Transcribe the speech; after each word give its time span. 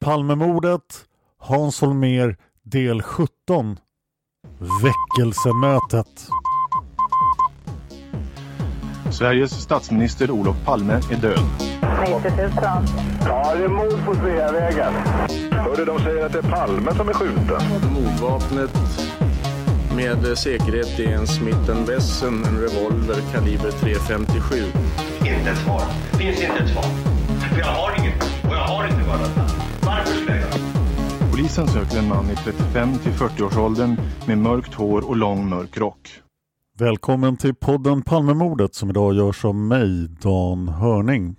Palmemordet, 0.00 1.04
Hans 1.38 1.80
Holmér, 1.80 2.36
del 2.62 3.02
17. 3.02 3.78
Väckelsemötet. 4.82 6.28
Sveriges 9.10 9.50
statsminister 9.62 10.30
Olof 10.30 10.56
Palme 10.64 10.92
är 10.92 11.16
död. 11.16 11.38
90 12.00 12.30
000. 12.36 12.50
Ja, 13.26 13.54
det 13.54 13.64
är 13.64 13.68
mord 13.68 14.04
på 14.06 14.14
Sveavägen. 14.14 14.92
Hörde 15.50 15.84
de 15.84 15.98
säger 15.98 16.26
att 16.26 16.32
det 16.32 16.38
är 16.38 16.50
Palme 16.50 16.94
som 16.94 17.08
är 17.08 17.12
skjuten. 17.12 17.60
Mordvapnet 17.94 18.70
med 19.98 20.38
säkerhet 20.38 20.98
är 20.98 21.12
en 21.12 21.26
Smith 21.26 21.70
Wesson, 21.86 22.44
en 22.44 22.60
revolver 22.60 23.16
kaliber 23.32 23.70
.357. 23.70 24.64
Inte 25.18 25.50
ett 25.50 25.58
svar. 25.58 25.82
Finns 26.18 26.40
inte 26.40 26.64
ett 26.64 26.70
svar. 26.70 26.84
För 27.52 27.58
jag 27.58 27.66
har 27.66 27.98
inget. 27.98 28.22
Och 28.22 28.54
jag 28.54 28.64
har 28.64 28.84
inte 28.84 29.02
varit 29.08 29.47
Polisen 31.38 31.68
söker 31.68 31.98
en 31.98 32.08
man 32.08 32.30
i 32.30 32.36
35 32.36 32.98
till 32.98 33.12
40-årsåldern 33.12 33.96
med 34.26 34.38
mörkt 34.38 34.74
hår 34.74 35.08
och 35.08 35.16
lång 35.16 35.48
mörk 35.48 35.76
rock. 35.76 36.10
Välkommen 36.78 37.36
till 37.36 37.54
podden 37.54 38.02
Palmemordet 38.02 38.74
som 38.74 38.90
idag 38.90 39.14
görs 39.14 39.44
av 39.44 39.54
mig, 39.54 40.08
Dan 40.22 40.68
Hörning. 40.68 41.36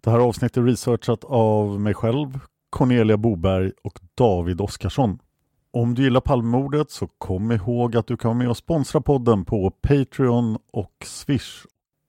Det 0.00 0.10
här 0.10 0.18
avsnittet 0.18 0.56
är 0.56 0.62
researchat 0.62 1.24
av 1.24 1.80
mig 1.80 1.94
själv, 1.94 2.38
Cornelia 2.70 3.16
Boberg 3.16 3.72
och 3.84 4.00
David 4.14 4.60
Oskarsson. 4.60 5.18
Om 5.72 5.94
du 5.94 6.02
gillar 6.02 6.20
Palmemordet 6.20 6.90
så 6.90 7.06
kom 7.06 7.52
ihåg 7.52 7.96
att 7.96 8.06
du 8.06 8.16
kan 8.16 8.28
vara 8.28 8.38
med 8.38 8.48
och 8.48 8.56
sponsra 8.56 9.00
podden 9.00 9.44
på 9.44 9.70
Patreon 9.70 10.58
och 10.72 10.94
Swish. 11.04 11.64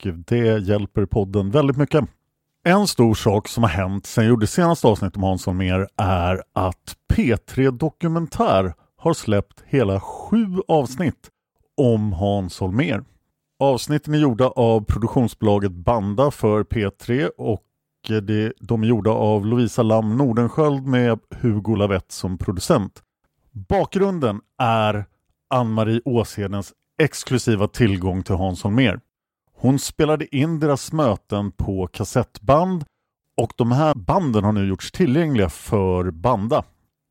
Och 0.06 0.14
det 0.14 0.68
hjälper 0.68 1.06
podden 1.06 1.52
väldigt 1.52 1.78
mycket. 1.78 2.06
En 2.64 2.88
stor 2.88 3.14
sak 3.14 3.48
som 3.48 3.64
har 3.64 3.70
hänt 3.70 4.06
sedan 4.06 4.24
jag 4.24 4.30
gjorde 4.30 4.48
senaste 4.48 4.88
avsnittet 4.88 5.18
om 5.18 5.24
Hans 5.24 5.46
Holmér 5.46 5.88
är 5.98 6.44
att 6.54 6.96
P3 7.14 7.72
Dokumentär 7.72 8.74
har 8.98 9.14
släppt 9.14 9.64
hela 9.66 10.00
sju 10.00 10.46
avsnitt 10.68 11.30
om 11.78 12.14
Hans 12.14 12.60
Holmér. 12.60 13.04
Avsnitten 13.60 14.14
är 14.14 14.18
gjorda 14.18 14.48
av 14.48 14.86
produktionsbolaget 14.86 15.72
Banda 15.72 16.32
för 16.32 16.64
P3 16.64 17.30
och 17.38 17.64
det, 18.08 18.54
de 18.60 18.84
är 18.84 18.88
gjorda 18.88 19.12
av 19.12 19.46
Lovisa 19.46 19.84
Lam 19.84 20.18
Nordenskjöld 20.18 20.88
med 20.88 21.20
Hugo 21.42 21.76
Lavett 21.76 22.12
som 22.12 22.38
producent. 22.38 23.04
Bakgrunden 23.52 24.42
är 24.58 25.06
Ann-Marie 25.50 26.02
Åshedens 26.06 26.74
exklusiva 27.02 27.68
tillgång 27.68 28.24
till 28.24 28.36
Hans 28.36 28.64
Holmér. 28.64 29.00
Hon 29.62 29.80
spelade 29.80 30.36
in 30.36 30.60
deras 30.60 30.94
möten 30.94 31.52
på 31.52 31.88
kassettband 31.88 32.86
och 33.42 33.54
de 33.58 33.72
här 33.72 33.96
banden 33.96 34.44
har 34.44 34.52
nu 34.52 34.68
gjorts 34.68 34.92
tillgängliga 34.92 35.50
för 35.50 36.12
Banda. 36.12 36.64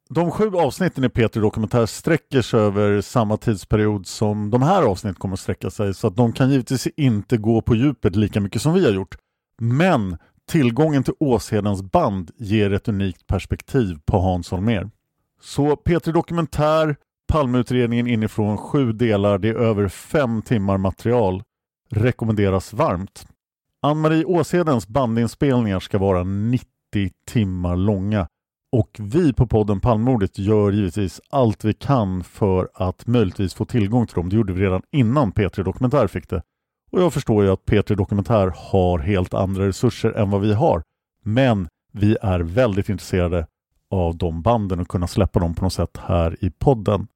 De 0.09 0.31
sju 0.31 0.57
avsnitten 0.57 1.05
i 1.05 1.09
P3 1.09 1.41
Dokumentär 1.41 1.87
sträcker 1.87 2.43
sig 2.43 2.61
över 2.61 3.01
samma 3.01 3.37
tidsperiod 3.37 4.07
som 4.07 4.51
de 4.51 4.63
här 4.63 4.83
avsnitten 4.83 5.15
kommer 5.15 5.35
att 5.35 5.41
sträcka 5.41 5.71
sig 5.71 5.95
så 5.95 6.07
att 6.07 6.17
de 6.17 6.33
kan 6.33 6.51
givetvis 6.51 6.87
inte 6.87 7.37
gå 7.37 7.63
på 7.63 7.75
djupet 7.75 8.17
lika 8.17 8.41
mycket 8.41 8.63
som 8.63 8.75
vi 8.75 8.85
har 8.85 8.93
gjort. 8.93 9.17
Men 9.59 10.19
tillgången 10.49 11.03
till 11.03 11.15
Åshedens 11.21 11.83
band 11.83 12.31
ger 12.37 12.73
ett 12.73 12.89
unikt 12.89 13.27
perspektiv 13.27 13.99
på 14.05 14.19
Hans 14.19 14.51
Holmér. 14.51 14.91
Så 15.41 15.75
P3 15.75 16.13
Dokumentär, 16.13 16.97
Palmeutredningen 17.33 18.07
inifrån 18.07 18.59
sju 18.59 18.93
delar, 18.93 19.39
det 19.39 19.49
är 19.49 19.55
över 19.55 19.89
fem 19.89 20.43
timmar 20.43 20.79
material. 20.79 21.43
Rekommenderas 21.91 22.73
varmt. 22.73 23.27
Ann-Marie 23.83 24.25
Åshedens 24.25 24.89
bandinspelningar 24.89 25.81
ska 25.81 25.99
vara 25.99 26.25
90 26.25 26.67
timmar 27.27 27.77
långa 27.77 28.29
och 28.73 28.97
vi 29.01 29.33
på 29.33 29.47
podden 29.47 29.81
Palmordet 29.81 30.39
gör 30.39 30.73
givetvis 30.73 31.21
allt 31.31 31.65
vi 31.65 31.75
kan 31.75 32.25
för 32.25 32.69
att 32.75 33.07
möjligtvis 33.07 33.55
få 33.55 33.65
tillgång 33.65 34.07
till 34.07 34.15
dem. 34.15 34.29
Det 34.29 34.37
gjorde 34.37 34.53
vi 34.53 34.65
redan 34.65 34.83
innan 34.91 35.33
P3 35.33 35.65
Dokumentär 35.65 36.07
fick 36.07 36.29
det. 36.29 36.43
Och 36.91 37.03
jag 37.03 37.13
förstår 37.13 37.45
ju 37.45 37.51
att 37.51 37.65
P3 37.65 37.97
Dokumentär 37.97 38.53
har 38.57 38.99
helt 38.99 39.35
andra 39.35 39.67
resurser 39.67 40.13
än 40.13 40.31
vad 40.31 40.41
vi 40.41 40.55
har. 40.55 40.83
Men 41.23 41.69
vi 41.93 42.17
är 42.23 42.41
väldigt 42.41 42.89
intresserade 42.89 43.47
av 43.91 44.17
de 44.17 44.43
banden 44.43 44.81
och 44.81 44.89
kunna 44.89 45.07
släppa 45.07 45.41
dem 45.41 45.55
på 45.55 45.65
något 45.65 45.73
sätt 45.73 45.97
här 45.97 46.45
i 46.45 46.51
podden. 46.51 47.07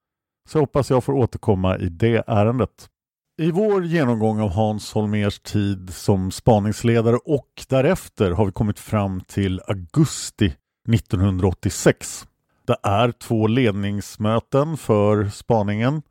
Så 0.49 0.59
jag 0.59 0.63
hoppas 0.63 0.91
jag 0.91 1.05
får 1.05 1.13
återkomma 1.13 1.79
i 1.79 1.89
det 1.89 2.25
ärendet. 2.27 2.89
I 3.37 3.51
vår 3.51 3.85
genomgång 3.85 4.41
av 4.41 4.51
Hans 4.51 4.93
Holmers 4.93 5.41
tid 5.41 5.95
som 5.95 6.31
spaningsledare 6.31 7.17
och 7.17 7.49
därefter 7.69 8.31
har 8.31 8.47
vi 8.47 8.53
kommit 8.53 8.79
fram 8.79 9.21
till 9.21 9.61
augusti 9.67 10.55
1986. 10.89 12.27
Det 12.67 12.77
är 12.83 13.13
två 13.13 13.47
ledningsmöten 13.47 14.77
för 14.77 15.29
spaningen. 15.29 16.03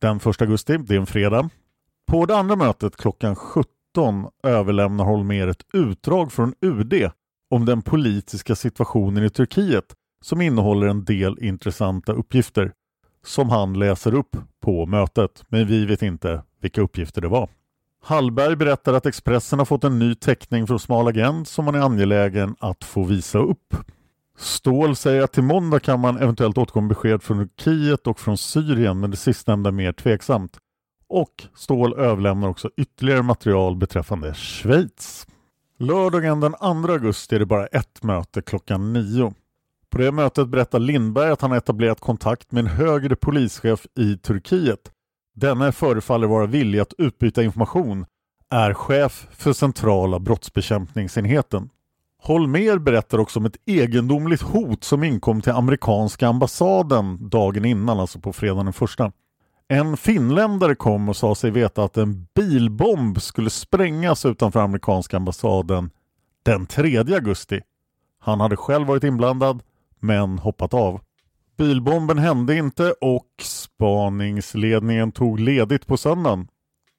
Den 0.00 0.16
1 0.16 0.42
augusti, 0.42 0.76
det 0.78 0.94
är 0.94 0.98
en 0.98 1.06
fredag. 1.06 1.50
På 2.10 2.26
det 2.26 2.36
andra 2.36 2.56
mötet 2.56 2.96
klockan 2.96 3.36
17 3.36 3.64
överlämnar 4.42 5.04
Holmer 5.04 5.46
ett 5.46 5.66
utdrag 5.72 6.32
från 6.32 6.54
UD 6.60 7.10
om 7.50 7.64
den 7.64 7.82
politiska 7.82 8.54
situationen 8.54 9.24
i 9.24 9.30
Turkiet 9.30 9.94
som 10.24 10.40
innehåller 10.40 10.86
en 10.86 11.04
del 11.04 11.38
intressanta 11.40 12.12
uppgifter 12.12 12.72
som 13.26 13.50
han 13.50 13.78
läser 13.78 14.14
upp 14.14 14.36
på 14.60 14.86
mötet, 14.86 15.44
men 15.48 15.66
vi 15.66 15.86
vet 15.86 16.02
inte 16.02 16.42
vilka 16.60 16.80
uppgifter 16.80 17.20
det 17.20 17.28
var. 17.28 17.48
Hallberg 18.02 18.56
berättar 18.56 18.92
att 18.92 19.06
Expressen 19.06 19.58
har 19.58 19.66
fått 19.66 19.84
en 19.84 19.98
ny 19.98 20.14
teckning 20.14 20.66
från 20.66 20.78
Smal 20.78 21.08
Agent 21.08 21.48
som 21.48 21.64
man 21.64 21.74
är 21.74 21.80
angelägen 21.80 22.56
att 22.60 22.84
få 22.84 23.02
visa 23.02 23.38
upp. 23.38 23.74
Ståhl 24.38 24.96
säger 24.96 25.22
att 25.22 25.32
till 25.32 25.42
måndag 25.42 25.80
kan 25.80 26.00
man 26.00 26.18
eventuellt 26.18 26.58
återkomma 26.58 26.88
besked 26.88 27.22
från 27.22 27.48
Turkiet 27.48 28.06
och 28.06 28.20
från 28.20 28.38
Syrien 28.38 29.00
men 29.00 29.10
det 29.10 29.16
sistnämnda 29.16 29.68
är 29.68 29.72
mer 29.72 29.92
tveksamt. 29.92 30.58
Och 31.08 31.32
Ståhl 31.54 31.94
överlämnar 31.94 32.48
också 32.48 32.70
ytterligare 32.76 33.22
material 33.22 33.76
beträffande 33.76 34.34
Schweiz. 34.34 35.26
Lördagen 35.78 36.40
den 36.40 36.52
2 36.52 36.58
augusti 36.92 37.34
är 37.34 37.38
det 37.38 37.46
bara 37.46 37.66
ett 37.66 38.02
möte 38.02 38.42
klockan 38.42 38.92
9. 38.92 39.34
På 39.96 40.02
det 40.02 40.12
mötet 40.12 40.48
berättar 40.48 40.78
Lindberg 40.78 41.30
att 41.30 41.40
han 41.40 41.52
etablerat 41.52 42.00
kontakt 42.00 42.52
med 42.52 42.60
en 42.60 42.66
högre 42.66 43.16
polischef 43.16 43.86
i 43.98 44.16
Turkiet. 44.16 44.90
Denne 45.34 45.72
förefaller 45.72 46.26
vara 46.26 46.46
villig 46.46 46.78
att 46.78 46.92
utbyta 46.98 47.42
information, 47.42 48.06
är 48.50 48.74
chef 48.74 49.26
för 49.30 49.52
centrala 49.52 50.18
brottsbekämpningsenheten. 50.18 51.70
Holmer 52.22 52.78
berättar 52.78 53.18
också 53.18 53.38
om 53.38 53.46
ett 53.46 53.56
egendomligt 53.66 54.42
hot 54.42 54.84
som 54.84 55.04
inkom 55.04 55.40
till 55.40 55.52
amerikanska 55.52 56.28
ambassaden 56.28 57.28
dagen 57.28 57.64
innan, 57.64 58.00
alltså 58.00 58.20
på 58.20 58.32
fredagen 58.32 58.66
den 58.66 58.72
första. 58.72 59.12
En 59.68 59.96
finländare 59.96 60.74
kom 60.74 61.08
och 61.08 61.16
sa 61.16 61.34
sig 61.34 61.50
veta 61.50 61.84
att 61.84 61.96
en 61.96 62.26
bilbomb 62.34 63.22
skulle 63.22 63.50
sprängas 63.50 64.26
utanför 64.26 64.60
amerikanska 64.60 65.16
ambassaden 65.16 65.90
den 66.42 66.66
3 66.66 66.98
augusti. 66.98 67.60
Han 68.20 68.40
hade 68.40 68.56
själv 68.56 68.86
varit 68.86 69.04
inblandad 69.04 69.62
men 70.06 70.38
hoppat 70.38 70.74
av. 70.74 71.00
Bilbomben 71.58 72.18
hände 72.18 72.56
inte 72.56 72.92
och 72.92 73.30
spaningsledningen 73.42 75.12
tog 75.12 75.40
ledigt 75.40 75.86
på 75.86 75.96
söndagen. 75.96 76.48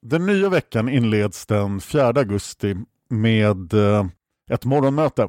Den 0.02 0.26
nya 0.26 0.48
veckan 0.48 0.88
inleds 0.88 1.46
den 1.46 1.80
4 1.80 2.06
augusti 2.06 2.76
med 3.08 3.74
eh, 3.74 4.06
ett 4.50 4.64
morgonmöte. 4.64 5.28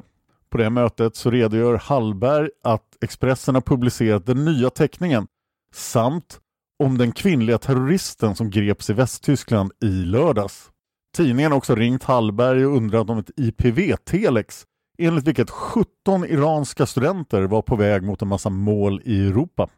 På 0.50 0.58
det 0.58 0.70
mötet 0.70 1.16
så 1.16 1.30
redogör 1.30 1.74
Hallberg 1.74 2.48
att 2.64 2.96
Expressen 3.00 3.54
har 3.54 3.62
publicerat 3.62 4.26
den 4.26 4.44
nya 4.44 4.70
teckningen 4.70 5.26
samt 5.74 6.40
om 6.78 6.98
den 6.98 7.12
kvinnliga 7.12 7.58
terroristen 7.58 8.34
som 8.36 8.50
greps 8.50 8.90
i 8.90 8.92
Västtyskland 8.92 9.72
i 9.82 9.90
lördags. 9.90 10.70
Tidningen 11.16 11.52
har 11.52 11.58
också 11.58 11.74
ringt 11.74 12.04
Hallberg 12.04 12.66
och 12.66 12.76
undrat 12.76 13.10
om 13.10 13.18
ett 13.18 13.30
IPV-telex 13.36 14.66
enligt 15.06 15.26
vilket 15.26 15.50
17 15.50 16.24
iranska 16.24 16.86
studenter 16.86 17.42
var 17.42 17.62
på 17.62 17.76
väg 17.76 18.02
mot 18.02 18.22
en 18.22 18.28
massa 18.28 18.50
mål 18.50 19.02
i 19.04 19.26
Europa. 19.26 19.68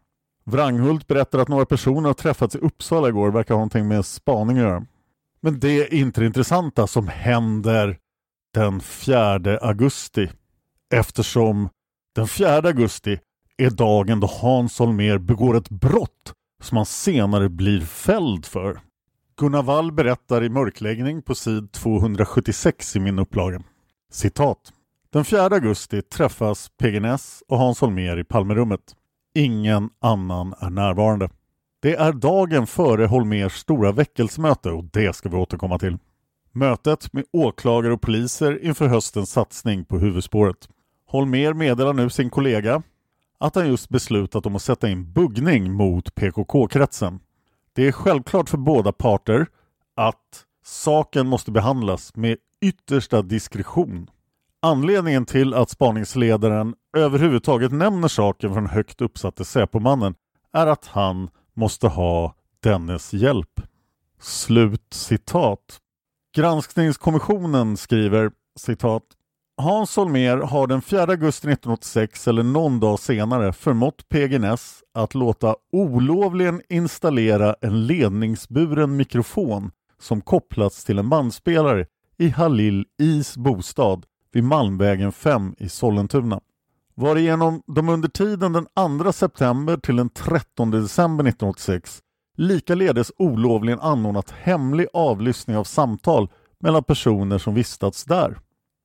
Wranghult 0.44 1.06
berättar 1.06 1.38
att 1.38 1.48
några 1.48 1.66
personer 1.66 2.08
har 2.08 2.14
träffats 2.14 2.54
i 2.54 2.58
Uppsala 2.58 3.08
igår, 3.08 3.30
verkar 3.30 3.54
ha 3.54 3.58
någonting 3.58 3.88
med 3.88 4.06
spaning 4.06 4.58
att 4.58 4.62
göra. 4.62 4.86
Men 5.40 5.60
det 5.60 5.68
är 5.70 5.94
inte 5.94 6.20
det 6.20 6.26
intressanta 6.26 6.86
som 6.86 7.08
händer 7.08 7.98
den 8.54 8.80
4 8.80 9.58
augusti 9.58 10.30
eftersom 10.94 11.68
den 12.14 12.28
4 12.28 12.56
augusti 12.56 13.18
är 13.56 13.70
dagen 13.70 14.20
då 14.20 14.26
Hans 14.26 14.78
Holmér 14.78 15.18
begår 15.18 15.56
ett 15.56 15.70
brott 15.70 16.32
som 16.62 16.76
han 16.76 16.86
senare 16.86 17.48
blir 17.48 17.80
fälld 17.80 18.46
för. 18.46 18.80
Gunnar 19.36 19.62
Wall 19.62 19.92
berättar 19.92 20.44
i 20.44 20.48
Mörkläggning 20.48 21.22
på 21.22 21.34
sid 21.34 21.72
276 21.72 22.96
i 22.96 23.00
min 23.00 23.18
upplaga. 23.18 23.62
Citat. 24.12 24.72
Den 25.12 25.24
4 25.24 25.42
augusti 25.42 26.02
träffas 26.02 26.68
PGNS 26.68 27.42
och 27.48 27.58
Hans 27.58 27.80
Holmér 27.80 28.18
i 28.18 28.24
Palmerummet. 28.24 28.96
Ingen 29.34 29.90
annan 30.00 30.54
är 30.60 30.70
närvarande. 30.70 31.28
Det 31.82 31.94
är 31.94 32.12
dagen 32.12 32.66
före 32.66 33.06
Holmers 33.06 33.52
stora 33.52 33.92
väckelsemöte 33.92 34.70
och 34.70 34.84
det 34.84 35.16
ska 35.16 35.28
vi 35.28 35.36
återkomma 35.36 35.78
till. 35.78 35.98
Mötet 36.52 37.12
med 37.12 37.24
åklagare 37.32 37.92
och 37.92 38.00
poliser 38.00 38.64
inför 38.64 38.88
höstens 38.88 39.30
satsning 39.30 39.84
på 39.84 39.98
huvudspåret. 39.98 40.68
Holmer 41.06 41.52
meddelar 41.52 41.92
nu 41.92 42.10
sin 42.10 42.30
kollega 42.30 42.82
att 43.38 43.54
han 43.54 43.68
just 43.68 43.88
beslutat 43.88 44.46
om 44.46 44.56
att 44.56 44.62
sätta 44.62 44.88
in 44.88 45.12
buggning 45.12 45.72
mot 45.72 46.14
PKK-kretsen. 46.14 47.20
Det 47.72 47.88
är 47.88 47.92
självklart 47.92 48.48
för 48.48 48.58
båda 48.58 48.92
parter 48.92 49.46
att 49.94 50.44
saken 50.64 51.26
måste 51.26 51.50
behandlas 51.50 52.16
med 52.16 52.36
yttersta 52.60 53.22
diskretion. 53.22 54.08
Anledningen 54.64 55.26
till 55.26 55.54
att 55.54 55.70
spaningsledaren 55.70 56.74
överhuvudtaget 56.96 57.72
nämner 57.72 58.08
saken 58.08 58.54
för 58.54 58.60
den 58.60 58.70
högt 58.70 59.00
uppsatte 59.00 59.44
Säpomannen 59.44 60.14
är 60.52 60.66
att 60.66 60.86
han 60.86 61.30
måste 61.54 61.88
ha 61.88 62.34
dennes 62.62 63.12
hjälp. 63.12 63.60
Slut 64.20 64.86
citat. 64.90 65.78
Granskningskommissionen 66.36 67.76
skriver 67.76 68.30
citat 68.58 69.02
Hans 69.56 69.96
Holmér 69.96 70.36
har 70.36 70.66
den 70.66 70.82
4 70.82 71.02
augusti 71.02 71.48
1986 71.48 72.28
eller 72.28 72.42
någon 72.42 72.80
dag 72.80 72.98
senare 72.98 73.52
förmått 73.52 74.08
PGNS 74.08 74.82
att 74.94 75.14
låta 75.14 75.56
olovligen 75.72 76.62
installera 76.68 77.54
en 77.60 77.86
ledningsburen 77.86 78.96
mikrofon 78.96 79.70
som 80.00 80.20
kopplats 80.20 80.84
till 80.84 80.98
en 80.98 81.08
bandspelare 81.08 81.86
i 82.18 82.28
Halil 82.28 82.84
Is 82.98 83.36
bostad 83.36 84.06
vid 84.32 84.44
Malmvägen 84.44 85.12
5 85.12 85.54
i 85.58 85.68
Sollentuna. 85.68 86.40
Varigenom 86.94 87.62
de 87.66 87.88
under 87.88 88.08
tiden 88.08 88.52
den 88.52 88.66
2 89.02 89.12
september 89.12 89.76
till 89.76 89.96
den 89.96 90.08
13 90.08 90.70
december 90.70 91.24
1986 91.24 92.00
likaledes 92.36 93.12
olovligen 93.18 93.80
anordnat 93.80 94.30
hemlig 94.30 94.86
avlyssning 94.92 95.56
av 95.56 95.64
samtal 95.64 96.28
mellan 96.60 96.84
personer 96.84 97.38
som 97.38 97.54
vistats 97.54 98.04
där. 98.04 98.38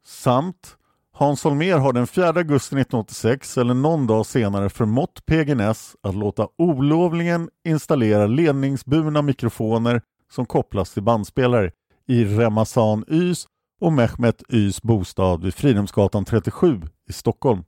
Samt 0.05 0.77
Hans 1.13 1.43
Holmér 1.43 1.77
har 1.77 1.93
den 1.93 2.07
4 2.07 2.27
augusti 2.27 2.75
1986 2.75 3.57
eller 3.57 3.73
någon 3.73 4.07
dag 4.07 4.25
senare 4.25 4.69
förmått 4.69 5.25
PGNS 5.25 5.95
att 6.01 6.15
låta 6.15 6.47
olovligen 6.57 7.49
installera 7.65 8.27
ledningsburna 8.27 9.21
mikrofoner 9.21 10.01
som 10.31 10.45
kopplas 10.45 10.93
till 10.93 11.03
bandspelare 11.03 11.71
i 12.07 12.25
Remazan 12.25 13.05
Ys 13.07 13.47
och 13.81 13.93
Mehmet 13.93 14.43
Ys 14.49 14.81
bostad 14.81 15.43
vid 15.43 15.53
Fridhemsgatan 15.53 16.25
37 16.25 16.81
i 17.09 17.13
Stockholm. 17.13 17.63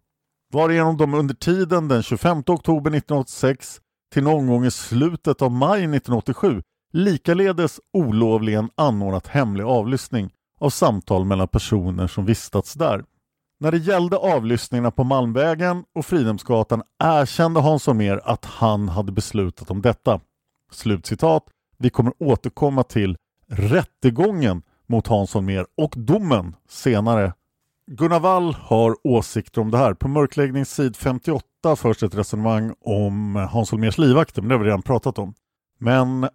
Varigenom 0.53 0.97
de 0.97 1.13
under 1.13 1.35
tiden 1.35 1.87
den 1.87 2.03
25 2.03 2.37
oktober 2.37 2.91
1986 2.91 3.81
till 4.13 4.23
någon 4.23 4.47
gång 4.47 4.65
i 4.65 4.71
slutet 4.71 5.41
av 5.41 5.51
maj 5.51 5.79
1987 5.79 6.61
likaledes 6.93 7.79
olovligen 7.93 8.69
anordnat 8.75 9.27
hemlig 9.27 9.63
avlyssning 9.63 10.33
av 10.59 10.69
samtal 10.69 11.25
mellan 11.25 11.47
personer 11.47 12.07
som 12.07 12.25
vistats 12.25 12.73
där. 12.73 13.03
När 13.59 13.71
det 13.71 13.77
gällde 13.77 14.17
avlyssningarna 14.17 14.91
på 14.91 15.03
Malmvägen 15.03 15.83
och 15.95 16.05
Fridhemsgatan 16.05 16.83
erkände 17.03 17.59
Hans 17.59 17.87
Holmér 17.87 18.21
att 18.23 18.45
han 18.45 18.89
hade 18.89 19.11
beslutat 19.11 19.71
om 19.71 19.81
detta. 19.81 20.19
Slutcitat. 20.71 21.43
Vi 21.77 21.89
kommer 21.89 22.13
återkomma 22.19 22.83
till 22.83 23.17
rättegången 23.47 24.61
mot 24.89 25.07
Hans 25.07 25.33
Holmér 25.33 25.65
och 25.77 25.93
domen 25.97 26.55
senare. 26.69 27.33
Gunnar 27.91 28.19
Wall 28.19 28.53
har 28.53 28.95
åsikter 29.03 29.61
om 29.61 29.71
det 29.71 29.77
här. 29.77 29.93
På 29.93 30.07
mörkläggningssid 30.07 30.95
58 30.95 31.75
förs 31.75 32.03
ett 32.03 32.15
resonemang 32.15 32.73
om 32.81 33.35
Hans 33.35 33.71
Holmérs 33.71 33.97
livvakter, 33.97 34.41
men 34.41 34.49
det 34.49 34.55
har 34.55 34.59
vi 34.59 34.67
redan 34.67 34.81
pratat 34.81 35.19
om. 35.19 35.33
Men 35.79 36.29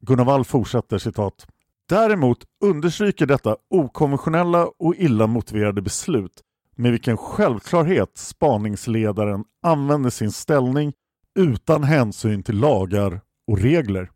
Gunnar 0.00 0.24
Wall 0.24 0.44
fortsätter 0.44 0.98
citat. 0.98 1.46
Däremot 1.88 2.38
understryker 2.64 3.26
detta 3.26 3.56
okonventionella 3.70 4.66
och 4.78 4.94
illa 4.96 5.26
motiverade 5.26 5.82
beslut 5.82 6.42
med 6.76 6.92
vilken 6.92 7.16
självklarhet 7.16 8.10
spaningsledaren 8.14 9.44
använder 9.62 10.10
sin 10.10 10.32
ställning 10.32 10.92
utan 11.38 11.84
hänsyn 11.84 12.42
till 12.42 12.58
lagar 12.58 13.20
och 13.46 13.58
regler. 13.58 14.10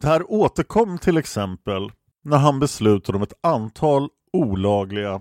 Det 0.00 0.06
här 0.06 0.32
återkom 0.32 0.98
till 0.98 1.16
exempel 1.16 1.90
när 2.26 2.38
han 2.38 2.60
beslutade 2.60 3.16
om 3.16 3.22
ett 3.22 3.38
antal 3.40 4.08
olagliga 4.32 5.20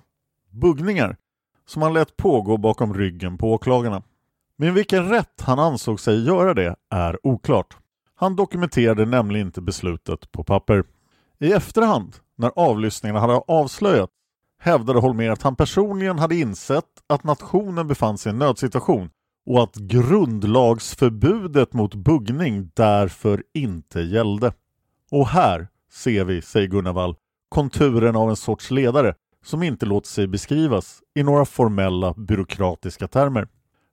buggningar 0.49 1.17
som 1.65 1.81
han 1.81 1.93
lät 1.93 2.17
pågå 2.17 2.57
bakom 2.57 2.93
ryggen 2.93 3.37
på 3.37 3.53
åklagarna. 3.53 4.03
Men 4.57 4.73
vilken 4.73 5.09
rätt 5.09 5.41
han 5.41 5.59
ansåg 5.59 5.99
sig 5.99 6.25
göra 6.25 6.53
det 6.53 6.75
är 6.89 7.27
oklart. 7.27 7.77
Han 8.15 8.35
dokumenterade 8.35 9.05
nämligen 9.05 9.47
inte 9.47 9.61
beslutet 9.61 10.31
på 10.31 10.43
papper. 10.43 10.83
I 11.39 11.51
efterhand, 11.51 12.15
när 12.37 12.51
avlyssningarna 12.55 13.19
hade 13.19 13.33
avslöjat, 13.33 14.09
hävdade 14.59 14.99
Holmér 14.99 15.31
att 15.31 15.41
han 15.41 15.55
personligen 15.55 16.19
hade 16.19 16.35
insett 16.35 17.03
att 17.07 17.23
nationen 17.23 17.87
befann 17.87 18.17
sig 18.17 18.29
i 18.29 18.33
en 18.33 18.39
nödsituation 18.39 19.09
och 19.45 19.63
att 19.63 19.75
grundlagsförbudet 19.75 21.73
mot 21.73 21.95
buggning 21.95 22.71
därför 22.73 23.43
inte 23.53 24.01
gällde. 24.01 24.53
Och 25.11 25.27
här 25.27 25.67
ser 25.95 26.25
vi, 26.25 26.41
säger 26.41 26.67
Gunnar 26.67 26.93
Wall, 26.93 27.15
konturen 27.49 28.15
av 28.15 28.29
en 28.29 28.35
sorts 28.35 28.71
ledare 28.71 29.15
som 29.45 29.63
inte 29.63 29.85
låter 29.85 30.07
sig 30.07 30.27
beskrivas 30.27 30.99
i 31.15 31.23
några 31.23 31.45
formella 31.45 32.13
byråkratiska 32.13 33.07
termer. 33.07 33.47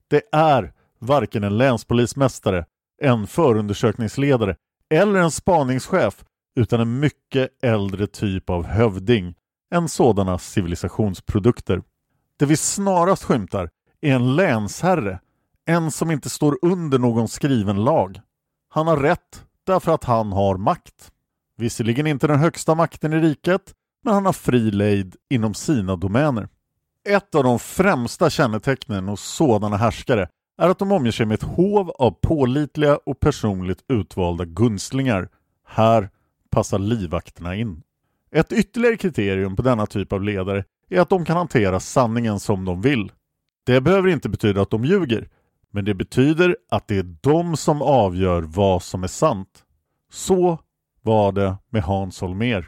Det 0.09 0.23
är 0.33 0.73
varken 0.99 1.45
en 1.45 1.59
länspolismästare, 1.59 2.65
en 3.03 3.27
förundersökningsledare 3.27 4.57
eller 4.91 5.21
en 5.21 5.31
spaningschef 5.31 6.25
utan 6.57 6.81
en 6.81 7.01
mycket 7.01 7.51
äldre 7.63 8.07
typ 8.07 8.51
av 8.51 8.65
hövding 8.65 9.35
än 9.75 9.89
sådana 9.89 10.39
civilisationsprodukter. 10.39 11.83
Det 12.39 12.47
vi 12.47 12.57
snarast 12.57 13.25
skymtar 13.25 13.71
är 14.01 14.15
en 14.15 14.37
länsherre, 14.37 15.21
en 15.67 15.91
som 15.91 16.11
inte 16.11 16.31
står 16.31 16.59
under 16.63 16.99
någon 16.99 17.29
skriven 17.29 17.85
lag. 17.85 18.21
Han 18.69 18.87
har 18.87 18.97
rätt 18.97 19.45
därför 19.67 19.95
att 19.95 20.05
han 20.05 20.33
har 20.33 20.57
makt. 20.57 21.12
Visserligen 21.63 22.07
inte 22.07 22.27
den 22.27 22.39
högsta 22.39 22.75
makten 22.75 23.13
i 23.13 23.21
riket, 23.21 23.75
men 24.05 24.15
han 24.15 24.27
har 24.27 24.33
fri 24.33 24.71
lejd 24.71 25.17
inom 25.31 25.55
sina 25.55 25.97
domäner. 25.97 26.49
Ett 27.09 27.35
av 27.35 27.45
de 27.45 27.59
främsta 27.59 28.31
kännetecknen 28.31 29.09
hos 29.09 29.23
sådana 29.23 29.77
härskare 29.77 30.29
är 30.63 30.69
att 30.69 30.79
de 30.79 30.93
omger 30.93 31.11
sig 31.11 31.27
med 31.27 31.35
ett 31.35 31.43
hov 31.43 31.91
av 31.91 32.11
pålitliga 32.11 32.97
och 32.97 33.21
personligt 33.21 33.85
utvalda 33.89 34.45
gunstlingar. 34.45 35.29
Här 35.67 36.11
passar 36.51 36.79
livvakterna 36.79 37.55
in. 37.57 37.83
Ett 38.31 38.53
ytterligare 38.53 38.97
kriterium 38.97 39.57
på 39.57 39.63
denna 39.63 39.87
typ 39.87 40.13
av 40.13 40.23
ledare 40.23 40.65
är 40.91 41.01
att 41.01 41.11
de 41.11 41.25
kan 41.25 41.37
hantera 41.37 41.81
sanningen 41.81 42.41
som 42.41 42.65
de 42.65 42.81
vill. 42.83 43.13
Det 43.67 43.81
behöver 43.81 44.09
inte 44.09 44.29
betyda 44.29 44.63
att 44.63 44.71
de 44.71 44.85
ljuger, 44.85 45.29
men 45.71 45.85
det 45.85 45.95
betyder 45.95 46.57
att 46.71 46.89
det 46.89 46.99
är 46.99 47.17
de 47.21 47.57
som 47.57 47.83
avgör 47.83 48.43
vad 48.43 48.83
som 48.83 49.03
är 49.05 49.09
sant. 49.09 49.65
Så 50.13 50.59
var 51.03 51.33
det 51.33 51.57
med 51.71 51.83
Hans 51.83 52.23
Holmér. 52.23 52.65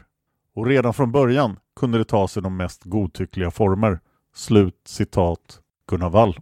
Och 0.55 0.65
redan 0.65 0.93
från 0.93 1.11
början 1.11 1.59
kunde 1.75 1.97
det 1.97 2.05
ta 2.05 2.27
sig 2.27 2.43
de 2.43 2.57
mest 2.57 2.83
godtyckliga 2.83 3.51
former. 3.51 3.99
Slut 4.35 4.81
citat 4.85 5.59
Gunnar 5.89 6.09
Wall. 6.09 6.39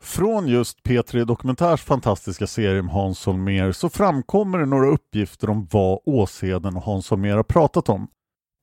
Från 0.00 0.48
just 0.48 0.82
P3 0.82 1.24
Dokumentärs 1.24 1.82
fantastiska 1.82 2.46
serie 2.46 2.80
om 2.80 2.88
Hans 2.88 3.26
Holmér 3.26 3.72
så 3.72 3.88
framkommer 3.88 4.58
det 4.58 4.66
några 4.66 4.88
uppgifter 4.88 5.50
om 5.50 5.68
vad 5.70 5.98
Åsheden 6.04 6.76
och 6.76 6.82
Hans 6.82 7.10
Holmér 7.10 7.36
har 7.36 7.42
pratat 7.42 7.88
om. 7.88 8.08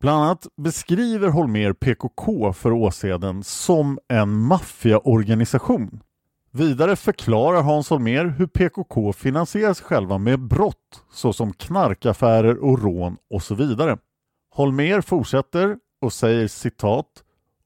Bland 0.01 0.23
annat 0.23 0.47
beskriver 0.57 1.27
Holmér 1.27 1.73
PKK 1.73 2.53
för 2.53 2.71
Åsheden 2.71 3.43
som 3.43 3.99
en 4.09 4.39
maffiaorganisation. 4.39 5.99
Vidare 6.55 6.95
förklarar 6.95 7.61
Hans 7.61 7.89
Holmér 7.89 8.25
hur 8.25 8.47
PKK 8.47 9.13
finansierar 9.13 9.73
sig 9.73 9.85
själva 9.85 10.17
med 10.17 10.39
brott 10.39 11.03
såsom 11.11 11.53
knarkaffärer 11.53 12.57
och 12.57 12.83
rån 12.83 13.17
och 13.29 13.43
så 13.43 13.55
vidare. 13.55 13.97
Holmér 14.55 15.01
fortsätter 15.01 15.77
och 16.01 16.13
säger 16.13 16.47
citat 16.47 17.07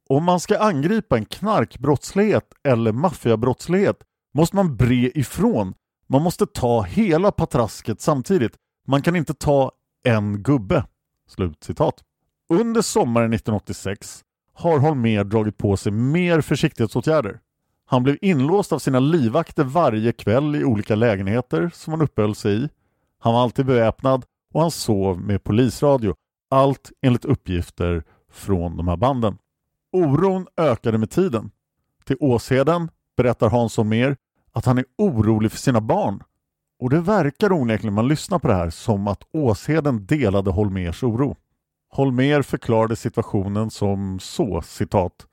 om 0.09 0.23
man 0.23 0.39
ska 0.39 0.59
angripa 0.59 1.17
en 1.17 1.25
knarkbrottslighet 1.25 2.53
eller 2.63 2.91
maffiabrottslighet 2.91 3.97
måste 4.33 4.55
man 4.55 4.77
bre 4.77 5.11
ifrån. 5.19 5.73
Man 6.07 6.21
måste 6.21 6.45
ta 6.45 6.81
hela 6.81 7.31
patrasket 7.31 8.01
samtidigt. 8.01 8.55
Man 8.87 9.01
kan 9.01 9.15
inte 9.15 9.33
ta 9.33 9.71
en 10.03 10.43
gubbe. 10.43 10.85
Slut 11.29 11.63
citat. 11.63 12.03
Under 12.49 12.81
sommaren 12.81 13.33
1986 13.33 14.23
har 14.53 14.79
Holmér 14.79 15.23
dragit 15.23 15.57
på 15.57 15.77
sig 15.77 15.91
mer 15.91 16.41
försiktighetsåtgärder. 16.41 17.39
Han 17.89 18.03
blev 18.03 18.17
inlåst 18.21 18.71
av 18.71 18.79
sina 18.79 18.99
livvakter 18.99 19.63
varje 19.63 20.11
kväll 20.11 20.55
i 20.55 20.63
olika 20.63 20.95
lägenheter 20.95 21.71
som 21.73 21.93
han 21.93 22.01
uppehöll 22.01 22.35
sig 22.35 22.63
i. 22.63 22.69
Han 23.19 23.33
var 23.33 23.43
alltid 23.43 23.65
beväpnad 23.65 24.25
och 24.53 24.61
han 24.61 24.71
sov 24.71 25.21
med 25.21 25.43
polisradio. 25.43 26.15
Allt 26.49 26.91
enligt 27.01 27.25
uppgifter 27.25 28.03
från 28.31 28.77
de 28.77 28.87
här 28.87 28.97
banden. 28.97 29.37
Oron 29.91 30.47
ökade 30.57 30.97
med 30.97 31.09
tiden. 31.09 31.51
Till 32.05 32.17
Åsheden 32.19 32.89
berättar 33.17 33.49
Hansson 33.49 33.89
mer 33.89 34.17
att 34.51 34.65
han 34.65 34.77
är 34.77 34.85
orolig 34.97 35.51
för 35.51 35.59
sina 35.59 35.81
barn. 35.81 36.23
Och 36.79 36.89
det 36.89 36.99
verkar 36.99 37.51
onekligen 37.51 37.93
man 37.93 38.07
lyssnar 38.07 38.39
på 38.39 38.47
det 38.47 38.53
här 38.53 38.69
som 38.69 39.07
att 39.07 39.23
Åsheden 39.33 40.05
delade 40.05 40.51
Holmers 40.51 41.03
oro. 41.03 41.35
Holmer 41.89 42.41
förklarade 42.41 42.95
situationen 42.95 43.71
som 43.71 44.19
så, 44.19 44.61
citat. 44.61 45.27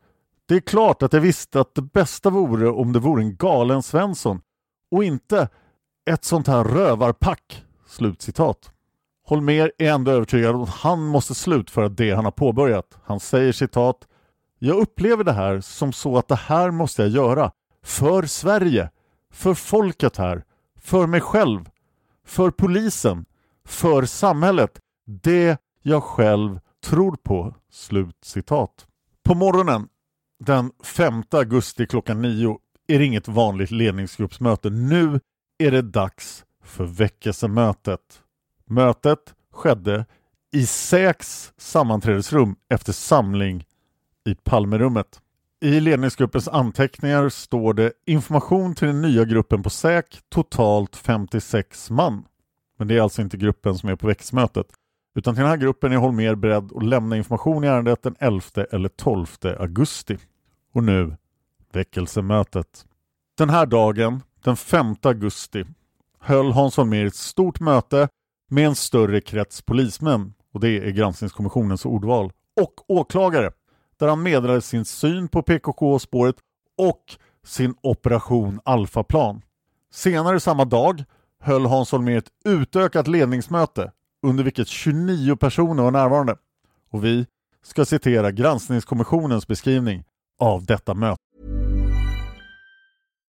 Det 0.49 0.55
är 0.55 0.61
klart 0.61 1.03
att 1.03 1.13
jag 1.13 1.21
visste 1.21 1.61
att 1.61 1.75
det 1.75 1.83
bästa 1.83 2.31
vore 2.31 2.69
om 2.69 2.93
det 2.93 2.99
vore 2.99 3.23
en 3.23 3.37
galen 3.37 3.83
Svensson 3.83 4.41
och 4.91 5.05
inte 5.05 5.49
ett 6.11 6.25
sånt 6.25 6.47
här 6.47 6.65
rövarpack. 6.65 7.65
Slutcitat. 7.87 8.71
Holmer 9.27 9.73
är 9.79 9.91
ändå 9.93 10.11
övertygad 10.11 10.55
om 10.55 10.63
att 10.63 10.69
han 10.69 11.03
måste 11.03 11.35
slutföra 11.35 11.89
det 11.89 12.11
han 12.11 12.25
har 12.25 12.33
påbörjat. 12.33 12.99
Han 13.05 13.21
säger 13.21 13.53
citat 13.53 14.07
jag 14.65 14.77
upplever 14.77 15.25
det 15.25 15.33
här 15.33 15.61
som 15.61 15.93
så 15.93 16.19
att 16.19 16.29
det 16.29 16.35
här 16.35 16.71
måste 16.71 17.03
jag 17.03 17.11
göra. 17.11 17.53
För 17.83 18.23
Sverige. 18.23 18.91
För 19.33 19.55
folket 19.55 20.17
här. 20.17 20.45
För 20.81 21.07
mig 21.07 21.21
själv. 21.21 21.69
För 22.27 22.51
polisen. 22.51 23.25
För 23.65 24.05
samhället. 24.05 24.81
Det 25.07 25.59
jag 25.83 26.03
själv 26.03 26.61
tror 26.85 27.17
på. 27.17 27.55
Slut 27.71 28.17
citat. 28.23 28.87
På 29.25 29.35
morgonen 29.35 29.89
den 30.47 30.71
5 30.85 31.23
augusti 31.31 31.87
klockan 31.87 32.23
9 32.23 32.59
är 32.87 32.99
det 32.99 33.05
inget 33.05 33.29
vanligt 33.29 33.71
ledningsgruppsmöte. 33.71 34.71
Nu 34.71 35.21
är 35.59 35.71
det 35.71 35.83
dags 35.83 36.45
för 36.65 36.85
väckelsemötet. 36.85 38.01
Mötet 38.67 39.35
skedde 39.53 40.07
i 40.53 40.67
SÄKs 40.67 41.53
sammanträdesrum 41.57 42.57
efter 42.69 42.93
samling 42.93 43.65
i 44.27 44.35
Palmerummet. 44.35 45.21
I 45.61 45.81
ledningsgruppens 45.81 46.49
anteckningar 46.49 47.29
står 47.29 47.75
det 47.75 47.93
information 48.07 48.75
till 48.75 48.89
den 48.89 49.03
nya 49.03 49.25
gruppen 49.25 49.63
på 49.63 49.71
SÄK, 49.71 50.21
totalt 50.29 50.97
56 50.97 51.91
man. 51.91 52.25
Men 52.79 52.89
det 52.89 52.97
är 52.97 53.01
alltså 53.01 53.23
inte 53.23 53.37
gruppen 53.37 53.79
som 53.79 53.89
är 53.89 53.97
på 53.97 54.07
växtmötet. 54.07 54.67
Utan 55.15 55.35
till 55.35 55.41
den 55.41 55.51
här 55.51 55.57
gruppen 55.57 55.93
är 55.93 55.97
Holmer 55.97 56.35
beredd 56.35 56.73
att 56.77 56.87
lämna 56.87 57.17
information 57.17 57.65
i 57.65 57.67
ärendet 57.67 58.03
den 58.03 58.17
11 58.19 58.41
eller 58.73 58.89
12 58.89 59.27
augusti. 59.59 60.19
Och 60.75 60.85
nu 60.85 61.17
väckelsemötet. 61.73 62.87
Den 63.39 63.51
här 63.51 63.67
dagen, 63.67 64.23
den 64.45 64.57
5 64.57 64.97
augusti, 65.03 65.65
höll 66.21 66.53
Hans 66.53 66.77
Holmér 66.77 67.07
ett 67.07 67.15
stort 67.15 67.61
möte 67.61 68.09
med 68.51 68.67
en 68.67 68.75
större 68.75 69.21
krets 69.21 69.63
polismän, 69.63 70.35
och 70.53 70.61
det 70.61 70.69
är 70.69 70.91
granskningskommissionens 70.91 71.87
ordval, 71.87 72.33
och 72.61 72.91
åklagare 72.91 73.53
där 73.99 74.09
han 74.09 74.23
meddelade 74.23 74.61
sin 74.61 74.85
syn 74.85 75.29
på 75.29 75.43
PKK-spåret 75.43 76.37
och 76.79 77.17
sin 77.45 77.75
operation 77.83 78.61
Alfaplan. 78.65 79.43
Senare 79.91 80.41
samma 80.41 80.65
dag 80.65 81.05
höll 81.41 81.67
Hans 81.67 81.93
Holmér 81.93 82.19
ett 82.19 82.31
utökat 82.45 83.09
ledningsmöte 83.09 83.93
under 84.23 84.45
vilket 84.45 84.69
29 84.69 85.37
personer 85.37 85.83
var 85.83 85.91
närvarande. 85.91 86.37
Och 86.91 87.05
vi 87.05 87.27
ska 87.63 87.85
citera 87.85 88.31
granskningskommissionens 88.31 89.47
beskrivning 89.47 90.05
av 90.41 90.65
detta 90.65 90.95
möte. 90.95 91.24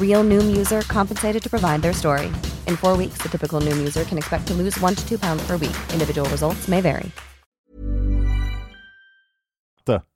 Real 0.00 0.24
Noom 0.24 0.56
user 0.56 0.82
compensated 0.82 1.42
to 1.42 1.50
provide 1.50 1.82
their 1.82 1.94
story. 1.94 2.26
In 2.68 2.76
four 2.76 2.96
weeks, 2.96 3.22
the 3.22 3.28
typical 3.28 3.60
Noom 3.60 3.78
user 3.78 4.04
can 4.04 4.18
expect 4.18 4.46
to 4.48 4.54
lose 4.54 4.78
one 4.80 4.94
to 4.94 5.08
two 5.08 5.18
pounds 5.18 5.46
per 5.46 5.56
week. 5.56 5.76
Individual 5.92 6.28
results 6.28 6.68
may 6.68 6.80
vary. 6.80 7.10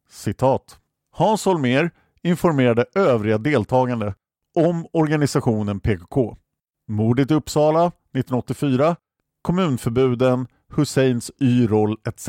Citat. 0.08 0.78
Hans 1.10 1.46
Holmér 1.46 1.90
informerade 2.22 2.84
övriga 2.94 3.38
deltagande 3.38 4.14
om 4.54 4.86
organisationen 4.92 5.80
PKK. 5.80 6.36
Mordet 6.88 7.30
i 7.30 7.34
Uppsala 7.34 7.86
1984, 7.86 8.96
kommunförbuden, 9.42 10.46
Husseins 10.76 11.30
Y-roll 11.38 11.96
etc. 12.08 12.28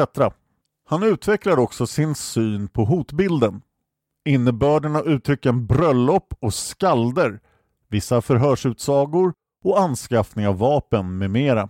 Han 0.86 1.04
utvecklar 1.04 1.60
också 1.60 1.88
sin 1.88 2.16
syn 2.16 2.68
på 2.68 2.86
hotbilden. 2.86 3.62
Innebörden 4.28 4.96
av 4.96 5.08
uttrycken 5.08 5.66
bröllop 5.66 6.34
och 6.40 6.54
skalder, 6.54 7.40
vissa 7.90 8.22
förhörsutsagor 8.22 9.34
och 9.64 9.80
anskaffning 9.80 10.48
av 10.48 10.58
vapen 10.58 11.18
med 11.18 11.30
mera. 11.30 11.70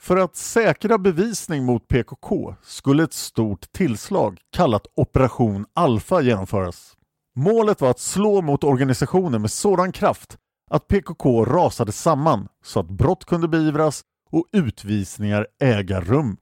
För 0.00 0.16
att 0.16 0.36
säkra 0.36 0.98
bevisning 0.98 1.64
mot 1.64 1.88
PKK 1.88 2.54
skulle 2.62 3.02
ett 3.02 3.12
stort 3.12 3.72
tillslag 3.72 4.40
kallat 4.52 4.86
Operation 4.96 5.66
Alfa 5.74 6.20
genomföras. 6.20 6.96
Målet 7.34 7.80
var 7.80 7.90
att 7.90 8.00
slå 8.00 8.42
mot 8.42 8.64
organisationen 8.64 9.40
med 9.40 9.50
sådan 9.50 9.92
kraft 9.92 10.38
att 10.70 10.88
PKK 10.88 11.44
rasade 11.44 11.92
samman 11.92 12.48
så 12.64 12.80
att 12.80 12.90
brott 12.90 13.24
kunde 13.24 13.48
beivras 13.48 14.02
och 14.30 14.46
utvisningar 14.52 15.46
äga 15.60 16.00
rum. 16.00 16.36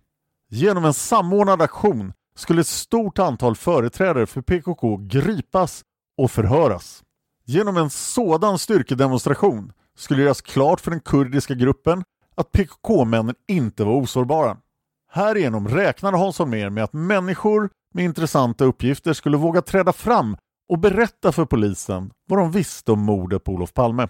Genom 0.51 0.85
en 0.85 0.95
samordnad 0.95 1.63
aktion 1.63 2.13
skulle 2.39 2.61
ett 2.61 2.67
stort 2.67 3.19
antal 3.19 3.57
företrädare 3.57 4.27
för 4.27 4.41
PKK 4.41 4.97
gripas 4.97 5.83
och 6.19 6.31
förhöras. 6.31 7.03
Genom 7.47 7.77
en 7.77 7.91
sådan 7.91 8.59
styrkedemonstration 8.59 9.73
skulle 9.97 10.23
göras 10.23 10.41
klart 10.41 10.81
för 10.81 10.91
den 10.91 11.01
kurdiska 11.01 11.55
gruppen 11.55 12.05
att 12.35 12.53
PKK-männen 12.53 13.35
inte 13.49 13.85
var 13.85 13.93
osårbara. 13.93 14.57
Härigenom 15.11 15.69
räknade 15.69 16.17
Hans 16.17 16.39
Holmér 16.39 16.71
med 16.71 16.85
att 16.85 16.93
människor 16.93 17.71
med 17.95 18.05
intressanta 18.05 18.65
uppgifter 18.65 19.13
skulle 19.13 19.37
våga 19.37 19.63
träda 19.63 19.93
fram 19.93 20.37
och 20.69 20.79
berätta 20.79 21.33
för 21.33 21.45
polisen 21.45 22.11
vad 22.29 22.39
de 22.39 22.51
visste 22.51 22.93
om 22.93 23.01
mordet 23.01 23.45
på 23.45 23.53
Olof 23.53 23.73
Palme. 23.73 24.09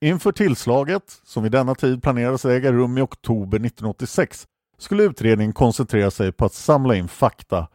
Inför 0.00 0.32
tillslaget, 0.32 1.20
som 1.24 1.42
vid 1.42 1.52
denna 1.52 1.74
tid 1.74 2.02
planerades 2.02 2.44
äga 2.44 2.72
rum 2.72 2.98
i 2.98 3.00
oktober 3.00 3.56
1986, 3.56 4.46
skulle 4.80 5.02
utredningen 5.02 5.52
koncentrera 5.52 6.10
sig 6.10 6.32
på 6.32 6.44
att 6.44 6.52
samla 6.52 6.94
in 6.94 7.08
fakta 7.08 7.68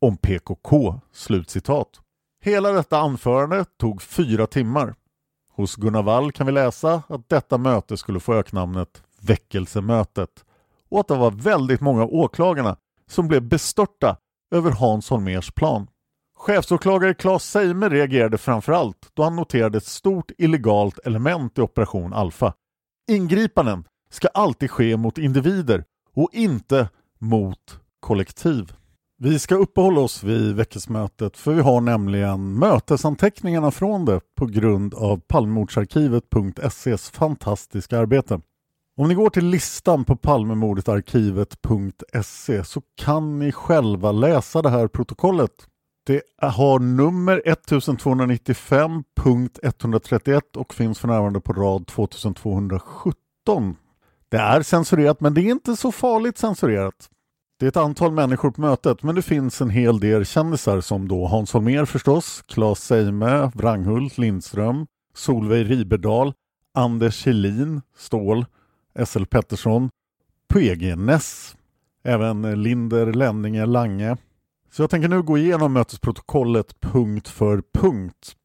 om 0.00 0.16
PKK." 0.16 1.00
Slutcitat. 1.12 1.88
Hela 2.44 2.72
detta 2.72 2.98
anförande 2.98 3.64
tog 3.64 4.02
fyra 4.02 4.46
timmar. 4.46 4.94
Hos 5.54 5.76
Gunnar 5.76 6.02
Wall 6.02 6.32
kan 6.32 6.46
vi 6.46 6.52
läsa 6.52 7.02
att 7.08 7.28
detta 7.28 7.58
möte 7.58 7.96
skulle 7.96 8.20
få 8.20 8.34
öknamnet 8.34 9.02
Väckelsemötet 9.20 10.44
och 10.88 11.00
att 11.00 11.08
det 11.08 11.16
var 11.16 11.30
väldigt 11.30 11.80
många 11.80 12.02
av 12.02 12.14
åklagarna 12.14 12.76
som 13.10 13.28
blev 13.28 13.42
bestörta 13.42 14.16
över 14.54 14.70
Hans 14.70 15.10
Holmers 15.10 15.50
plan. 15.50 15.86
Chefsåklagare 16.38 17.14
Claes 17.14 17.50
Seimer 17.50 17.90
reagerade 17.90 18.38
framförallt 18.38 19.10
då 19.14 19.22
han 19.22 19.36
noterade 19.36 19.78
ett 19.78 19.86
stort 19.86 20.30
illegalt 20.38 20.98
element 20.98 21.58
i 21.58 21.60
Operation 21.60 22.12
Alfa. 22.12 22.54
Ingripanden 23.10 23.84
ska 24.10 24.28
alltid 24.28 24.70
ske 24.70 24.96
mot 24.96 25.18
individer 25.18 25.84
och 26.14 26.30
inte 26.32 26.88
mot 27.18 27.80
kollektiv. 28.00 28.72
Vi 29.20 29.38
ska 29.38 29.54
uppehålla 29.54 30.00
oss 30.00 30.22
vid 30.22 30.56
veckosmötet 30.56 31.36
för 31.36 31.54
vi 31.54 31.60
har 31.60 31.80
nämligen 31.80 32.58
mötesanteckningarna 32.58 33.70
från 33.70 34.04
det 34.04 34.20
på 34.36 34.46
grund 34.46 34.94
av 34.94 35.20
Palmemordsarkivet.ses 35.20 37.10
fantastiska 37.10 37.98
arbete. 37.98 38.40
Om 38.96 39.08
ni 39.08 39.14
går 39.14 39.30
till 39.30 39.46
listan 39.46 40.04
på 40.04 40.16
Palmemordetarkivet.se 40.16 42.64
så 42.64 42.82
kan 42.96 43.38
ni 43.38 43.52
själva 43.52 44.12
läsa 44.12 44.62
det 44.62 44.70
här 44.70 44.88
protokollet. 44.88 45.52
Det 46.06 46.22
har 46.42 46.78
nummer 46.78 47.42
1295.131 47.46 50.40
och 50.56 50.74
finns 50.74 50.98
för 50.98 51.08
närvarande 51.08 51.40
på 51.40 51.52
rad 51.52 51.86
2217. 51.86 53.76
Det 54.30 54.36
är 54.36 54.62
censurerat 54.62 55.20
men 55.20 55.34
det 55.34 55.40
är 55.40 55.50
inte 55.50 55.76
så 55.76 55.92
farligt 55.92 56.38
censurerat. 56.38 57.10
Det 57.58 57.66
är 57.66 57.68
ett 57.68 57.76
antal 57.76 58.12
människor 58.12 58.50
på 58.50 58.60
mötet 58.60 59.02
men 59.02 59.14
det 59.14 59.22
finns 59.22 59.60
en 59.60 59.70
hel 59.70 60.00
del 60.00 60.24
kändisar 60.24 60.80
som 60.80 61.08
då 61.08 61.26
Hans 61.26 61.52
Holmér 61.52 61.84
förstås, 61.84 62.42
Claes 62.46 62.84
Seime, 62.84 63.50
Wranghult, 63.54 64.18
Lindström, 64.18 64.86
Solveig 65.14 65.70
Riberdal, 65.70 66.32
Anders 66.74 67.26
Helin, 67.26 67.82
Ståhl, 67.96 68.46
SL 69.06 69.24
Pettersson, 69.24 69.90
PG 70.52 70.96
Ness, 70.96 71.56
även 72.04 72.62
Linder, 72.62 73.12
Lenninge, 73.12 73.66
Lange. 73.66 74.16
Så 74.72 74.82
jag 74.82 74.90
tänker 74.90 75.08
nu 75.08 75.22
gå 75.22 75.38
igenom 75.38 75.72
mötesprotokollet 75.72 76.80
punkt 76.80 77.28
för 77.28 77.62
punkt. 77.72 78.36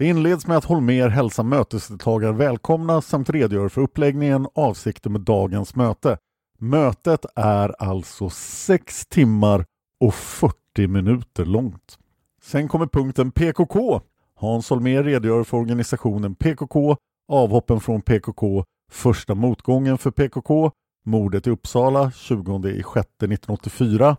Det 0.00 0.06
inleds 0.06 0.46
med 0.46 0.56
att 0.56 0.64
Holmer 0.64 1.08
hälsar 1.08 1.42
mötesdeltagare 1.42 2.32
välkomna 2.32 3.00
samt 3.00 3.30
redogör 3.30 3.68
för 3.68 3.80
uppläggningen 3.80 4.46
och 4.46 4.58
avsikten 4.58 5.12
med 5.12 5.20
dagens 5.20 5.76
möte. 5.76 6.18
Mötet 6.58 7.26
är 7.34 7.82
alltså 7.82 8.30
6 8.30 9.06
timmar 9.06 9.64
och 10.00 10.14
40 10.14 10.86
minuter 10.86 11.44
långt. 11.44 11.98
Sen 12.42 12.68
kommer 12.68 12.86
punkten 12.86 13.30
PKK. 13.30 14.00
Hans 14.34 14.70
Holmér 14.70 15.02
redogör 15.02 15.44
för 15.44 15.56
organisationen 15.56 16.34
PKK, 16.34 16.96
avhoppen 17.28 17.80
från 17.80 18.02
PKK, 18.02 18.64
första 18.90 19.34
motgången 19.34 19.98
för 19.98 20.10
PKK, 20.10 20.70
mordet 21.04 21.46
i 21.46 21.50
Uppsala 21.50 22.10
20 22.10 22.68
i 22.68 22.80
1984, 22.80 24.16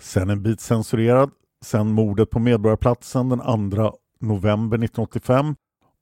sen 0.00 0.30
en 0.30 0.42
bit 0.42 0.60
censurerad, 0.60 1.30
sen 1.64 1.92
mordet 1.92 2.30
på 2.30 2.38
Medborgarplatsen 2.38 3.28
den 3.28 3.70
2 3.70 3.92
november 4.22 4.76
1985, 4.76 5.54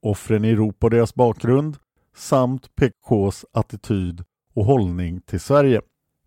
offren 0.02 0.44
i 0.44 0.50
Europa 0.50 0.86
och 0.86 0.90
deras 0.90 1.14
bakgrund 1.14 1.76
samt 2.16 2.74
PKKs 2.74 3.44
attityd 3.52 4.24
och 4.54 4.64
hållning 4.64 5.20
till 5.20 5.40
Sverige. 5.40 5.80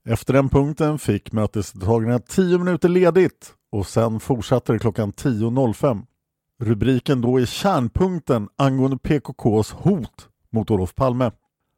Efter 0.06 0.34
den 0.34 0.49
punkten 0.49 0.99
fick 0.99 1.32
mötesdeltagarna 1.32 2.19
10 2.19 2.58
minuter 2.58 2.89
ledigt 2.89 3.53
och 3.71 3.88
sen 3.88 4.19
fortsatte 4.19 4.73
det 4.73 4.79
klockan 4.79 5.13
10.05. 5.13 6.01
Rubriken 6.62 7.21
då 7.21 7.41
är 7.41 7.45
kärnpunkten 7.45 8.49
angående 8.56 8.97
PKKs 8.97 9.71
hot 9.71 10.29
mot 10.51 10.71
Olof 10.71 10.95
Palme. 10.95 11.32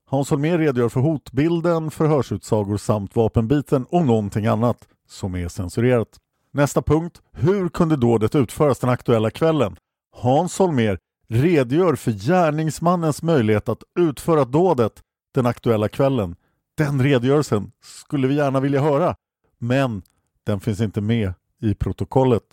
Hans 0.07 0.29
Holmér 0.29 0.57
redogör 0.57 0.89
för 0.89 0.99
hotbilden, 0.99 1.91
förhörsutsagor 1.91 2.77
samt 2.77 3.15
vapenbiten 3.15 3.85
och 3.89 4.05
någonting 4.05 4.45
annat 4.45 4.77
som 5.07 5.35
är 5.35 5.47
censurerat. 5.47 6.07
Nästa 6.53 6.81
punkt. 6.81 7.21
Hur 7.31 7.69
kunde 7.69 7.95
dådet 7.95 8.35
utföras 8.35 8.79
den 8.79 8.89
aktuella 8.89 9.29
kvällen? 9.29 9.75
Hans 10.15 10.59
Holmér 10.59 10.97
redogör 11.27 11.95
för 11.95 12.11
gärningsmannens 12.11 13.21
möjlighet 13.23 13.69
att 13.69 13.83
utföra 13.99 14.45
dådet 14.45 15.01
den 15.33 15.45
aktuella 15.45 15.87
kvällen. 15.89 16.35
Den 16.77 17.03
redogörelsen 17.03 17.71
skulle 17.83 18.27
vi 18.27 18.35
gärna 18.35 18.59
vilja 18.59 18.81
höra, 18.81 19.15
men 19.57 20.01
den 20.45 20.59
finns 20.59 20.81
inte 20.81 21.01
med 21.01 21.33
i 21.61 21.73
protokollet. 21.73 22.43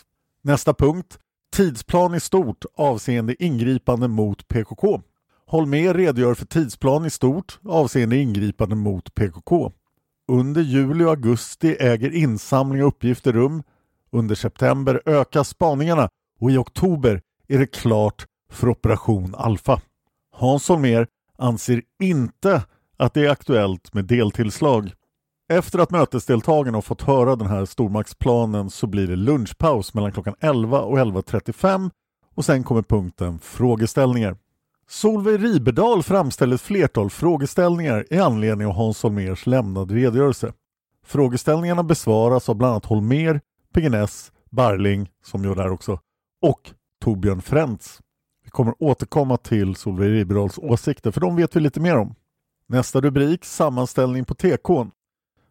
Nästa 0.42 0.74
punkt. 0.74 1.18
Tidsplan 1.56 2.14
i 2.14 2.20
stort 2.20 2.64
avseende 2.74 3.44
ingripande 3.44 4.08
mot 4.08 4.48
PKK. 4.48 5.00
Holmér 5.46 5.94
redogör 5.94 6.34
för 6.34 6.46
tidsplan 6.46 7.06
i 7.06 7.10
stort 7.10 7.58
avseende 7.64 8.16
ingripande 8.16 8.76
mot 8.76 9.14
PKK. 9.14 9.72
Under 10.28 10.62
juli 10.62 11.04
och 11.04 11.10
augusti 11.10 11.76
äger 11.80 12.14
insamling 12.14 12.82
av 12.82 12.88
uppgifter 12.88 13.32
rum. 13.32 13.62
Under 14.12 14.34
september 14.34 15.02
ökas 15.06 15.48
spaningarna 15.48 16.08
och 16.40 16.50
i 16.50 16.56
oktober 16.56 17.22
är 17.48 17.58
det 17.58 17.66
klart 17.66 18.26
för 18.50 18.68
Operation 18.68 19.34
Alfa. 19.34 19.80
Hans 20.32 20.68
Holmér 20.68 21.06
anser 21.38 21.82
inte 22.02 22.62
att 22.96 23.14
det 23.14 23.26
är 23.26 23.30
aktuellt 23.30 23.94
med 23.94 24.04
deltillslag. 24.04 24.92
Efter 25.48 25.78
att 25.78 25.90
mötesdeltagarna 25.90 26.76
har 26.76 26.82
fått 26.82 27.02
höra 27.02 27.36
den 27.36 27.48
här 27.48 27.64
stormaktsplanen 27.64 28.70
så 28.70 28.86
blir 28.86 29.06
det 29.06 29.16
lunchpaus 29.16 29.94
mellan 29.94 30.12
klockan 30.12 30.34
11 30.40 30.80
och 30.80 30.98
11.35 30.98 31.90
och 32.34 32.44
sen 32.44 32.64
kommer 32.64 32.82
punkten 32.82 33.38
frågeställningar. 33.38 34.36
Solveig 34.88 35.44
Riberdal 35.44 36.02
framställer 36.02 36.54
ett 36.54 36.60
flertal 36.60 37.10
frågeställningar 37.10 38.06
i 38.10 38.18
anledning 38.18 38.66
av 38.66 38.72
Hans 38.72 39.02
Holmers 39.02 39.46
lämnade 39.46 39.94
redogörelse. 39.94 40.52
Frågeställningarna 41.06 41.82
besvaras 41.82 42.48
av 42.48 42.54
bland 42.56 42.70
annat 42.70 42.84
Holmer, 42.84 43.40
PGNS, 43.74 44.32
Barling, 44.50 45.10
som 45.24 45.44
gör 45.44 45.54
där 45.54 45.70
också, 45.70 46.00
och 46.42 46.70
Torbjörn 47.02 47.42
Frentz. 47.42 48.00
Vi 48.44 48.50
kommer 48.50 48.74
återkomma 48.78 49.36
till 49.36 49.76
Solveig 49.76 50.12
Riberdahls 50.12 50.58
åsikter 50.58 51.10
för 51.10 51.20
de 51.20 51.36
vet 51.36 51.56
vi 51.56 51.60
lite 51.60 51.80
mer 51.80 51.96
om. 51.96 52.14
Nästa 52.66 53.00
rubrik, 53.00 53.44
sammanställning 53.44 54.24
på 54.24 54.34
TK. 54.34 54.86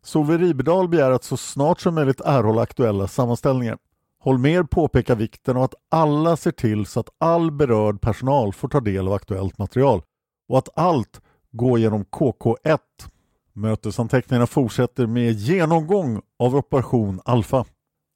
Solveig 0.04 0.42
Riberdahl 0.42 0.90
begär 0.90 1.12
att 1.12 1.24
så 1.24 1.38
snart 1.38 1.80
som 1.82 1.96
möjligt 1.96 2.22
erhålla 2.26 2.62
aktuella 2.62 3.08
sammanställningar. 3.08 3.78
Holmer 4.20 4.64
påpekar 4.64 5.16
vikten 5.16 5.58
av 5.58 5.64
att 5.64 5.76
alla 5.90 6.38
ser 6.38 6.52
till 6.52 6.86
så 6.86 7.00
att 7.00 7.10
all 7.18 7.52
berörd 7.52 8.02
personal 8.02 8.54
får 8.54 8.68
ta 8.68 8.80
del 8.80 9.08
av 9.08 9.14
aktuellt 9.14 9.58
material 9.58 10.02
och 10.50 10.58
att 10.58 10.70
allt 10.76 11.22
går 11.52 11.80
genom 11.80 12.06
KK1. 12.06 12.80
Mötesanteckningarna 13.54 14.48
fortsätter 14.48 15.08
med 15.08 15.32
genomgång 15.32 16.22
av 16.40 16.56
Operation 16.56 17.22
Alfa. 17.26 17.66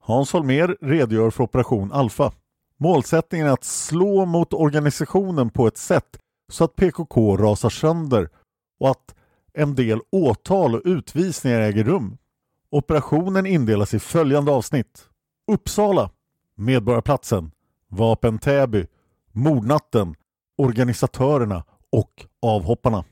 Hans 0.02 0.34
Holmér 0.34 0.78
redogör 0.82 1.30
för 1.30 1.44
Operation 1.44 1.92
Alfa. 1.92 2.32
Målsättningen 2.78 3.48
är 3.48 3.52
att 3.52 3.64
slå 3.64 4.26
mot 4.26 4.54
organisationen 4.54 5.50
på 5.50 5.68
ett 5.68 5.78
sätt 5.78 6.18
så 6.52 6.64
att 6.64 6.76
PKK 6.76 7.38
rasar 7.38 7.70
sönder 7.70 8.30
och 8.80 8.90
att 8.90 9.16
en 9.54 9.76
del 9.76 10.00
åtal 10.12 10.76
och 10.76 10.82
utvisningar 10.86 11.60
äger 11.60 11.84
rum. 11.84 12.18
Operationen 12.70 13.46
indelas 13.46 13.94
i 13.94 14.00
följande 14.00 14.52
avsnitt. 14.52 15.10
Uppsala, 15.52 16.10
Medborgarplatsen, 16.56 17.52
Vapen 17.88 18.40
Täby, 18.40 18.88
Mordnatten, 19.32 20.16
Organisatörerna 20.58 21.64
och 21.92 22.26
Avhopparna. 22.42 23.04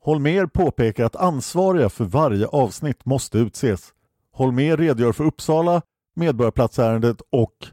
Holmer 0.00 0.46
påpekar 0.46 1.04
att 1.04 1.16
ansvariga 1.16 1.88
för 1.88 2.04
varje 2.04 2.46
avsnitt 2.46 3.04
måste 3.04 3.38
utses. 3.38 3.92
Holmer 4.32 4.76
redogör 4.76 5.12
för 5.12 5.24
Uppsala, 5.24 5.82
Medborgarplatsärendet 6.16 7.22
och 7.30 7.66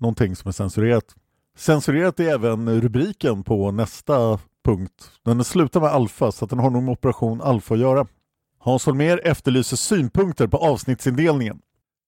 någonting 0.00 0.36
som 0.36 0.48
är 0.48 0.52
censurerat. 0.52 1.14
Censurerat 1.56 2.20
är 2.20 2.28
även 2.28 2.80
rubriken 2.80 3.44
på 3.44 3.70
nästa 3.70 4.38
punkt. 4.64 5.10
Den 5.24 5.44
slutar 5.44 5.80
med 5.80 5.90
alfa 5.90 6.32
så 6.32 6.44
att 6.44 6.50
den 6.50 6.58
har 6.58 6.70
nog 6.70 6.82
med 6.82 6.92
operation 6.92 7.42
alfa 7.42 7.74
att 7.74 7.80
göra. 7.80 8.06
Hans 8.58 8.86
Holmér 8.86 9.20
efterlyser 9.24 9.76
synpunkter 9.76 10.46
på 10.46 10.56
avsnittsindelningen. 10.56 11.60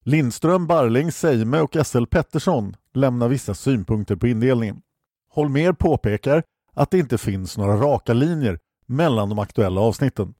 Lindström, 0.03 0.67
Barling, 0.67 1.11
Seime 1.11 1.61
och 1.61 1.77
SL 1.85 2.05
Pettersson 2.05 2.75
lämnar 2.93 3.27
vissa 3.27 3.53
synpunkter 3.53 4.15
på 4.15 4.27
indelningen. 4.27 4.81
Holmér 5.33 5.73
påpekar 5.73 6.43
att 6.73 6.91
det 6.91 6.99
inte 6.99 7.17
finns 7.17 7.57
några 7.57 7.75
raka 7.75 8.13
linjer 8.13 8.59
mellan 8.85 9.29
de 9.29 9.39
aktuella 9.39 9.81
avsnitten. 9.81 10.33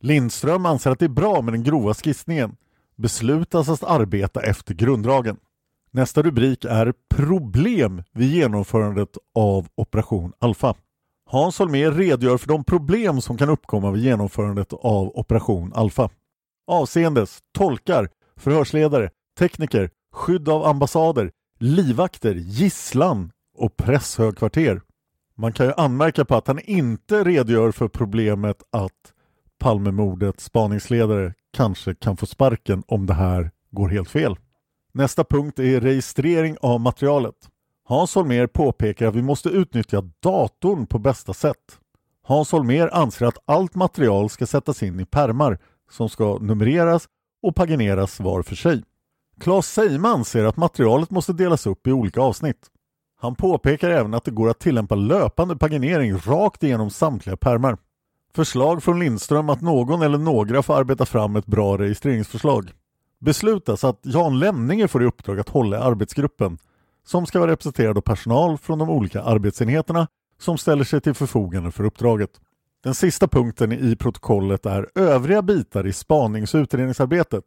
Lindström 0.00 0.66
anser 0.66 0.90
att 0.90 0.98
det 0.98 1.04
är 1.04 1.08
bra 1.08 1.42
med 1.42 1.54
den 1.54 1.62
grova 1.62 1.94
skissningen. 1.94 2.56
Beslutas 2.96 3.68
att 3.68 3.84
arbeta 3.84 4.42
efter 4.42 4.74
grunddragen. 4.74 5.36
Nästa 5.90 6.22
rubrik 6.22 6.64
är 6.64 6.94
Problem 7.14 8.02
vid 8.12 8.30
genomförandet 8.30 9.16
av 9.34 9.68
Operation 9.74 10.32
Alfa. 10.38 10.74
Hans 11.30 11.58
Holmér 11.58 11.90
redogör 11.90 12.38
för 12.38 12.48
de 12.48 12.64
problem 12.64 13.20
som 13.20 13.36
kan 13.36 13.50
uppkomma 13.50 13.90
vid 13.90 14.02
genomförandet 14.04 14.72
av 14.72 15.18
Operation 15.18 15.72
Alfa. 15.74 16.10
Avseendes 16.66 17.38
tolkar, 17.58 18.08
förhörsledare, 18.36 19.10
tekniker, 19.38 19.90
skydd 20.12 20.48
av 20.48 20.64
ambassader, 20.64 21.30
livvakter, 21.58 22.34
gisslan 22.34 23.30
och 23.58 23.76
presshögkvarter. 23.76 24.80
Man 25.34 25.52
kan 25.52 25.66
ju 25.66 25.72
anmärka 25.76 26.24
på 26.24 26.34
att 26.34 26.46
han 26.46 26.60
inte 26.60 27.24
redogör 27.24 27.72
för 27.72 27.88
problemet 27.88 28.62
att 28.70 29.12
Palmemordets 29.58 30.44
spaningsledare 30.44 31.34
kanske 31.52 31.94
kan 31.94 32.16
få 32.16 32.26
sparken 32.26 32.82
om 32.86 33.06
det 33.06 33.14
här 33.14 33.50
går 33.70 33.88
helt 33.88 34.10
fel. 34.10 34.36
Nästa 34.96 35.24
punkt 35.24 35.58
är 35.58 35.80
registrering 35.80 36.56
av 36.60 36.80
materialet. 36.80 37.34
Hans 37.84 38.14
Holmér 38.14 38.46
påpekar 38.46 39.06
att 39.06 39.14
vi 39.14 39.22
måste 39.22 39.48
utnyttja 39.48 40.02
datorn 40.22 40.86
på 40.86 40.98
bästa 40.98 41.34
sätt. 41.34 41.78
Hans 42.22 42.52
Holmér 42.52 42.88
anser 42.92 43.26
att 43.26 43.38
allt 43.44 43.74
material 43.74 44.30
ska 44.30 44.46
sättas 44.46 44.82
in 44.82 45.00
i 45.00 45.04
permar 45.04 45.58
som 45.90 46.08
ska 46.08 46.38
numreras 46.40 47.08
och 47.42 47.56
pagineras 47.56 48.20
var 48.20 48.42
för 48.42 48.56
sig. 48.56 48.82
Claes 49.40 49.66
Seime 49.66 50.08
anser 50.08 50.44
att 50.44 50.56
materialet 50.56 51.10
måste 51.10 51.32
delas 51.32 51.66
upp 51.66 51.86
i 51.86 51.92
olika 51.92 52.20
avsnitt. 52.20 52.66
Han 53.20 53.34
påpekar 53.34 53.90
även 53.90 54.14
att 54.14 54.24
det 54.24 54.30
går 54.30 54.50
att 54.50 54.60
tillämpa 54.60 54.94
löpande 54.94 55.56
paginering 55.56 56.16
rakt 56.16 56.62
igenom 56.62 56.90
samtliga 56.90 57.36
permar. 57.36 57.78
Förslag 58.34 58.82
från 58.82 59.00
Lindström 59.00 59.50
att 59.50 59.60
någon 59.60 60.02
eller 60.02 60.18
några 60.18 60.62
får 60.62 60.74
arbeta 60.74 61.06
fram 61.06 61.36
ett 61.36 61.46
bra 61.46 61.78
registreringsförslag. 61.78 62.72
Beslutas 63.20 63.84
att 63.84 64.00
Jan 64.02 64.38
Lemninger 64.38 64.86
får 64.86 65.02
i 65.02 65.06
uppdrag 65.06 65.40
att 65.40 65.48
hålla 65.48 65.80
arbetsgruppen 65.80 66.58
som 67.06 67.26
ska 67.26 67.38
vara 67.38 67.50
representerad 67.50 67.96
av 67.96 68.00
personal 68.00 68.58
från 68.58 68.78
de 68.78 68.90
olika 68.90 69.22
arbetsenheterna 69.22 70.08
som 70.38 70.58
ställer 70.58 70.84
sig 70.84 71.00
till 71.00 71.14
förfogande 71.14 71.70
för 71.70 71.84
uppdraget. 71.84 72.30
Den 72.82 72.94
sista 72.94 73.28
punkten 73.28 73.72
i 73.72 73.96
protokollet 73.96 74.66
är 74.66 74.88
övriga 74.94 75.42
bitar 75.42 75.86
i 75.86 75.92
spanings 75.92 76.54
och 76.54 76.58
utredningsarbetet. 76.58 77.44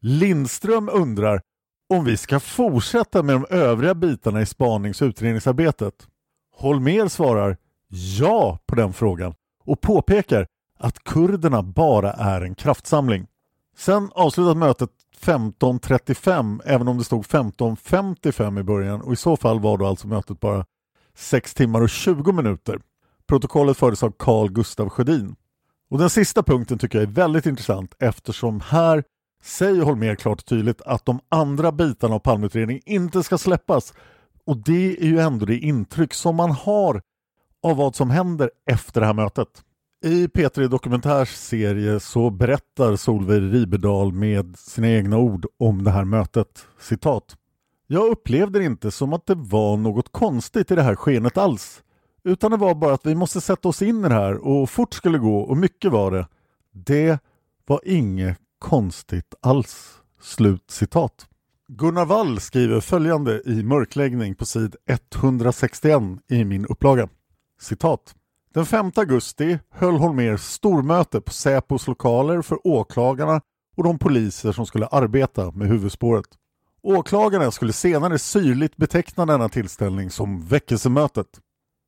Lindström 0.00 0.88
undrar 0.92 1.42
om 1.88 2.04
vi 2.04 2.16
ska 2.16 2.40
fortsätta 2.40 3.22
med 3.22 3.34
de 3.34 3.46
övriga 3.56 3.94
bitarna 3.94 4.40
i 4.40 4.46
spanings 4.46 5.02
och 5.02 5.06
utredningsarbetet. 5.06 5.94
Holmer 6.56 7.08
svarar 7.08 7.56
ja 8.18 8.58
på 8.66 8.74
den 8.74 8.92
frågan 8.92 9.34
och 9.64 9.80
påpekar 9.80 10.46
att 10.78 11.04
kurderna 11.04 11.62
bara 11.62 12.12
är 12.12 12.40
en 12.40 12.54
kraftsamling. 12.54 13.26
Sen 13.76 14.10
avslutas 14.14 14.56
mötet 14.56 14.90
15.35 15.22 16.60
även 16.64 16.88
om 16.88 16.98
det 16.98 17.04
stod 17.04 17.24
15.55 17.24 18.60
i 18.60 18.62
början 18.62 19.00
och 19.00 19.12
i 19.12 19.16
så 19.16 19.36
fall 19.36 19.60
var 19.60 19.78
då 19.78 19.86
alltså 19.86 20.08
mötet 20.08 20.40
bara 20.40 20.64
6 21.14 21.54
timmar 21.54 21.80
och 21.80 21.90
20 21.90 22.32
minuter. 22.32 22.80
Protokollet 23.28 23.76
fördes 23.76 24.02
av 24.02 24.14
Carl 24.18 24.50
Gustav 24.50 24.88
Sjödin. 24.88 25.36
Och 25.90 25.98
den 25.98 26.10
sista 26.10 26.42
punkten 26.42 26.78
tycker 26.78 26.98
jag 26.98 27.08
är 27.08 27.12
väldigt 27.12 27.46
intressant 27.46 27.94
eftersom 27.98 28.60
här 28.60 29.04
säger 29.42 29.82
Holmér 29.82 30.14
klart 30.14 30.38
och 30.40 30.46
tydligt 30.46 30.82
att 30.82 31.04
de 31.04 31.20
andra 31.28 31.72
bitarna 31.72 32.14
av 32.14 32.18
Palmeutredningen 32.18 32.82
inte 32.86 33.22
ska 33.22 33.38
släppas. 33.38 33.94
Och 34.46 34.56
det 34.56 34.96
är 35.00 35.06
ju 35.06 35.20
ändå 35.20 35.46
det 35.46 35.58
intryck 35.58 36.14
som 36.14 36.36
man 36.36 36.50
har 36.50 37.02
av 37.62 37.76
vad 37.76 37.96
som 37.96 38.10
händer 38.10 38.50
efter 38.70 39.00
det 39.00 39.06
här 39.06 39.14
mötet. 39.14 39.48
I 40.02 40.26
P3 40.26 40.68
Dokumentärs 40.68 41.28
serie 41.28 42.00
så 42.00 42.30
berättar 42.30 42.96
Solveig 42.96 43.54
Ribedal 43.54 44.12
med 44.12 44.58
sina 44.58 44.88
egna 44.88 45.18
ord 45.18 45.46
om 45.58 45.84
det 45.84 45.90
här 45.90 46.04
mötet. 46.04 46.66
Citat. 46.80 47.36
Jag 47.86 48.10
upplevde 48.10 48.58
det 48.58 48.64
inte 48.64 48.90
som 48.90 49.12
att 49.12 49.26
det 49.26 49.34
var 49.34 49.76
något 49.76 50.12
konstigt 50.12 50.70
i 50.70 50.74
det 50.74 50.82
här 50.82 50.94
skenet 50.94 51.38
alls. 51.38 51.82
Utan 52.24 52.50
det 52.50 52.56
var 52.56 52.74
bara 52.74 52.94
att 52.94 53.06
vi 53.06 53.14
måste 53.14 53.40
sätta 53.40 53.68
oss 53.68 53.82
in 53.82 54.04
i 54.04 54.08
det 54.08 54.14
här 54.14 54.46
och 54.46 54.70
fort 54.70 54.94
skulle 54.94 55.18
gå 55.18 55.38
och 55.38 55.56
mycket 55.56 55.92
var 55.92 56.10
det. 56.10 56.26
Det 56.72 57.18
var 57.66 57.80
inget 57.84 58.38
konstigt 58.58 59.34
alls. 59.40 60.00
Slut 60.20 60.70
citat. 60.70 61.26
Gunnar 61.68 62.06
Wall 62.06 62.40
skriver 62.40 62.80
följande 62.80 63.42
i 63.46 63.62
mörkläggning 63.62 64.34
på 64.34 64.46
sid 64.46 64.76
161 64.86 66.02
i 66.28 66.44
min 66.44 66.66
upplaga. 66.66 67.08
Citat. 67.60 68.14
Den 68.54 68.66
5 68.66 68.92
augusti 68.96 69.58
höll 69.70 69.94
Holmér 69.94 70.36
stormöte 70.36 71.20
på 71.20 71.32
Säpos 71.32 71.86
lokaler 71.86 72.42
för 72.42 72.66
åklagarna 72.66 73.40
och 73.76 73.84
de 73.84 73.98
poliser 73.98 74.52
som 74.52 74.66
skulle 74.66 74.86
arbeta 74.86 75.50
med 75.50 75.68
huvudspåret. 75.68 76.26
Åklagarna 76.82 77.50
skulle 77.50 77.72
senare 77.72 78.18
syrligt 78.18 78.76
beteckna 78.76 79.26
denna 79.26 79.48
tillställning 79.48 80.10
som 80.10 80.46
väckelsemötet. 80.46 81.26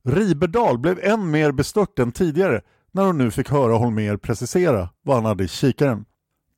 Riberdal 0.05 0.79
blev 0.79 0.99
än 1.03 1.31
mer 1.31 1.53
bestört 1.53 1.99
än 1.99 2.13
tidigare 2.13 2.61
när 2.93 3.05
hon 3.05 3.19
nu 3.19 3.31
fick 3.31 3.51
höra 3.51 3.75
Holmér 3.75 4.17
precisera 4.17 4.89
vad 5.03 5.17
han 5.17 5.25
hade 5.25 5.45
i 5.45 5.49
kikaren. 5.49 6.05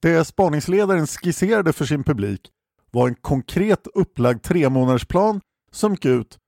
Det 0.01 0.25
spaningsledaren 0.25 1.07
skisserade 1.07 1.73
för 1.73 1.85
sin 1.85 2.05
publik 2.05 2.41
var 2.91 3.09
en 3.09 3.15
konkret 3.15 3.87
upplagd 3.95 4.43
tremånadersplan 4.43 5.41
som 5.73 5.93
gick 5.93 6.05
ut 6.05 6.39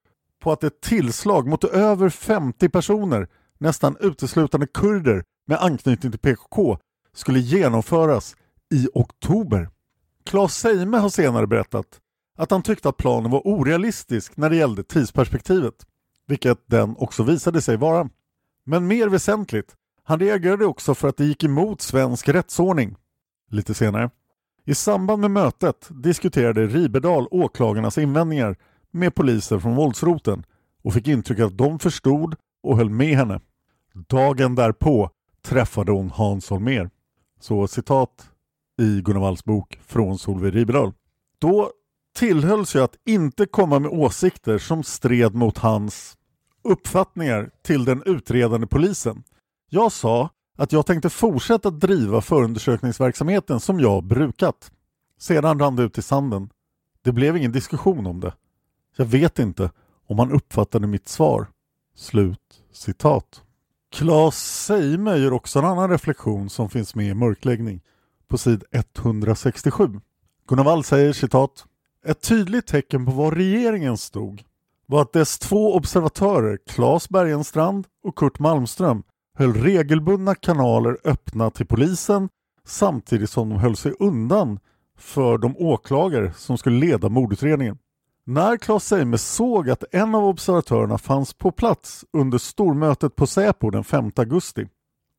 på 0.42 0.53
att 0.53 0.64
ett 0.64 0.81
tillslag 0.81 1.47
mot 1.47 1.64
över 1.64 2.09
50 2.09 2.69
personer, 2.69 3.29
nästan 3.59 3.97
uteslutande 4.01 4.66
kurder 4.66 5.25
med 5.47 5.62
anknytning 5.62 6.12
till 6.12 6.21
PKK, 6.21 6.79
skulle 7.14 7.38
genomföras 7.38 8.37
i 8.75 8.88
oktober. 8.95 9.69
Claes 10.25 10.55
Seime 10.55 10.97
har 10.97 11.09
senare 11.09 11.47
berättat 11.47 11.87
att 12.37 12.51
han 12.51 12.62
tyckte 12.62 12.88
att 12.88 12.97
planen 12.97 13.31
var 13.31 13.47
orealistisk 13.47 14.37
när 14.37 14.51
det 14.51 14.57
gällde 14.57 14.83
tidsperspektivet, 14.83 15.75
vilket 16.27 16.59
den 16.66 16.97
också 16.99 17.23
visade 17.23 17.62
sig 17.62 17.77
vara. 17.77 18.09
Men 18.64 18.87
mer 18.87 19.09
väsentligt, 19.09 19.75
han 20.03 20.21
reagerade 20.21 20.66
också 20.66 20.95
för 20.95 21.09
att 21.09 21.16
det 21.16 21.25
gick 21.25 21.45
emot 21.45 21.81
svensk 21.81 22.29
rättsordning. 22.29 22.97
Lite 23.51 23.75
senare. 23.75 24.11
I 24.64 24.75
samband 24.75 25.21
med 25.21 25.31
mötet 25.31 25.88
diskuterade 25.90 26.66
Ribedal 26.66 27.29
åklagarnas 27.31 27.99
invändningar 27.99 28.57
med 28.90 29.14
poliser 29.14 29.59
från 29.59 29.75
våldsroten 29.75 30.45
och 30.83 30.95
fick 30.95 31.09
intrycket 31.09 31.45
att 31.45 31.59
de 31.59 31.79
förstod 31.79 32.37
och 32.66 32.76
höll 32.76 32.90
med 32.90 33.16
henne. 33.16 33.40
Dagen 33.94 34.55
därpå 34.55 35.11
träffade 35.42 35.92
hon 35.92 36.11
Hans 36.11 36.50
Holmér. 36.50 36.90
Så 37.40 37.68
citat 37.68 38.31
i 38.79 39.00
Gunnar 39.00 39.20
Walls 39.20 39.44
bok 39.44 39.79
Från 39.87 40.18
Solveig 40.18 40.55
Riberdahl. 40.55 40.92
Då 41.38 41.70
tillhölls 42.16 42.74
jag 42.74 42.85
att 42.85 42.96
inte 43.07 43.46
komma 43.46 43.79
med 43.79 43.90
åsikter 43.90 44.59
som 44.59 44.83
stred 44.83 45.35
mot 45.35 45.59
hans 45.59 46.16
uppfattningar 46.64 47.50
till 47.62 47.85
den 47.85 48.02
utredande 48.07 48.66
polisen. 48.66 49.22
Jag 49.68 49.92
sa 49.92 50.31
att 50.57 50.72
jag 50.72 50.87
tänkte 50.87 51.11
fortsätta 51.11 51.70
driva 51.70 52.20
förundersökningsverksamheten 52.20 53.61
som 53.61 53.81
jag 53.81 54.05
brukat. 54.05 54.72
Sedan 55.18 55.59
rann 55.59 55.76
det 55.76 55.83
ut 55.83 55.98
i 55.98 56.02
sanden. 56.02 56.50
Det 57.02 57.12
blev 57.12 57.37
ingen 57.37 57.52
diskussion 57.52 58.07
om 58.07 58.20
det. 58.20 58.35
Jag 58.96 59.07
vet 59.07 59.38
inte 59.38 59.70
om 60.07 60.18
han 60.18 60.33
uppfattade 60.33 60.87
mitt 60.87 61.09
svar. 61.09 61.46
Slut 61.96 62.62
citat. 62.72 63.42
Claes 63.92 64.64
Seime 64.64 65.16
gör 65.16 65.32
också 65.32 65.59
en 65.59 65.64
annan 65.64 65.90
reflektion 65.90 66.50
som 66.50 66.68
finns 66.68 66.94
med 66.94 67.06
i 67.06 67.14
mörkläggning 67.14 67.80
på 68.28 68.38
sid 68.38 68.64
167. 68.70 70.00
Gunnar 70.48 70.64
Wall 70.64 70.85
säger 70.85 71.12
citat 71.12 71.64
Ett 72.06 72.20
tydligt 72.20 72.66
tecken 72.66 73.06
på 73.06 73.12
var 73.12 73.30
regeringen 73.30 73.96
stod 73.96 74.42
var 74.87 75.02
att 75.02 75.12
dess 75.12 75.38
två 75.38 75.74
observatörer, 75.74 76.59
Claes 76.66 77.09
Bergenstrand 77.09 77.87
och 78.04 78.16
Kurt 78.18 78.38
Malmström, 78.38 79.02
höll 79.38 79.54
regelbundna 79.54 80.35
kanaler 80.35 80.98
öppna 81.04 81.50
till 81.50 81.66
polisen 81.66 82.28
samtidigt 82.66 83.30
som 83.30 83.48
de 83.48 83.59
höll 83.59 83.76
sig 83.76 83.92
undan 83.98 84.59
för 84.98 85.38
de 85.38 85.56
åklagare 85.56 86.32
som 86.32 86.59
skulle 86.59 86.78
leda 86.78 87.09
mordutredningen. 87.09 87.78
När 88.28 88.56
Claes 88.56 88.84
Seime 88.86 89.18
såg 89.18 89.70
att 89.70 89.84
en 89.92 90.14
av 90.14 90.24
observatörerna 90.24 90.98
fanns 90.98 91.34
på 91.34 91.50
plats 91.50 92.04
under 92.12 92.38
stormötet 92.38 93.16
på 93.16 93.26
Säpo 93.26 93.70
den 93.70 93.84
5 93.84 94.12
augusti, 94.16 94.66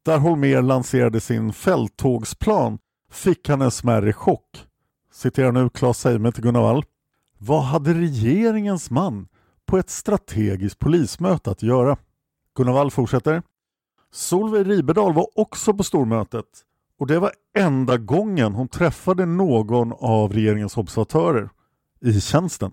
där 0.05 0.17
Holmer 0.17 0.61
lanserade 0.61 1.19
sin 1.19 1.53
fälttågsplan, 1.53 2.79
fick 3.11 3.49
han 3.49 3.61
en 3.61 3.71
smärre 3.71 4.13
chock. 4.13 4.65
Citerar 5.11 5.51
nu 5.51 5.69
Claes 5.69 5.99
Seime 5.99 6.31
till 6.31 6.43
Gunnar 6.43 6.61
Wall. 6.61 6.83
Vad 7.37 7.63
hade 7.63 7.93
regeringens 7.93 8.91
man 8.91 9.27
på 9.65 9.77
ett 9.77 9.89
strategiskt 9.89 10.79
polismöte 10.79 11.51
att 11.51 11.63
göra? 11.63 11.97
Gunnar 12.55 12.73
Wall 12.73 12.91
fortsätter. 12.91 13.43
Solveig 14.11 14.69
Riberdal 14.69 15.13
var 15.13 15.27
också 15.35 15.73
på 15.73 15.83
stormötet 15.83 16.45
och 16.99 17.07
det 17.07 17.19
var 17.19 17.31
enda 17.57 17.97
gången 17.97 18.53
hon 18.53 18.67
träffade 18.67 19.25
någon 19.25 19.93
av 19.99 20.33
regeringens 20.33 20.77
observatörer 20.77 21.49
i 22.01 22.21
tjänsten. 22.21 22.71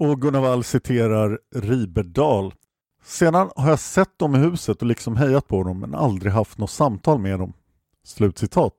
Och 0.00 0.20
Gunnar 0.20 0.40
Wall 0.40 0.64
citerar 0.64 1.38
Riberdal. 1.54 2.54
Sedan 3.02 3.50
har 3.56 3.68
jag 3.70 3.78
sett 3.78 4.18
dem 4.18 4.34
i 4.34 4.38
huset 4.38 4.82
och 4.82 4.86
liksom 4.86 5.16
hejat 5.16 5.48
på 5.48 5.62
dem 5.62 5.80
men 5.80 5.94
aldrig 5.94 6.32
haft 6.32 6.58
något 6.58 6.70
samtal 6.70 7.18
med 7.18 7.38
dem. 7.38 7.52
Slutcitat. 8.04 8.74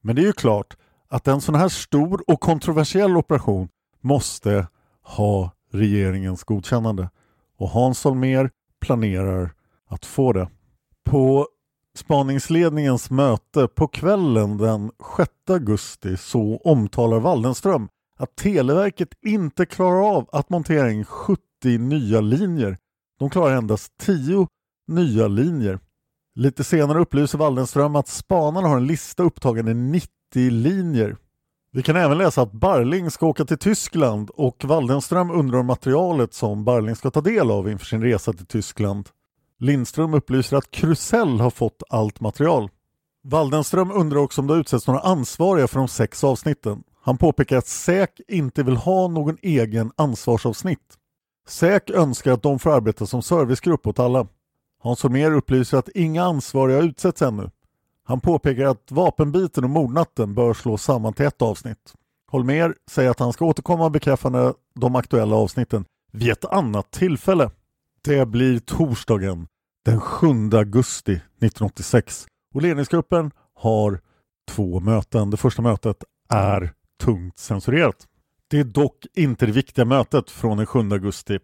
Men 0.00 0.16
det 0.16 0.22
är 0.22 0.26
ju 0.26 0.32
klart 0.32 0.76
att 1.08 1.28
en 1.28 1.40
sån 1.40 1.54
här 1.54 1.68
stor 1.68 2.24
och 2.30 2.40
kontroversiell 2.40 3.16
operation 3.16 3.68
måste 4.00 4.66
ha 5.02 5.50
regeringens 5.72 6.44
godkännande 6.44 7.10
och 7.58 7.68
Hans 7.68 8.04
Holmér 8.04 8.50
planerar 8.80 9.54
att 9.88 10.06
få 10.06 10.32
det. 10.32 10.48
På 11.04 11.48
spaningsledningens 11.96 13.10
möte 13.10 13.68
på 13.68 13.88
kvällen 13.88 14.58
den 14.58 14.90
6 15.16 15.30
augusti 15.48 16.16
så 16.16 16.60
omtalar 16.64 17.20
Waldenström 17.20 17.88
att 18.18 18.36
Televerket 18.36 19.08
inte 19.22 19.66
klarar 19.66 20.16
av 20.16 20.28
att 20.32 20.50
montera 20.50 20.90
in 20.90 21.04
70 21.04 21.40
nya 21.78 22.20
linjer. 22.20 22.78
De 23.18 23.30
klarar 23.30 23.56
endast 23.56 23.92
10 23.98 24.48
nya 24.88 25.28
linjer. 25.28 25.78
Lite 26.34 26.64
senare 26.64 27.00
upplyser 27.00 27.38
Waldenström 27.38 27.96
att 27.96 28.08
spanarna 28.08 28.68
har 28.68 28.76
en 28.76 28.86
lista 28.86 29.22
upptagande 29.22 29.74
90 29.74 30.08
linjer. 30.50 31.16
Vi 31.72 31.82
kan 31.82 31.96
även 31.96 32.18
läsa 32.18 32.42
att 32.42 32.52
Barling 32.52 33.10
ska 33.10 33.26
åka 33.26 33.44
till 33.44 33.58
Tyskland 33.58 34.30
och 34.30 34.64
Waldenström 34.64 35.30
undrar 35.30 35.58
om 35.58 35.66
materialet 35.66 36.34
som 36.34 36.64
Barling 36.64 36.96
ska 36.96 37.10
ta 37.10 37.20
del 37.20 37.50
av 37.50 37.70
inför 37.70 37.86
sin 37.86 38.02
resa 38.02 38.32
till 38.32 38.46
Tyskland. 38.46 39.08
Lindström 39.58 40.14
upplyser 40.14 40.56
att 40.56 40.70
Krusell 40.70 41.40
har 41.40 41.50
fått 41.50 41.82
allt 41.88 42.20
material. 42.20 42.70
Waldenström 43.24 43.90
undrar 43.90 44.18
också 44.18 44.40
om 44.40 44.46
det 44.46 44.52
har 44.52 44.60
utsetts 44.60 44.86
några 44.86 45.00
ansvariga 45.00 45.68
för 45.68 45.78
de 45.78 45.88
sex 45.88 46.24
avsnitten. 46.24 46.82
Han 47.06 47.18
påpekar 47.18 47.56
att 47.56 47.66
SÄK 47.66 48.20
inte 48.28 48.62
vill 48.62 48.76
ha 48.76 49.08
någon 49.08 49.36
egen 49.42 49.92
ansvarsavsnitt. 49.96 50.98
SÄK 51.48 51.90
önskar 51.90 52.32
att 52.32 52.42
de 52.42 52.58
får 52.58 52.70
arbeta 52.70 53.06
som 53.06 53.22
servicegrupp 53.22 53.86
åt 53.86 53.98
alla. 53.98 54.26
Hans 54.80 55.02
Holmér 55.02 55.30
upplyser 55.30 55.78
att 55.78 55.88
inga 55.88 56.24
ansvariga 56.24 56.78
utsätts 56.78 57.22
ännu. 57.22 57.50
Han 58.04 58.20
påpekar 58.20 58.64
att 58.64 58.90
vapenbiten 58.90 59.64
och 59.64 59.70
mordnatten 59.70 60.34
bör 60.34 60.54
slås 60.54 60.82
samman 60.82 61.12
till 61.12 61.26
ett 61.26 61.42
avsnitt. 61.42 61.94
Holmér 62.30 62.74
säger 62.90 63.10
att 63.10 63.20
han 63.20 63.32
ska 63.32 63.44
återkomma 63.44 63.90
bekräffande 63.90 64.54
de 64.74 64.96
aktuella 64.96 65.36
avsnitten 65.36 65.84
vid 66.12 66.30
ett 66.30 66.44
annat 66.44 66.90
tillfälle. 66.90 67.50
Det 68.04 68.26
blir 68.26 68.58
torsdagen 68.58 69.46
den 69.84 70.00
7 70.00 70.26
augusti 70.52 71.12
1986 71.12 72.26
och 72.54 72.62
ledningsgruppen 72.62 73.30
har 73.54 74.00
två 74.48 74.80
möten. 74.80 75.30
Det 75.30 75.36
första 75.36 75.62
mötet 75.62 76.04
är 76.28 76.72
tungt 77.04 77.38
censurerat. 77.38 78.06
Det 78.50 78.60
är 78.60 78.64
dock 78.64 79.06
inte 79.14 79.46
det 79.46 79.52
viktiga 79.52 79.84
mötet 79.84 80.30
från 80.30 80.56
den 80.56 80.66
7 80.66 80.78
augusti 80.78 81.38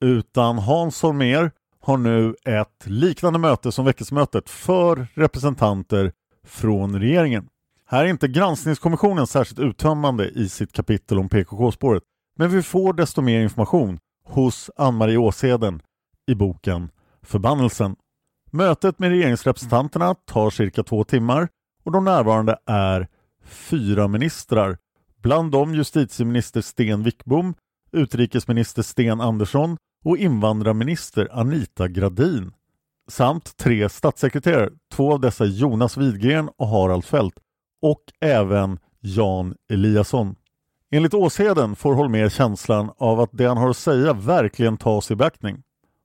utan 0.00 0.58
Hans 0.58 1.02
Holmér 1.02 1.50
har 1.80 1.96
nu 1.96 2.34
ett 2.44 2.86
liknande 2.86 3.38
möte 3.38 3.72
som 3.72 3.84
väckelsemötet 3.84 4.50
för 4.50 5.06
representanter 5.14 6.12
från 6.46 7.00
regeringen. 7.00 7.48
Här 7.86 8.04
är 8.04 8.08
inte 8.08 8.28
granskningskommissionen 8.28 9.26
särskilt 9.26 9.58
uttömmande 9.58 10.28
i 10.28 10.48
sitt 10.48 10.72
kapitel 10.72 11.18
om 11.18 11.28
PKK-spåret 11.28 12.02
men 12.36 12.50
vi 12.50 12.62
får 12.62 12.92
desto 12.92 13.22
mer 13.22 13.40
information 13.40 13.98
hos 14.24 14.70
Ann-Marie 14.76 15.16
Åseden 15.16 15.82
i 16.26 16.34
boken 16.34 16.90
Förbannelsen. 17.22 17.96
Mötet 18.50 18.98
med 18.98 19.10
regeringsrepresentanterna 19.10 20.14
tar 20.14 20.50
cirka 20.50 20.82
två 20.82 21.04
timmar 21.04 21.48
och 21.84 21.92
de 21.92 22.04
närvarande 22.04 22.58
är 22.66 23.08
fyra 23.44 24.08
ministrar, 24.08 24.78
bland 25.22 25.52
dem 25.52 25.74
justitieminister 25.74 26.60
Sten 26.60 27.02
Wickbom, 27.02 27.54
utrikesminister 27.92 28.82
Sten 28.82 29.20
Andersson 29.20 29.76
och 30.04 30.18
invandrarminister 30.18 31.28
Anita 31.32 31.88
Gradin 31.88 32.52
samt 33.08 33.56
tre 33.56 33.88
statssekreterare, 33.88 34.70
två 34.92 35.12
av 35.12 35.20
dessa 35.20 35.44
Jonas 35.44 35.96
Widgren 35.96 36.50
och 36.56 36.68
Harald 36.68 37.04
Fält 37.04 37.34
och 37.82 38.02
även 38.20 38.78
Jan 39.00 39.54
Eliasson. 39.70 40.36
Enligt 40.90 41.14
Åsheden 41.14 41.76
får 41.76 41.94
Holmer 41.94 42.28
känslan 42.28 42.90
av 42.98 43.20
att 43.20 43.30
det 43.32 43.46
han 43.46 43.56
har 43.56 43.70
att 43.70 43.76
säga 43.76 44.12
verkligen 44.12 44.76
tas 44.76 45.10
i 45.10 45.16
beaktning. 45.16 45.62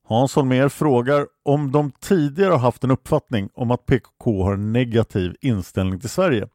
Hans 0.07 0.35
Holmer 0.35 0.69
frågar 0.69 1.27
om 1.45 1.71
de 1.71 1.91
tidigare 1.91 2.51
har 2.51 2.59
haft 2.59 2.83
en 2.83 2.91
uppfattning 2.91 3.49
om 3.53 3.71
att 3.71 3.85
PKK 3.85 4.43
har 4.43 4.53
en 4.53 4.73
negativ 4.73 5.35
inställning 5.41 5.99
till 5.99 6.09
Sverige. 6.09 6.47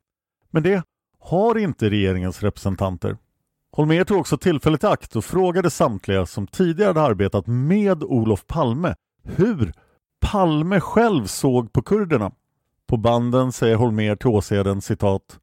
Men 0.50 0.62
det 0.62 0.82
har 1.20 1.58
inte 1.58 1.90
regeringens 1.90 2.42
representanter. 2.42 3.16
Holmer 3.72 4.04
tog 4.04 4.18
också 4.18 4.38
tillfället 4.38 4.84
i 4.84 4.86
akt 4.86 5.16
och 5.16 5.24
frågade 5.24 5.70
samtliga 5.70 6.26
som 6.26 6.46
tidigare 6.46 6.88
hade 6.88 7.02
arbetat 7.02 7.46
med 7.46 8.04
Olof 8.04 8.46
Palme 8.46 8.94
hur 9.22 9.72
Palme 10.20 10.80
själv 10.80 11.26
såg 11.26 11.72
på 11.72 11.82
kurderna. 11.82 12.32
På 12.86 12.96
banden 12.96 13.52
säger 13.52 13.76
Holmer 13.76 14.16
till 14.16 14.28
Åseden 14.28 14.80
citat 14.80 15.38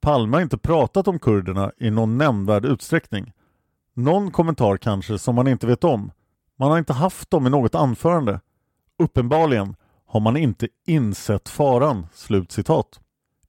Palme 0.00 0.36
har 0.36 0.42
inte 0.42 0.58
pratat 0.58 1.08
om 1.08 1.18
kurderna 1.18 1.72
i 1.78 1.90
någon 1.90 2.18
nämnvärd 2.18 2.64
utsträckning. 2.64 3.32
Någon 3.94 4.30
kommentar 4.30 4.76
kanske 4.76 5.18
som 5.18 5.34
man 5.34 5.48
inte 5.48 5.66
vet 5.66 5.84
om. 5.84 6.12
Man 6.58 6.70
har 6.70 6.78
inte 6.78 6.92
haft 6.92 7.30
dem 7.30 7.46
i 7.46 7.50
något 7.50 7.74
anförande. 7.74 8.40
Uppenbarligen 8.98 9.76
har 10.06 10.20
man 10.20 10.36
inte 10.36 10.68
insett 10.86 11.48
faran." 11.48 12.06
Slut 12.14 12.52
citat. 12.52 13.00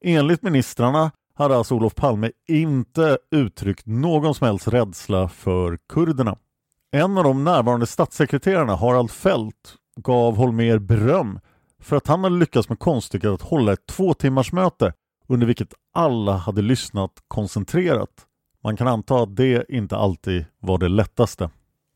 Enligt 0.01 0.41
ministrarna 0.41 1.11
hade 1.33 1.57
alltså 1.57 1.75
Olof 1.75 1.95
Palme 1.95 2.31
inte 2.47 3.17
uttryckt 3.31 3.85
någon 3.85 4.35
som 4.35 4.47
helst 4.47 4.67
rädsla 4.67 5.29
för 5.29 5.77
kurderna. 5.89 6.37
En 6.91 7.17
av 7.17 7.23
de 7.23 7.43
närvarande 7.43 7.87
statssekreterarna, 7.87 8.75
Harald 8.75 9.11
Fält, 9.11 9.75
gav 9.95 10.35
Holmer 10.35 10.79
beröm 10.79 11.39
för 11.81 11.95
att 11.95 12.07
han 12.07 12.23
hade 12.23 12.35
lyckats 12.35 12.69
med 12.69 12.79
konststycket 12.79 13.29
att 13.29 13.41
hålla 13.41 13.73
ett 13.73 13.85
två 13.85 14.13
timmars 14.13 14.51
möte 14.51 14.93
under 15.27 15.47
vilket 15.47 15.73
alla 15.93 16.37
hade 16.37 16.61
lyssnat 16.61 17.11
koncentrerat. 17.27 18.27
Man 18.63 18.77
kan 18.77 18.87
anta 18.87 19.15
att 19.15 19.35
det 19.35 19.65
inte 19.69 19.97
alltid 19.97 20.45
var 20.59 20.77
det 20.77 20.87
lättaste. 20.87 21.49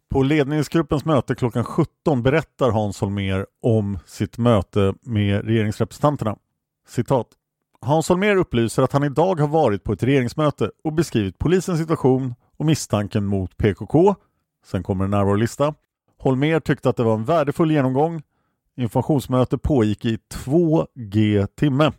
På 0.10 0.24
ledningsgruppens 0.24 1.06
möte 1.06 1.36
klockan 1.36 1.64
17 1.64 2.24
berättar 2.24 2.72
Hans 2.72 3.02
Holmer 3.02 3.46
om 3.62 4.00
sitt 4.06 4.38
möte 4.38 4.94
med 5.02 5.46
regeringsrepresentanterna. 5.46 6.38
Citat. 6.88 7.28
Hans 7.86 8.10
Holmer 8.10 8.36
upplyser 8.36 8.84
att 8.84 8.92
han 8.92 9.04
idag 9.04 9.40
har 9.40 9.48
varit 9.48 9.84
på 9.84 9.94
ett 9.94 10.04
regeringsmöte 10.04 10.72
och 10.84 10.94
beskrivit 10.94 11.40
polisens 11.40 11.80
situation 11.80 12.36
och 12.58 12.66
misstanken 12.66 13.26
mot 13.26 13.58
PKK. 13.58 14.16
Sen 14.66 14.84
kommer 14.84 15.06
en 15.06 15.12
närvarolista. 15.12 15.74
Holmer 16.18 16.60
tyckte 16.60 16.90
att 16.90 16.98
det 16.98 17.04
var 17.04 17.14
en 17.14 17.26
värdefull 17.26 17.72
genomgång. 17.72 18.22
Informationsmöte 18.78 19.58
pågick 19.58 20.06
i 20.06 20.18
2G 20.34 21.48
timme. 21.48 21.92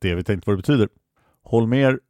Det 0.00 0.14
vet 0.14 0.28
jag 0.28 0.36
inte 0.36 0.50
vad 0.50 0.56
det 0.58 0.62
betyder. 0.62 0.88
Holmer 1.42 2.00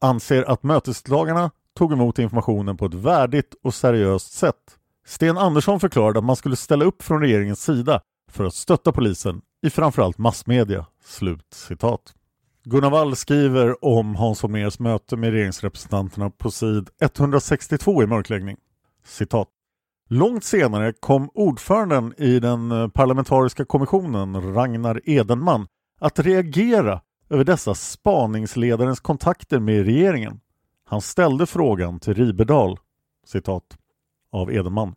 anser 0.00 0.50
att 0.50 0.62
mötesdagarna 0.62 1.50
tog 1.76 1.92
emot 1.92 2.18
informationen 2.18 2.76
på 2.76 2.86
ett 2.86 2.94
värdigt 2.94 3.54
och 3.62 3.74
seriöst 3.74 4.32
sätt. 4.32 4.78
Sten 5.06 5.38
Andersson 5.38 5.80
förklarade 5.80 6.18
att 6.18 6.24
man 6.24 6.36
skulle 6.36 6.56
ställa 6.56 6.84
upp 6.84 7.02
från 7.02 7.20
regeringens 7.20 7.62
sida 7.62 8.00
för 8.30 8.44
att 8.44 8.54
stötta 8.54 8.92
polisen 8.92 9.42
i 9.62 9.70
framförallt 9.70 10.18
massmedia. 10.18 10.86
Slut 11.04 11.46
citat. 11.54 12.14
Gunnar 12.64 12.90
Wall 12.90 13.16
skriver 13.16 13.84
om 13.84 14.16
Hans 14.16 14.42
Holmérs 14.42 14.78
möte 14.78 15.16
med 15.16 15.30
regeringsrepresentanterna 15.30 16.30
på 16.30 16.50
sid 16.50 16.88
162 17.00 18.02
i 18.02 18.06
mörkläggning. 18.06 18.56
Citat. 19.04 19.48
Långt 20.08 20.44
senare 20.44 20.92
kom 20.92 21.30
ordföranden 21.34 22.14
i 22.16 22.38
den 22.38 22.72
eh, 22.72 22.88
parlamentariska 22.88 23.64
kommissionen, 23.64 24.54
Ragnar 24.54 25.00
Edenman, 25.04 25.66
att 26.00 26.18
reagera 26.18 27.00
över 27.30 27.44
dessa 27.44 27.74
spaningsledarens 27.74 29.00
kontakter 29.00 29.58
med 29.58 29.84
regeringen. 29.84 30.40
Han 30.84 31.00
ställde 31.00 31.46
frågan 31.46 32.00
till 32.00 32.14
Riberdal, 32.14 32.78
citat, 33.26 33.64
av 34.32 34.52
Edenman. 34.52 34.94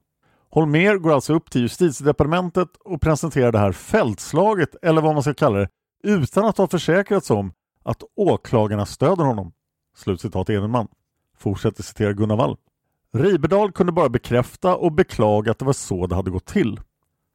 Holmer 0.49 0.97
går 0.97 1.13
alltså 1.13 1.33
upp 1.33 1.51
till 1.51 1.61
justitiedepartementet 1.61 2.69
och 2.85 3.01
presenterar 3.01 3.51
det 3.51 3.59
här 3.59 3.71
fältslaget, 3.71 4.75
eller 4.81 5.01
vad 5.01 5.13
man 5.13 5.23
ska 5.23 5.33
kalla 5.33 5.59
det, 5.59 5.67
utan 6.03 6.45
att 6.45 6.57
ha 6.57 6.67
försäkrats 6.67 7.31
om 7.31 7.53
att 7.83 8.03
åklagarna 8.15 8.85
stöder 8.85 9.23
honom. 9.23 9.53
Slutcitat 9.95 10.49
Edenman. 10.49 10.87
Fortsätter 11.37 11.83
citera 11.83 12.13
Gunnar 12.13 12.35
Wall. 12.35 12.57
Riberdal 13.13 13.71
kunde 13.71 13.91
bara 13.91 14.09
bekräfta 14.09 14.75
och 14.75 14.91
beklaga 14.91 15.51
att 15.51 15.59
det 15.59 15.65
var 15.65 15.73
så 15.73 16.07
det 16.07 16.15
hade 16.15 16.31
gått 16.31 16.45
till. 16.45 16.79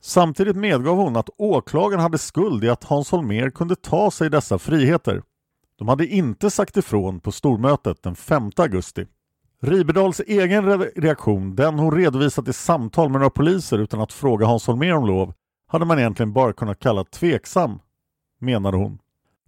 Samtidigt 0.00 0.56
medgav 0.56 0.96
hon 0.96 1.16
att 1.16 1.30
åklagaren 1.38 2.02
hade 2.02 2.18
skuld 2.18 2.64
i 2.64 2.68
att 2.68 2.84
Hans 2.84 3.10
Holmér 3.10 3.50
kunde 3.50 3.76
ta 3.76 4.10
sig 4.10 4.30
dessa 4.30 4.58
friheter. 4.58 5.22
De 5.78 5.88
hade 5.88 6.06
inte 6.06 6.50
sagt 6.50 6.76
ifrån 6.76 7.20
på 7.20 7.32
stormötet 7.32 8.02
den 8.02 8.14
5 8.14 8.50
augusti. 8.56 9.06
Riberdals 9.62 10.20
egen 10.20 10.82
reaktion, 10.82 11.56
den 11.56 11.78
hon 11.78 11.96
redovisat 11.96 12.48
i 12.48 12.52
samtal 12.52 13.08
med 13.08 13.20
några 13.20 13.30
poliser 13.30 13.78
utan 13.78 14.00
att 14.00 14.12
fråga 14.12 14.46
Hans 14.46 14.66
Holmér 14.66 14.92
om 14.92 15.06
lov, 15.06 15.34
hade 15.66 15.84
man 15.84 15.98
egentligen 15.98 16.32
bara 16.32 16.52
kunnat 16.52 16.78
kalla 16.78 17.04
tveksam, 17.04 17.78
menade 18.38 18.76
hon. 18.76 18.98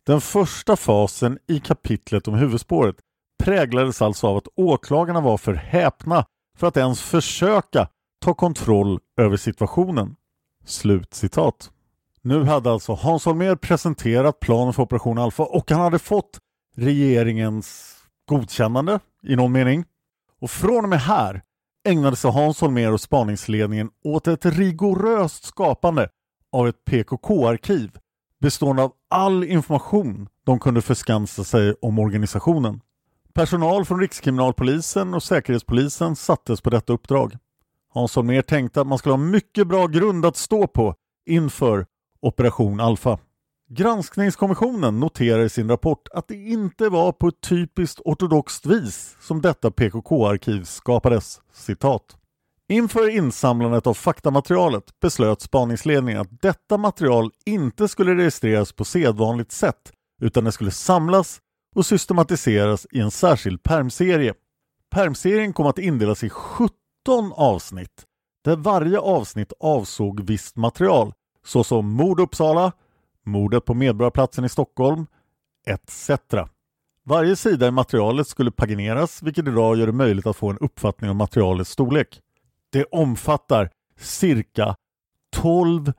Den 0.05 0.21
första 0.21 0.77
fasen 0.77 1.39
i 1.47 1.61
kapitlet 1.61 2.29
om 2.29 2.35
huvudspåret 2.35 2.97
präglades 3.45 4.03
alltså 4.03 4.27
av 4.27 4.37
att 4.37 4.49
åklagarna 4.57 5.21
var 5.21 5.39
för 5.39 5.55
häpna 5.55 6.27
för 6.57 6.67
att 6.67 6.77
ens 6.77 7.03
försöka 7.03 7.89
ta 8.21 8.35
kontroll 8.35 9.01
över 9.17 9.37
situationen. 9.37 10.17
Slut 10.65 11.15
citat. 11.15 11.71
Nu 12.23 12.45
hade 12.45 12.73
alltså 12.73 12.93
Hans 12.95 13.25
Holmér 13.25 13.57
presenterat 13.57 14.41
planen 14.41 14.73
för 14.73 14.83
Operation 14.83 15.19
Alfa 15.19 15.43
och 15.43 15.71
han 15.71 15.81
hade 15.81 15.99
fått 15.99 16.39
regeringens 16.77 17.97
godkännande 18.29 19.01
i 19.23 19.37
någon 19.37 19.53
mening. 19.53 19.85
Och 20.41 20.51
från 20.51 20.85
och 20.85 20.89
med 20.89 21.01
här 21.01 21.43
ägnade 21.89 22.17
sig 22.17 22.31
Hans 22.31 22.61
Holmér 22.61 22.93
och 22.93 23.01
spaningsledningen 23.01 23.91
åt 24.05 24.27
ett 24.27 24.47
rigoröst 24.47 25.45
skapande 25.45 26.09
av 26.53 26.69
ett 26.69 26.85
PKK-arkiv 26.85 27.91
bestående 28.41 28.83
av 28.83 28.93
all 29.11 29.45
information 29.45 30.29
de 30.47 30.59
kunde 30.59 30.83
förskansa 30.83 31.45
sig 31.45 31.75
om 31.83 31.99
organisationen. 31.99 32.81
Personal 33.35 33.85
från 33.85 34.01
Rikskriminalpolisen 34.01 35.15
och 35.15 35.23
Säkerhetspolisen 35.23 36.17
sattes 36.17 36.61
på 36.61 36.71
detta 36.71 36.93
uppdrag. 36.93 37.37
Hans 37.93 38.17
Holmér 38.17 38.43
tänkte 38.43 38.81
att 38.81 38.87
man 38.87 38.99
skulle 38.99 39.13
ha 39.13 39.19
mycket 39.19 39.67
bra 39.69 39.87
grund 39.87 40.27
att 40.27 40.37
stå 40.37 40.67
på 40.67 40.95
inför 41.27 41.87
Operation 42.23 42.81
Alfa. 42.81 43.19
Granskningskommissionen 43.69 45.01
noterar 45.01 45.43
i 45.43 45.49
sin 45.49 45.69
rapport 45.69 46.09
att 46.13 46.29
det 46.29 46.35
inte 46.35 46.89
var 46.89 47.13
på 47.13 47.29
ett 47.29 47.41
typiskt 47.41 48.01
ortodoxt 48.05 48.67
vis 48.67 49.17
som 49.21 49.41
detta 49.41 49.71
PKK-arkiv 49.71 50.65
skapades. 50.65 51.41
Citat. 51.53 52.20
Inför 52.71 53.09
insamlandet 53.09 53.87
av 53.87 53.95
faktamaterialet 53.95 55.01
beslöt 55.01 55.41
spaningsledningen 55.41 56.21
att 56.21 56.43
detta 56.43 56.77
material 56.77 57.31
inte 57.47 57.89
skulle 57.89 58.15
registreras 58.15 58.73
på 58.73 58.85
sedvanligt 58.85 59.53
sätt 59.53 59.93
utan 60.23 60.45
det 60.45 60.53
skulle 60.53 60.71
samlas 60.71 61.41
och 61.75 61.87
systematiseras 61.87 62.87
i 62.91 63.01
en 63.01 63.11
särskild 63.11 63.63
permserie. 63.63 64.35
Permserien 64.91 65.53
kom 65.53 65.67
att 65.67 65.79
indelas 65.79 66.25
i 66.25 66.31
17 66.31 66.71
avsnitt 67.33 68.05
där 68.45 68.57
varje 68.57 68.99
avsnitt 68.99 69.53
avsåg 69.61 70.21
visst 70.21 70.57
material 70.57 71.13
såsom 71.47 71.91
mord 71.91 72.21
Uppsala, 72.21 72.73
mordet 73.27 73.65
på 73.65 73.75
Medborgarplatsen 73.75 74.45
i 74.45 74.49
Stockholm 74.49 75.07
etc. 75.67 76.11
Varje 77.05 77.37
sida 77.37 77.67
i 77.67 77.71
materialet 77.71 78.29
skulle 78.29 78.51
pagineras 78.51 79.23
vilket 79.23 79.49
idag 79.49 79.77
gör 79.77 79.87
det 79.87 79.93
möjligt 79.93 80.27
att 80.27 80.37
få 80.37 80.51
en 80.51 80.59
uppfattning 80.59 81.11
om 81.11 81.17
materialets 81.17 81.71
storlek. 81.71 82.21
Det 82.73 82.85
omfattar 82.85 83.71
cirka 83.99 84.77
12 85.37 85.93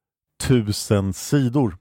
000 0.90 1.14
sidor. 1.14 1.78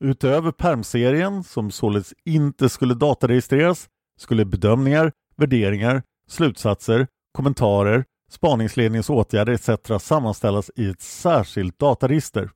Utöver 0.00 0.52
permserien, 0.52 1.44
som 1.44 1.70
således 1.70 2.14
inte 2.24 2.68
skulle 2.68 2.94
dataregistreras, 2.94 3.88
skulle 4.18 4.44
bedömningar, 4.44 5.12
värderingar, 5.36 6.02
slutsatser, 6.28 7.06
kommentarer, 7.32 8.04
spaningsledningens 8.30 9.10
åtgärder 9.10 9.52
etc. 9.52 10.02
sammanställas 10.04 10.70
i 10.76 10.90
ett 10.90 11.00
särskilt 11.00 11.78
dataregister. 11.78 12.50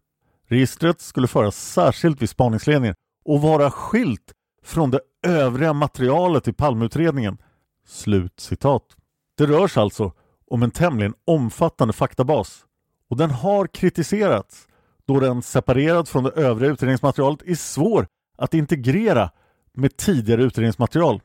Registret 0.48 1.00
skulle 1.00 1.28
föras 1.28 1.56
särskilt 1.56 2.22
vid 2.22 2.30
spaningsledningen 2.30 2.94
och 3.24 3.42
vara 3.42 3.70
skilt 3.70 4.32
från 4.64 4.90
det 4.90 5.00
övriga 5.26 5.72
materialet 5.72 6.48
i 6.48 6.52
Palmeutredningen. 6.52 7.38
Slut 7.86 8.40
citat. 8.40 8.96
Det 9.36 9.46
rör 9.46 9.68
sig 9.68 9.80
alltså 9.80 10.12
om 10.52 10.62
en 10.62 10.70
tämligen 10.70 11.14
omfattande 11.24 11.92
faktabas 11.92 12.64
och 13.10 13.16
den 13.16 13.30
har 13.30 13.66
kritiserats 13.66 14.68
då 15.06 15.20
den 15.20 15.42
separerad 15.42 16.08
från 16.08 16.24
det 16.24 16.30
övriga 16.30 16.72
utredningsmaterialet 16.72 17.42
är 17.42 17.54
svår 17.54 18.06
att 18.36 18.54
integrera 18.54 19.30
med 19.72 19.96
tidigare 19.96 20.42
utredningsmaterial. 20.42 21.20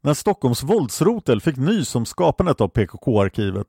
När 0.00 0.14
Stockholms 0.14 0.62
våldsrotel 0.62 1.40
fick 1.40 1.56
nys 1.56 1.94
om 1.94 2.06
skapandet 2.06 2.60
av 2.60 2.68
PKK-arkivet 2.68 3.66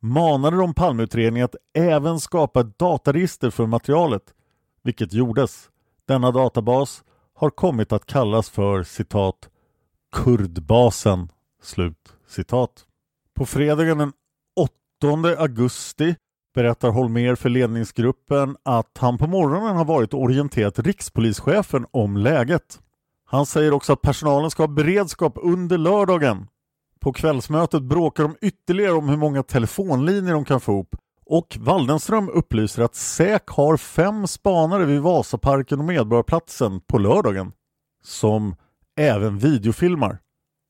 manade 0.00 0.56
de 0.56 0.74
Palmeutredningen 0.74 1.44
att 1.44 1.56
även 1.74 2.20
skapa 2.20 2.60
ett 2.60 2.78
dataregister 2.78 3.50
för 3.50 3.66
materialet, 3.66 4.34
vilket 4.82 5.12
gjordes. 5.12 5.70
Denna 6.06 6.30
databas 6.30 7.04
har 7.34 7.50
kommit 7.50 7.92
att 7.92 8.06
kallas 8.06 8.50
för 8.50 8.82
citat 8.82 9.48
Kurdbasen. 10.12 11.28
Slut 11.62 12.14
citat. 12.28 12.84
På 13.34 13.46
fredagen 13.46 13.98
den 13.98 14.12
8 15.04 15.42
augusti 15.42 16.16
berättar 16.54 16.90
Holmer 16.90 17.34
för 17.34 17.48
ledningsgruppen 17.48 18.56
att 18.62 18.98
han 18.98 19.18
på 19.18 19.26
morgonen 19.26 19.76
har 19.76 19.84
varit 19.84 20.14
och 20.14 20.22
orienterat 20.22 20.78
rikspolischefen 20.78 21.86
om 21.90 22.16
läget. 22.16 22.80
Han 23.24 23.46
säger 23.46 23.72
också 23.72 23.92
att 23.92 24.02
personalen 24.02 24.50
ska 24.50 24.62
ha 24.62 24.68
beredskap 24.68 25.38
under 25.42 25.78
lördagen. 25.78 26.46
På 27.00 27.12
kvällsmötet 27.12 27.82
bråkar 27.82 28.22
de 28.22 28.36
ytterligare 28.40 28.92
om 28.92 29.08
hur 29.08 29.16
många 29.16 29.42
telefonlinjer 29.42 30.32
de 30.32 30.44
kan 30.44 30.60
få 30.60 30.72
ihop 30.72 30.96
och 31.26 31.56
Waldenström 31.60 32.28
upplyser 32.28 32.82
att 32.82 32.94
SÄK 32.94 33.48
har 33.48 33.76
fem 33.76 34.26
spanare 34.26 34.84
vid 34.84 35.00
Vasaparken 35.00 35.78
och 35.78 35.84
Medborgarplatsen 35.84 36.80
på 36.80 36.98
lördagen 36.98 37.52
som 38.02 38.56
även 38.98 39.38
videofilmar. 39.38 40.18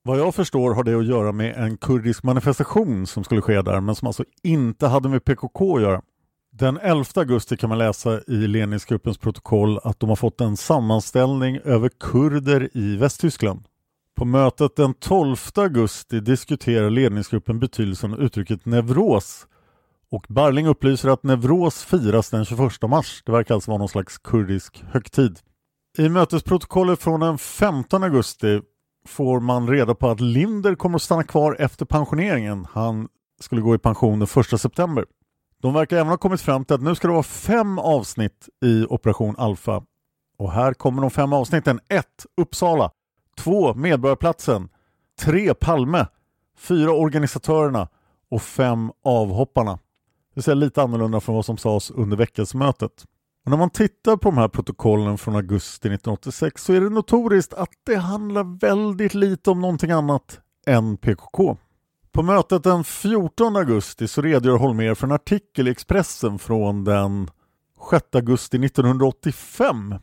Vad 0.07 0.19
jag 0.19 0.35
förstår 0.35 0.75
har 0.75 0.85
det 0.85 0.95
att 0.95 1.07
göra 1.07 1.33
med 1.33 1.57
en 1.57 1.77
kurdisk 1.77 2.23
manifestation 2.23 3.07
som 3.07 3.25
skulle 3.25 3.43
ske 3.43 3.63
där 3.63 3.81
men 3.81 3.95
som 3.95 4.07
alltså 4.07 4.25
inte 4.43 4.87
hade 4.87 5.09
med 5.09 5.25
PKK 5.25 5.77
att 5.77 5.83
göra. 5.83 6.03
Den 6.53 6.79
11 6.79 7.05
augusti 7.15 7.57
kan 7.57 7.69
man 7.69 7.79
läsa 7.79 8.21
i 8.27 8.37
ledningsgruppens 8.37 9.19
protokoll 9.19 9.79
att 9.85 10.01
de 10.01 10.09
har 10.09 10.17
fått 10.17 10.41
en 10.41 10.57
sammanställning 10.57 11.59
över 11.65 11.91
kurder 12.01 12.71
i 12.75 12.97
Västtyskland. 12.97 13.65
På 14.17 14.25
mötet 14.25 14.77
den 14.77 14.95
12 14.95 15.37
augusti 15.55 16.21
diskuterar 16.21 16.91
ledningsgruppen 16.91 17.61
betydelsen 17.61 18.13
av 18.13 18.21
uttrycket 18.21 18.67
neuros 18.67 19.47
och 20.11 20.27
Barling 20.29 20.67
upplyser 20.67 21.09
att 21.09 21.23
neuros 21.23 21.85
firas 21.85 22.31
den 22.31 22.45
21 22.45 22.83
mars. 22.83 23.23
Det 23.27 23.33
verkar 23.33 23.55
alltså 23.55 23.71
vara 23.71 23.79
någon 23.79 23.89
slags 23.89 24.19
kurdisk 24.19 24.85
högtid. 24.91 25.39
I 25.99 26.09
mötesprotokollet 26.09 27.03
från 27.03 27.21
den 27.21 27.39
15 27.39 28.03
augusti 28.03 28.61
får 29.07 29.41
man 29.41 29.69
reda 29.69 29.95
på 29.95 30.09
att 30.09 30.21
Linder 30.21 30.75
kommer 30.75 30.97
att 30.97 31.03
stanna 31.03 31.23
kvar 31.23 31.57
efter 31.59 31.85
pensioneringen. 31.85 32.67
Han 32.73 33.09
skulle 33.41 33.61
gå 33.61 33.75
i 33.75 33.79
pension 33.79 34.19
den 34.19 34.29
1 34.53 34.61
september. 34.61 35.05
De 35.63 35.75
verkar 35.75 35.97
även 35.97 36.09
ha 36.09 36.17
kommit 36.17 36.41
fram 36.41 36.65
till 36.65 36.75
att 36.75 36.83
nu 36.83 36.95
ska 36.95 37.09
det 37.09 37.13
vara 37.13 37.23
fem 37.23 37.79
avsnitt 37.79 38.49
i 38.65 38.85
Operation 38.89 39.35
Alpha. 39.39 39.83
Och 40.39 40.53
här 40.53 40.73
kommer 40.75 41.03
de 41.03 41.11
fem 41.11 41.33
avsnitten. 41.33 41.81
1. 41.89 42.07
Uppsala 42.37 42.91
2. 43.37 43.75
Medborgarplatsen 43.75 44.69
3. 45.21 45.55
Palme 45.55 46.07
4. 46.59 46.93
Organisatörerna 46.93 47.89
och 48.31 48.43
5. 48.43 48.93
Avhopparna. 49.05 49.79
Det 50.35 50.49
är 50.49 50.55
lite 50.55 50.83
annorlunda 50.83 51.21
från 51.21 51.35
vad 51.35 51.45
som 51.45 51.57
sades 51.57 51.91
under 51.91 52.17
väckelsemötet. 52.17 53.05
Och 53.47 53.51
när 53.51 53.59
man 53.59 53.71
tittar 53.71 54.17
på 54.17 54.31
de 54.31 54.39
här 54.39 54.49
protokollen 54.49 55.19
från 55.19 55.37
augusti 55.37 55.89
1986 55.89 56.65
så 56.65 56.73
är 56.73 56.81
det 56.81 56.91
notoriskt 56.91 57.55
att 57.55 57.71
det 57.87 57.97
handlar 57.97 58.59
väldigt 58.59 59.15
lite 59.15 59.51
om 59.51 59.61
någonting 59.61 59.91
annat 59.91 60.41
än 60.67 60.97
PKK. 60.97 61.57
På 62.13 62.23
mötet 62.23 62.63
den 62.65 62.85
14 62.85 63.57
augusti 63.57 64.09
så 64.09 64.23
redogör 64.23 64.57
Holmer 64.57 64.95
för 64.95 65.07
en 65.07 65.13
artikel 65.13 65.69
i 65.69 65.71
Expressen 65.71 66.39
från 66.39 66.85
den 66.85 67.31
6 67.91 68.05
augusti 68.13 68.65
1985. 68.65 69.95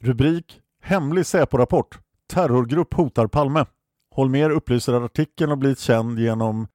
Rubrik 0.00 0.60
Hemlig 0.82 1.26
Säpo-rapport 1.26 1.98
Terrorgrupp 2.32 2.94
hotar 2.94 3.26
Palme. 3.26 3.66
Holmer 4.14 4.50
upplyser 4.50 4.92
att 4.92 5.02
artikeln 5.02 5.50
har 5.50 5.56
blivit 5.56 5.78
känd 5.78 6.18
genom 6.18 6.66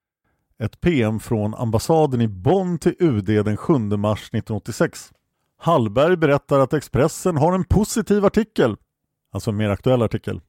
ett 0.60 0.82
PM 0.82 1.20
från 1.20 1.56
ambassaden 1.56 2.22
i 2.22 2.28
Bonn 2.28 2.80
till 2.80 2.96
UD 3.00 3.26
den 3.46 3.58
7 3.58 3.74
mars 3.78 4.20
1986. 4.20 5.12
Hallberg 5.58 6.18
berättar 6.18 6.60
att 6.60 6.74
Expressen 6.74 7.38
har 7.38 7.54
en 7.54 7.64
positiv 7.64 8.26
artikel, 8.26 8.76
alltså 9.32 9.50
en 9.50 9.58
mer 9.58 9.70
aktuell 9.70 10.02
artikel. 10.02 10.42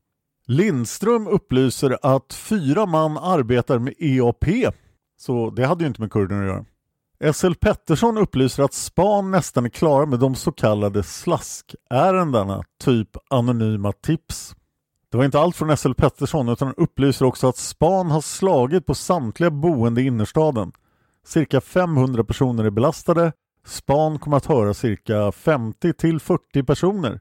Lindström 0.47 1.27
upplyser 1.27 1.99
att 2.03 2.35
fyra 2.35 2.87
man 2.87 3.19
arbetar 3.19 3.79
med 3.79 3.95
EAP, 3.99 4.75
så 5.19 5.51
det 5.51 5.67
hade 5.67 5.85
ju 5.85 5.89
inte 5.89 6.01
med 6.01 6.13
kurderna 6.13 6.41
att 6.41 6.47
göra. 6.47 6.65
SL 7.33 7.55
Pettersson 7.61 8.19
upplyser 8.19 8.63
att 8.63 8.75
Span 8.75 9.31
nästan 9.31 9.65
är 9.65 9.69
klara 9.69 10.07
med 10.07 10.19
de 10.19 10.35
så 10.35 10.53
kallade 10.53 11.03
slaskärendena, 11.03 12.65
typ 12.81 13.09
anonyma 13.31 13.93
tips. 13.93 14.55
Det 15.11 15.17
var 15.17 15.25
inte 15.25 15.41
allt 15.41 15.57
från 15.57 15.77
SL 15.77 15.93
Pettersson 15.93 16.49
utan 16.49 16.69
han 16.69 16.85
upplyser 16.85 17.25
också 17.25 17.49
att 17.49 17.57
Span 17.57 18.11
har 18.11 18.21
slagit 18.21 18.87
på 18.87 18.95
samtliga 18.95 19.51
boende 19.51 20.03
i 20.03 20.07
innerstaden. 20.07 20.73
Cirka 21.27 21.61
500 21.61 22.25
personer 22.25 22.65
är 22.65 22.71
belastade. 22.71 23.33
Span 23.69 24.19
kommer 24.19 24.37
att 24.37 24.47
höra 24.47 24.75
cirka 24.75 25.33
50 25.33 25.93
till 25.93 26.21
40 26.21 26.63
personer. 26.63 27.21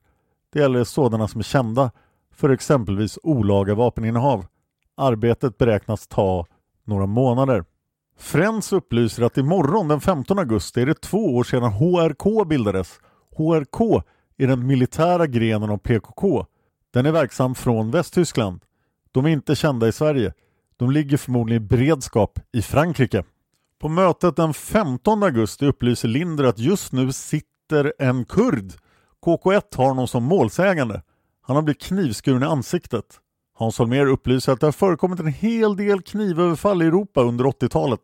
Det 0.53 0.59
gäller 0.59 0.83
sådana 0.83 1.27
som 1.27 1.39
är 1.39 1.43
kända 1.43 1.91
för 2.33 2.49
exempelvis 2.49 3.19
olaga 3.23 3.75
vapeninnehav. 3.75 4.45
Arbetet 4.97 5.57
beräknas 5.57 6.07
ta 6.07 6.45
några 6.83 7.05
månader. 7.05 7.65
Frens 8.17 8.73
upplyser 8.73 9.23
att 9.23 9.37
imorgon 9.37 9.87
den 9.87 10.01
15 10.01 10.39
augusti 10.39 10.81
är 10.81 10.85
det 10.85 11.01
två 11.01 11.35
år 11.35 11.43
sedan 11.43 11.71
HRK 11.71 12.47
bildades. 12.47 12.99
HRK 13.37 14.03
är 14.37 14.47
den 14.47 14.67
militära 14.67 15.27
grenen 15.27 15.69
av 15.69 15.77
PKK. 15.77 16.45
Den 16.93 17.05
är 17.05 17.11
verksam 17.11 17.55
från 17.55 17.91
Västtyskland. 17.91 18.61
De 19.11 19.25
är 19.25 19.29
inte 19.29 19.55
kända 19.55 19.87
i 19.87 19.91
Sverige. 19.91 20.33
De 20.77 20.91
ligger 20.91 21.17
förmodligen 21.17 21.63
i 21.63 21.65
beredskap 21.65 22.39
i 22.51 22.61
Frankrike. 22.61 23.23
På 23.79 23.89
mötet 23.89 24.35
den 24.35 24.53
15 24.53 25.23
augusti 25.23 25.65
upplyser 25.65 26.07
Linder 26.07 26.43
att 26.43 26.59
just 26.59 26.91
nu 26.91 27.11
sitter 27.11 27.93
en 27.99 28.25
kurd. 28.25 28.73
KK1 29.25 29.77
har 29.77 29.87
honom 29.87 30.07
som 30.07 30.23
målsägande. 30.23 31.01
Han 31.41 31.55
har 31.55 31.63
blivit 31.63 31.81
knivskuren 31.81 32.43
i 32.43 32.45
ansiktet. 32.45 33.05
Hans 33.53 33.79
Holmér 33.79 34.05
upplyser 34.05 34.53
att 34.53 34.59
det 34.59 34.67
har 34.67 34.71
förekommit 34.71 35.19
en 35.19 35.27
hel 35.27 35.75
del 35.75 36.01
knivöverfall 36.01 36.81
i 36.81 36.85
Europa 36.85 37.21
under 37.21 37.45
80-talet. 37.45 37.99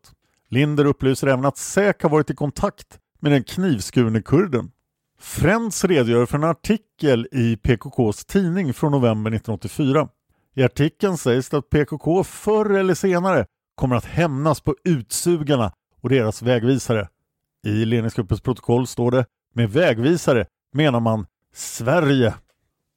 Linder 0.50 0.86
upplyser 0.86 1.28
även 1.28 1.46
att 1.46 1.58
SÄK 1.58 2.04
har 2.04 2.10
varit 2.10 2.30
i 2.30 2.36
kontakt 2.36 3.00
med 3.20 3.32
den 3.32 3.44
knivskurne 3.44 4.22
kurden. 4.22 4.72
Frentz 5.20 5.86
redogör 5.86 6.26
för 6.26 6.38
en 6.38 6.44
artikel 6.44 7.28
i 7.32 7.58
PKKs 7.58 8.26
tidning 8.26 8.74
från 8.74 8.92
november 8.92 9.32
1984. 9.32 10.08
I 10.56 10.64
artikeln 10.64 11.18
sägs 11.18 11.50
det 11.50 11.58
att 11.58 11.70
PKK 11.70 12.24
förr 12.24 12.70
eller 12.70 12.94
senare 12.94 13.46
kommer 13.76 13.96
att 13.96 14.06
hämnas 14.06 14.62
på 14.62 14.76
utsugarna 14.84 15.72
och 16.02 16.10
deras 16.10 16.42
vägvisare. 16.42 17.08
I 17.66 17.86
ledningsgruppens 17.86 18.42
protokoll 18.42 18.88
står 18.88 19.12
det 19.12 19.26
med 19.54 19.70
vägvisare 19.70 20.46
menar 20.74 21.00
man 21.00 21.26
Sverige. 21.54 22.34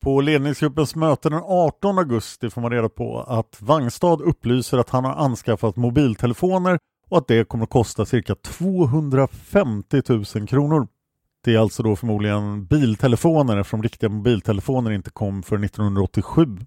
På 0.02 0.20
ledningsgruppens 0.20 0.94
möte 0.94 1.28
den 1.30 1.42
18 1.44 1.98
augusti 1.98 2.50
får 2.50 2.60
man 2.60 2.70
reda 2.70 2.88
på 2.88 3.20
att 3.20 3.56
Vangstad 3.60 4.22
upplyser 4.22 4.78
att 4.78 4.90
han 4.90 5.04
har 5.04 5.12
anskaffat 5.12 5.76
mobiltelefoner 5.76 6.78
och 7.08 7.18
att 7.18 7.28
det 7.28 7.48
kommer 7.48 7.64
att 7.64 7.70
kosta 7.70 8.06
cirka 8.06 8.34
250 8.34 10.02
000 10.08 10.48
kronor. 10.48 10.88
Det 11.44 11.54
är 11.54 11.58
alltså 11.58 11.82
då 11.82 11.96
förmodligen 11.96 12.66
biltelefoner 12.66 13.56
eftersom 13.56 13.82
riktiga 13.82 14.10
mobiltelefoner 14.10 14.90
inte 14.90 15.10
kom 15.10 15.42
för 15.42 15.64
1987. 15.64 16.58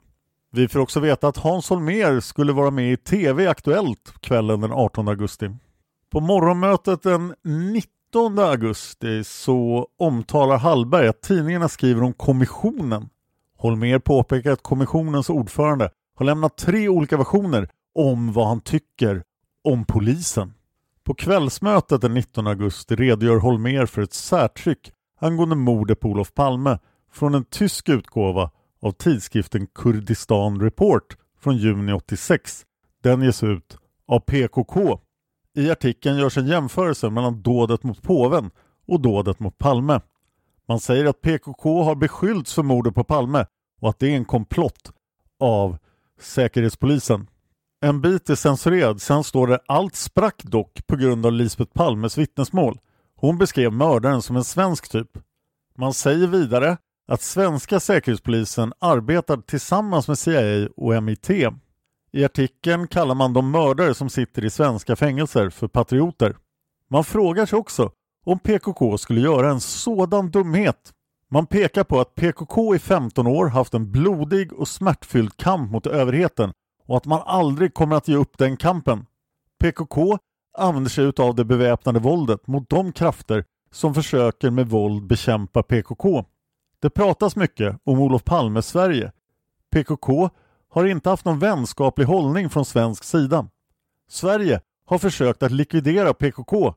Vi 0.51 0.67
får 0.67 0.79
också 0.79 0.99
veta 0.99 1.27
att 1.27 1.37
Hans 1.37 1.69
Holmér 1.69 2.19
skulle 2.19 2.53
vara 2.53 2.71
med 2.71 2.93
i 2.93 2.97
TV 2.97 3.47
Aktuellt 3.47 4.13
kvällen 4.21 4.61
den 4.61 4.71
18 4.71 5.07
augusti. 5.07 5.49
På 6.11 6.19
morgonmötet 6.19 7.03
den 7.03 7.35
19 7.43 8.39
augusti 8.39 9.23
så 9.23 9.87
omtalar 9.99 10.57
Hallberg 10.57 11.07
att 11.07 11.21
tidningarna 11.21 11.69
skriver 11.69 12.03
om 12.03 12.13
kommissionen. 12.13 13.09
Holmér 13.57 13.99
påpekar 13.99 14.51
att 14.51 14.63
kommissionens 14.63 15.29
ordförande 15.29 15.89
har 16.15 16.25
lämnat 16.25 16.57
tre 16.57 16.89
olika 16.89 17.17
versioner 17.17 17.69
om 17.95 18.33
vad 18.33 18.47
han 18.47 18.61
tycker 18.61 19.23
om 19.63 19.85
polisen. 19.85 20.53
På 21.03 21.13
kvällsmötet 21.13 22.01
den 22.01 22.13
19 22.13 22.47
augusti 22.47 22.95
redogör 22.95 23.39
Holmér 23.39 23.85
för 23.85 24.01
ett 24.01 24.13
särtryck 24.13 24.91
angående 25.19 25.55
mordet 25.55 25.99
på 25.99 26.09
Olof 26.09 26.33
Palme 26.33 26.79
från 27.11 27.35
en 27.35 27.45
tysk 27.45 27.89
utgåva 27.89 28.51
av 28.81 28.91
tidskriften 28.91 29.67
Kurdistan 29.67 30.61
Report 30.61 31.17
från 31.39 31.57
juni 31.57 31.93
86. 31.93 32.65
Den 33.03 33.21
ges 33.21 33.43
ut 33.43 33.77
av 34.07 34.19
PKK. 34.19 34.99
I 35.55 35.71
artikeln 35.71 36.17
görs 36.17 36.37
en 36.37 36.47
jämförelse 36.47 37.09
mellan 37.09 37.41
dådet 37.41 37.83
mot 37.83 38.01
påven 38.01 38.51
och 38.87 39.01
dådet 39.01 39.39
mot 39.39 39.57
Palme. 39.57 40.01
Man 40.67 40.79
säger 40.79 41.05
att 41.05 41.21
PKK 41.21 41.83
har 41.83 41.95
beskyllts 41.95 42.53
för 42.53 42.63
mordet 42.63 42.95
på 42.95 43.03
Palme 43.03 43.45
och 43.81 43.89
att 43.89 43.99
det 43.99 44.11
är 44.11 44.15
en 44.15 44.25
komplott 44.25 44.91
av 45.39 45.77
Säkerhetspolisen. 46.19 47.27
En 47.81 48.01
bit 48.01 48.29
är 48.29 48.35
censurerad, 48.35 49.01
sen 49.01 49.23
står 49.23 49.47
det 49.47 49.59
“Allt 49.67 49.95
sprack 49.95 50.43
dock 50.43 50.87
på 50.87 50.95
grund 50.95 51.25
av 51.25 51.31
Lisbeth 51.31 51.71
Palmes 51.73 52.17
vittnesmål”. 52.17 52.79
Hon 53.15 53.37
beskrev 53.37 53.73
mördaren 53.73 54.21
som 54.21 54.35
en 54.35 54.43
svensk 54.43 54.91
typ. 54.91 55.17
Man 55.77 55.93
säger 55.93 56.27
vidare 56.27 56.77
att 57.09 57.21
svenska 57.21 57.79
säkerhetspolisen 57.79 58.73
arbetar 58.79 59.37
tillsammans 59.37 60.07
med 60.07 60.19
CIA 60.19 60.67
och 60.75 61.03
MIT. 61.03 61.29
I 62.11 62.25
artikeln 62.25 62.87
kallar 62.87 63.15
man 63.15 63.33
de 63.33 63.51
mördare 63.51 63.93
som 63.93 64.09
sitter 64.09 64.45
i 64.45 64.49
svenska 64.49 64.95
fängelser 64.95 65.49
för 65.49 65.67
patrioter. 65.67 66.37
Man 66.89 67.03
frågar 67.03 67.45
sig 67.45 67.59
också 67.59 67.91
om 68.25 68.39
PKK 68.39 68.97
skulle 68.97 69.21
göra 69.21 69.51
en 69.51 69.59
sådan 69.59 70.31
dumhet. 70.31 70.93
Man 71.31 71.45
pekar 71.45 71.83
på 71.83 71.99
att 71.99 72.15
PKK 72.15 72.75
i 72.75 72.79
15 72.79 73.27
år 73.27 73.47
haft 73.47 73.73
en 73.73 73.91
blodig 73.91 74.53
och 74.53 74.67
smärtfylld 74.67 75.37
kamp 75.37 75.71
mot 75.71 75.87
överheten 75.87 76.53
och 76.87 76.97
att 76.97 77.05
man 77.05 77.21
aldrig 77.25 77.73
kommer 77.73 77.95
att 77.95 78.07
ge 78.07 78.15
upp 78.15 78.37
den 78.37 78.57
kampen. 78.57 79.05
PKK 79.59 80.17
använder 80.57 80.89
sig 80.89 81.11
av 81.17 81.35
det 81.35 81.45
beväpnade 81.45 81.99
våldet 81.99 82.47
mot 82.47 82.69
de 82.69 82.91
krafter 82.91 83.43
som 83.71 83.93
försöker 83.93 84.49
med 84.49 84.69
våld 84.69 85.07
bekämpa 85.07 85.63
PKK. 85.63 86.25
Det 86.81 86.89
pratas 86.89 87.35
mycket 87.35 87.79
om 87.83 87.99
Olof 87.99 88.23
Palmes 88.23 88.67
Sverige. 88.67 89.11
PKK 89.71 90.29
har 90.69 90.85
inte 90.85 91.09
haft 91.09 91.25
någon 91.25 91.39
vänskaplig 91.39 92.05
hållning 92.05 92.49
från 92.49 92.65
svensk 92.65 93.03
sida. 93.03 93.47
Sverige 94.09 94.61
har 94.85 94.97
försökt 94.97 95.43
att 95.43 95.51
likvidera 95.51 96.13
PKK. 96.13 96.73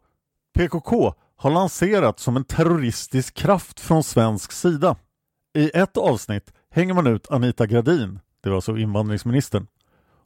PKK 0.54 1.14
har 1.36 1.50
lanserats 1.50 2.22
som 2.22 2.36
en 2.36 2.44
terroristisk 2.44 3.34
kraft 3.34 3.80
från 3.80 4.02
svensk 4.02 4.52
sida. 4.52 4.96
I 5.54 5.70
ett 5.74 5.96
avsnitt 5.96 6.52
hänger 6.70 6.94
man 6.94 7.06
ut 7.06 7.30
Anita 7.30 7.66
Gradin, 7.66 8.20
det 8.42 8.48
var 8.48 8.56
alltså 8.56 8.76
invandringsministern, 8.76 9.66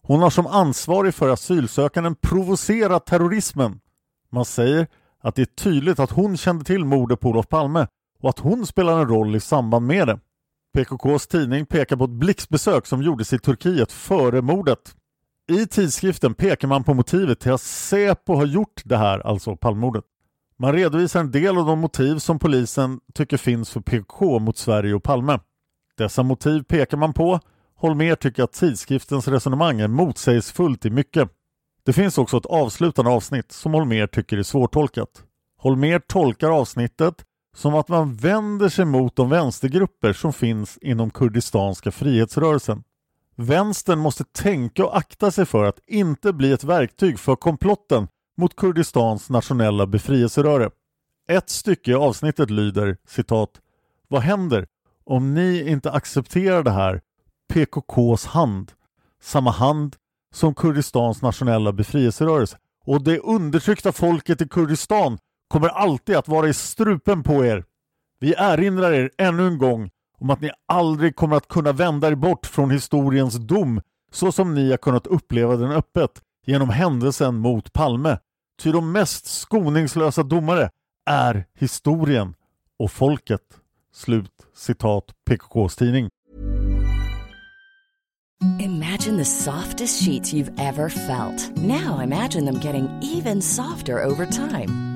hon 0.02 0.20
har 0.20 0.30
som 0.30 0.46
ansvarig 0.46 1.14
för 1.14 1.28
asylsökanden 1.28 2.14
provocerat 2.14 3.06
terrorismen. 3.06 3.80
Man 4.30 4.44
säger 4.44 4.86
att 5.20 5.34
det 5.34 5.42
är 5.42 5.46
tydligt 5.46 5.98
att 5.98 6.10
hon 6.10 6.36
kände 6.36 6.64
till 6.64 6.84
mordet 6.84 7.20
på 7.20 7.28
Olof 7.28 7.48
Palme 7.48 7.86
och 8.20 8.28
att 8.28 8.38
hon 8.38 8.66
spelar 8.66 9.00
en 9.00 9.08
roll 9.08 9.36
i 9.36 9.40
samband 9.40 9.86
med 9.86 10.08
det. 10.08 10.18
PKKs 10.74 11.26
tidning 11.26 11.66
pekar 11.66 11.96
på 11.96 12.04
ett 12.04 12.10
blixtbesök 12.10 12.86
som 12.86 13.02
gjordes 13.02 13.32
i 13.32 13.38
Turkiet 13.38 13.92
före 13.92 14.42
mordet. 14.42 14.94
I 15.48 15.66
tidskriften 15.66 16.34
pekar 16.34 16.68
man 16.68 16.84
på 16.84 16.94
motivet 16.94 17.40
till 17.40 17.52
att 17.52 17.60
Säpo 17.60 18.34
har 18.34 18.46
gjort 18.46 18.82
det 18.84 18.96
här, 18.96 19.26
alltså 19.26 19.56
Palmemordet. 19.56 20.04
Man 20.58 20.72
redovisar 20.72 21.20
en 21.20 21.30
del 21.30 21.58
av 21.58 21.66
de 21.66 21.78
motiv 21.78 22.18
som 22.18 22.38
polisen 22.38 23.00
tycker 23.14 23.36
finns 23.36 23.70
för 23.70 23.80
PKK 23.80 24.38
mot 24.38 24.56
Sverige 24.56 24.94
och 24.94 25.02
Palme. 25.02 25.38
Dessa 25.96 26.22
motiv 26.22 26.62
pekar 26.62 26.96
man 26.96 27.12
på 27.12 27.40
Holmér 27.80 28.14
tycker 28.14 28.42
att 28.42 28.52
tidskriftens 28.52 29.28
resonemang 29.28 29.80
är 29.80 29.88
motsägelsefullt 29.88 30.84
i 30.84 30.90
mycket. 30.90 31.28
Det 31.84 31.92
finns 31.92 32.18
också 32.18 32.36
ett 32.36 32.46
avslutande 32.46 33.10
avsnitt 33.10 33.52
som 33.52 33.74
Holmér 33.74 34.06
tycker 34.06 34.38
är 34.38 34.42
svårtolkat. 34.42 35.22
Holmér 35.58 35.98
tolkar 35.98 36.50
avsnittet 36.50 37.24
som 37.56 37.74
att 37.74 37.88
man 37.88 38.14
vänder 38.14 38.68
sig 38.68 38.84
mot 38.84 39.16
de 39.16 39.28
vänstergrupper 39.28 40.12
som 40.12 40.32
finns 40.32 40.78
inom 40.78 41.10
kurdistanska 41.10 41.92
frihetsrörelsen. 41.92 42.82
Vänstern 43.36 43.98
måste 43.98 44.24
tänka 44.24 44.84
och 44.84 44.96
akta 44.96 45.30
sig 45.30 45.46
för 45.46 45.64
att 45.64 45.78
inte 45.86 46.32
bli 46.32 46.52
ett 46.52 46.64
verktyg 46.64 47.18
för 47.18 47.36
komplotten 47.36 48.08
mot 48.36 48.56
Kurdistans 48.56 49.30
nationella 49.30 49.86
befrielseröre. 49.86 50.70
Ett 51.28 51.50
stycke 51.50 51.90
i 51.90 51.94
avsnittet 51.94 52.50
lyder 52.50 52.96
citat 53.08 53.50
Vad 54.08 54.22
händer 54.22 54.66
om 55.04 55.34
ni 55.34 55.68
inte 55.70 55.90
accepterar 55.90 56.62
det 56.62 56.70
här 56.70 57.00
PKKs 57.48 58.26
hand, 58.26 58.72
samma 59.22 59.50
hand 59.50 59.96
som 60.34 60.54
Kurdistans 60.54 61.22
nationella 61.22 61.72
befrielserörelse. 61.72 62.58
Och 62.84 63.02
det 63.04 63.18
undertryckta 63.18 63.92
folket 63.92 64.40
i 64.40 64.48
Kurdistan 64.48 65.18
kommer 65.48 65.68
alltid 65.68 66.16
att 66.16 66.28
vara 66.28 66.48
i 66.48 66.54
strupen 66.54 67.22
på 67.22 67.44
er. 67.44 67.64
Vi 68.20 68.34
erinrar 68.34 68.92
er 68.92 69.10
ännu 69.18 69.46
en 69.46 69.58
gång 69.58 69.90
om 70.18 70.30
att 70.30 70.40
ni 70.40 70.50
aldrig 70.66 71.16
kommer 71.16 71.36
att 71.36 71.48
kunna 71.48 71.72
vända 71.72 72.08
er 72.08 72.14
bort 72.14 72.46
från 72.46 72.70
historiens 72.70 73.34
dom 73.34 73.80
så 74.12 74.32
som 74.32 74.54
ni 74.54 74.70
har 74.70 74.76
kunnat 74.76 75.06
uppleva 75.06 75.56
den 75.56 75.72
öppet 75.72 76.22
genom 76.46 76.68
händelsen 76.68 77.34
mot 77.36 77.72
Palme. 77.72 78.18
Ty 78.62 78.72
de 78.72 78.92
mest 78.92 79.26
skoningslösa 79.26 80.22
domare 80.22 80.70
är 81.06 81.46
historien 81.54 82.34
och 82.78 82.90
folket. 82.92 83.42
Slut 83.92 84.32
citat 84.54 85.04
PKKs 85.24 85.76
tidning. 85.76 86.10
Imagine 88.60 89.16
the 89.16 89.24
softest 89.24 90.02
sheets 90.02 90.34
you've 90.34 90.52
ever 90.58 90.88
felt. 90.88 91.56
Now 91.56 92.00
imagine 92.00 92.44
them 92.44 92.60
getting 92.60 92.88
even 93.02 93.42
softer 93.42 94.04
over 94.04 94.26
time. 94.26 94.95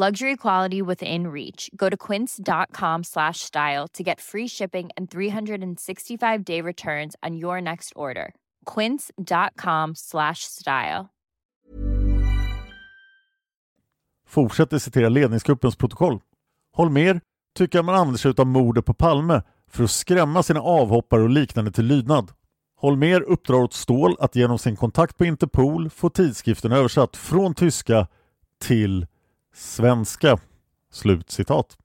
Luxury 0.00 0.36
quality 0.36 0.80
within 0.80 1.26
reach. 1.26 1.70
Go 1.76 1.90
to 1.90 1.96
quince.com 1.96 3.04
slash 3.04 3.40
style 3.40 3.86
to 3.92 4.02
get 4.02 4.20
free 4.20 4.48
shipping 4.48 4.88
and 4.96 5.10
365 5.10 6.44
day 6.44 6.62
returns 6.62 7.16
on 7.26 7.36
your 7.36 7.60
next 7.60 7.92
order. 7.96 8.32
Quince.com 8.64 9.94
slash 9.94 10.44
style. 10.44 11.10
Fortsätter 14.26 14.78
citera 14.78 15.08
ledningsgruppens 15.08 15.76
protokoll. 15.76 16.20
Holmer 16.72 17.20
tycker 17.58 17.82
man 17.82 17.94
använder 17.94 18.18
sig 18.18 18.34
av 18.38 18.46
mordet 18.46 18.84
på 18.84 18.94
Palme 18.94 19.42
för 19.70 19.84
att 19.84 19.90
skrämma 19.90 20.42
sina 20.42 20.60
avhoppare 20.60 21.22
och 21.22 21.30
liknande 21.30 21.72
till 21.72 21.84
lydnad. 21.84 22.32
Holmer 22.76 23.20
uppdrar 23.20 23.58
åt 23.58 23.74
Ståhl 23.74 24.16
att 24.20 24.36
genom 24.36 24.58
sin 24.58 24.76
kontakt 24.76 25.16
på 25.16 25.24
Interpol 25.24 25.90
få 25.90 26.10
tidskriften 26.10 26.72
översatt 26.72 27.16
från 27.16 27.54
tyska 27.54 28.06
till 28.60 29.06
svenska. 29.54 30.38
Slutcitat. 30.92 31.76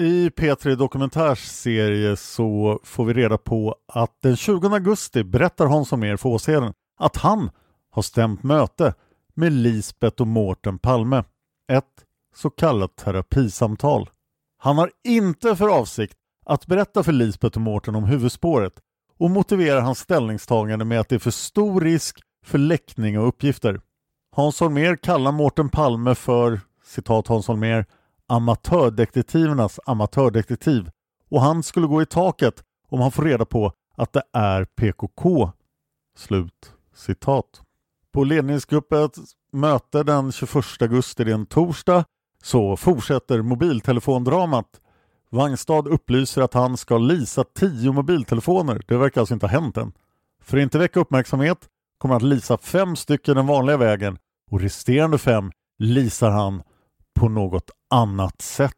I 0.00 0.28
P3 0.28 0.74
Dokumentärs 0.74 1.44
serie 1.44 2.16
så 2.16 2.80
får 2.84 3.04
vi 3.04 3.12
reda 3.12 3.38
på 3.38 3.76
att 3.88 4.16
den 4.22 4.36
20 4.36 4.68
augusti 4.68 5.24
berättar 5.24 5.66
Hans 5.66 5.90
Holmér 5.90 6.16
för 6.16 6.28
Åsheden 6.28 6.72
att 6.98 7.16
han 7.16 7.50
har 7.90 8.02
stämt 8.02 8.42
möte 8.42 8.94
med 9.34 9.52
Lisbeth 9.52 10.20
och 10.20 10.26
Mårten 10.26 10.78
Palme. 10.78 11.24
Ett 11.72 12.04
så 12.34 12.50
kallat 12.50 12.96
terapisamtal. 12.96 14.10
Han 14.58 14.78
har 14.78 14.90
inte 15.04 15.56
för 15.56 15.68
avsikt 15.68 16.16
att 16.46 16.66
berätta 16.66 17.02
för 17.02 17.12
Lisbeth 17.12 17.58
och 17.58 17.62
Mårten 17.62 17.94
om 17.94 18.04
huvudspåret 18.04 18.72
och 19.18 19.30
motiverar 19.30 19.80
hans 19.80 19.98
ställningstagande 19.98 20.84
med 20.84 21.00
att 21.00 21.08
det 21.08 21.14
är 21.14 21.18
för 21.18 21.30
stor 21.30 21.80
risk 21.80 22.20
för 22.44 22.58
läckning 22.58 23.18
av 23.18 23.24
uppgifter. 23.24 23.80
Hans 24.36 24.60
Holmér 24.60 24.96
kallar 24.96 25.32
Mårten 25.32 25.68
Palme 25.68 26.14
för 26.14 26.60
citat 26.88 27.28
Hans 27.28 27.48
Holmér, 27.48 27.86
amatördetektivernas 28.26 29.80
amatördetektiv 29.86 30.90
och 31.30 31.40
han 31.40 31.62
skulle 31.62 31.86
gå 31.86 32.02
i 32.02 32.06
taket 32.06 32.62
om 32.88 33.00
han 33.00 33.12
får 33.12 33.22
reda 33.22 33.44
på 33.44 33.72
att 33.96 34.12
det 34.12 34.22
är 34.32 34.64
PKK. 34.64 35.50
Slut 36.16 36.72
citat. 36.94 37.62
På 38.12 38.24
ledningsgruppens 38.24 39.34
möte 39.52 40.02
den 40.02 40.32
21 40.32 40.64
augusti, 40.80 41.24
det 41.24 41.30
är 41.30 41.34
en 41.34 41.46
torsdag, 41.46 42.04
så 42.42 42.76
fortsätter 42.76 43.42
mobiltelefondramat. 43.42 44.80
Wangstad 45.30 45.88
upplyser 45.88 46.42
att 46.42 46.54
han 46.54 46.76
ska 46.76 46.98
lisa 46.98 47.44
tio 47.44 47.92
mobiltelefoner. 47.92 48.82
Det 48.86 48.96
verkar 48.96 49.20
alltså 49.20 49.34
inte 49.34 49.46
ha 49.46 49.60
hänt 49.60 49.76
än. 49.76 49.92
För 50.42 50.56
att 50.56 50.62
inte 50.62 50.78
väcka 50.78 51.00
uppmärksamhet 51.00 51.58
kommer 51.98 52.14
han 52.14 52.22
att 52.22 52.28
lisa 52.28 52.58
fem 52.58 52.96
stycken 52.96 53.36
den 53.36 53.46
vanliga 53.46 53.76
vägen 53.76 54.18
och 54.50 54.60
resterande 54.60 55.18
fem 55.18 55.50
lisar 55.78 56.30
han 56.30 56.62
på 57.18 57.28
något 57.28 57.70
annat 57.90 58.42
sätt. 58.42 58.74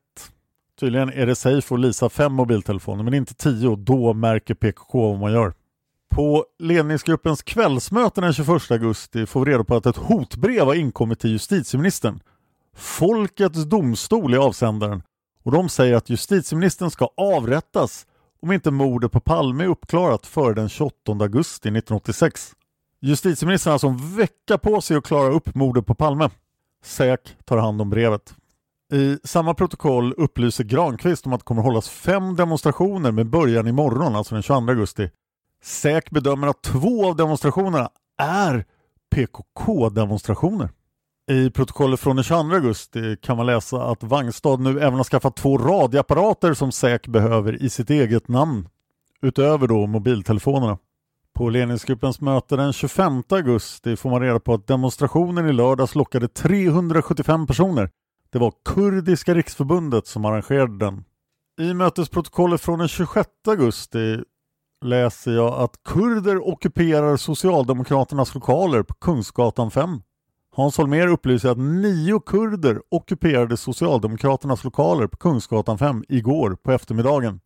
Tydligen 0.81 1.09
är 1.09 1.27
det 1.27 1.35
safe 1.35 1.75
att 1.75 1.81
lisa 1.81 2.09
fem 2.09 2.33
mobiltelefoner 2.33 3.05
men 3.05 3.15
inte 3.15 3.35
tio 3.35 3.77
då 3.77 4.13
märker 4.13 4.55
PKK 4.55 5.11
vad 5.11 5.19
man 5.19 5.33
gör. 5.33 5.55
På 6.11 6.45
ledningsgruppens 6.59 7.43
kvällsmöte 7.43 8.21
den 8.21 8.33
21 8.33 8.71
augusti 8.71 9.27
får 9.27 9.45
vi 9.45 9.53
reda 9.53 9.65
på 9.65 9.77
att 9.77 9.87
ett 9.87 9.97
hotbrev 9.97 10.67
har 10.67 10.75
inkommit 10.75 11.21
till 11.21 11.31
justitieministern. 11.31 12.21
Folkets 12.77 13.65
domstol 13.65 14.35
är 14.35 14.39
avsändaren 14.39 15.03
och 15.43 15.53
de 15.53 15.69
säger 15.69 15.95
att 15.95 16.11
justitieministern 16.11 16.91
ska 16.91 17.09
avrättas 17.17 18.07
om 18.43 18.53
inte 18.53 18.71
mordet 18.71 19.13
på 19.13 19.21
Palme 19.21 19.65
är 19.65 19.69
uppklarat 19.69 20.27
före 20.27 20.55
den 20.55 20.69
28 20.69 20.95
augusti 21.13 21.69
1986. 21.69 22.53
Justitieministern 23.01 23.71
har 23.71 23.73
alltså 23.73 23.87
en 23.87 24.17
vecka 24.17 24.59
på 24.59 24.81
sig 24.81 24.97
att 24.97 25.05
klara 25.05 25.33
upp 25.33 25.55
mordet 25.55 25.87
på 25.87 25.95
Palme. 25.95 26.31
SÄK 26.85 27.37
tar 27.45 27.57
hand 27.57 27.81
om 27.83 27.91
brevet. 27.91 28.35
I 28.93 29.19
samma 29.25 29.55
protokoll 29.55 30.15
upplyser 30.17 30.65
Granqvist 30.65 31.27
om 31.27 31.33
att 31.33 31.41
det 31.41 31.45
kommer 31.45 31.63
hållas 31.63 31.89
fem 31.89 32.37
demonstrationer 32.37 33.13
med 33.13 33.27
början 33.27 33.69
imorgon, 33.69 34.17
alltså 34.17 34.35
den 34.35 34.43
22 34.43 34.55
augusti. 34.55 35.11
SÄK 35.63 36.11
bedömer 36.11 36.47
att 36.47 36.63
två 36.63 37.07
av 37.07 37.17
demonstrationerna 37.17 37.91
är 38.19 38.65
PKK-demonstrationer. 39.15 40.71
I 41.31 41.51
protokollet 41.51 42.01
från 42.01 42.17
den 42.17 42.25
22 42.25 42.55
augusti 42.55 43.17
kan 43.23 43.37
man 43.37 43.47
läsa 43.47 43.83
att 43.83 44.03
Vangstad 44.03 44.57
nu 44.57 44.81
även 44.81 44.95
har 44.95 45.05
skaffat 45.05 45.37
två 45.37 45.59
radioapparater 45.59 46.55
som 46.55 46.73
SÄK 46.73 47.07
behöver 47.07 47.63
i 47.63 47.71
sitt 47.71 47.91
eget 47.91 48.29
namn, 48.29 48.69
utöver 49.23 49.67
då 49.67 49.87
mobiltelefonerna. 49.87 50.79
På 51.35 51.49
ledningsgruppens 51.49 52.21
möte 52.21 52.57
den 52.57 52.73
25 52.73 53.23
augusti 53.29 53.97
får 53.97 54.11
man 54.11 54.21
reda 54.21 54.41
på 54.41 54.55
att 54.55 54.67
demonstrationen 54.67 55.49
i 55.49 55.53
lördags 55.53 55.95
lockade 55.95 56.29
375 56.29 57.47
personer. 57.47 57.91
Det 58.33 58.39
var 58.39 58.53
Kurdiska 58.65 59.35
riksförbundet 59.35 60.07
som 60.07 60.25
arrangerade 60.25 60.79
den. 60.79 61.05
I 61.61 61.75
mötesprotokollet 61.75 62.61
från 62.61 62.79
den 62.79 62.89
26 62.89 63.29
augusti 63.49 64.19
läser 64.85 65.33
jag 65.33 65.55
att 65.55 65.83
kurder 65.83 66.49
ockuperar 66.49 67.17
Socialdemokraternas 67.17 68.35
lokaler 68.35 68.83
på 68.83 68.95
Kungsgatan 68.95 69.71
5. 69.71 70.03
Hans 70.53 70.79
Holmér 70.79 71.07
upplyser 71.07 71.51
att 71.51 71.59
nio 71.59 72.21
kurder 72.21 72.81
ockuperade 72.89 73.57
Socialdemokraternas 73.57 74.65
lokaler 74.65 75.07
på 75.07 75.17
Kungsgatan 75.17 75.79
5 75.79 76.05
igår 76.09 76.57
på 76.63 76.73
eftermiddagen. 76.73 77.41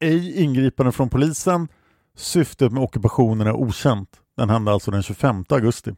Ej 0.00 0.42
ingripande 0.42 0.92
från 0.92 1.08
polisen. 1.08 1.68
Syftet 2.16 2.72
med 2.72 2.82
ockupationen 2.82 3.46
är 3.46 3.52
okänt. 3.52 4.20
Den 4.36 4.50
hände 4.50 4.72
alltså 4.72 4.90
den 4.90 5.02
25 5.02 5.44
augusti. 5.48 5.94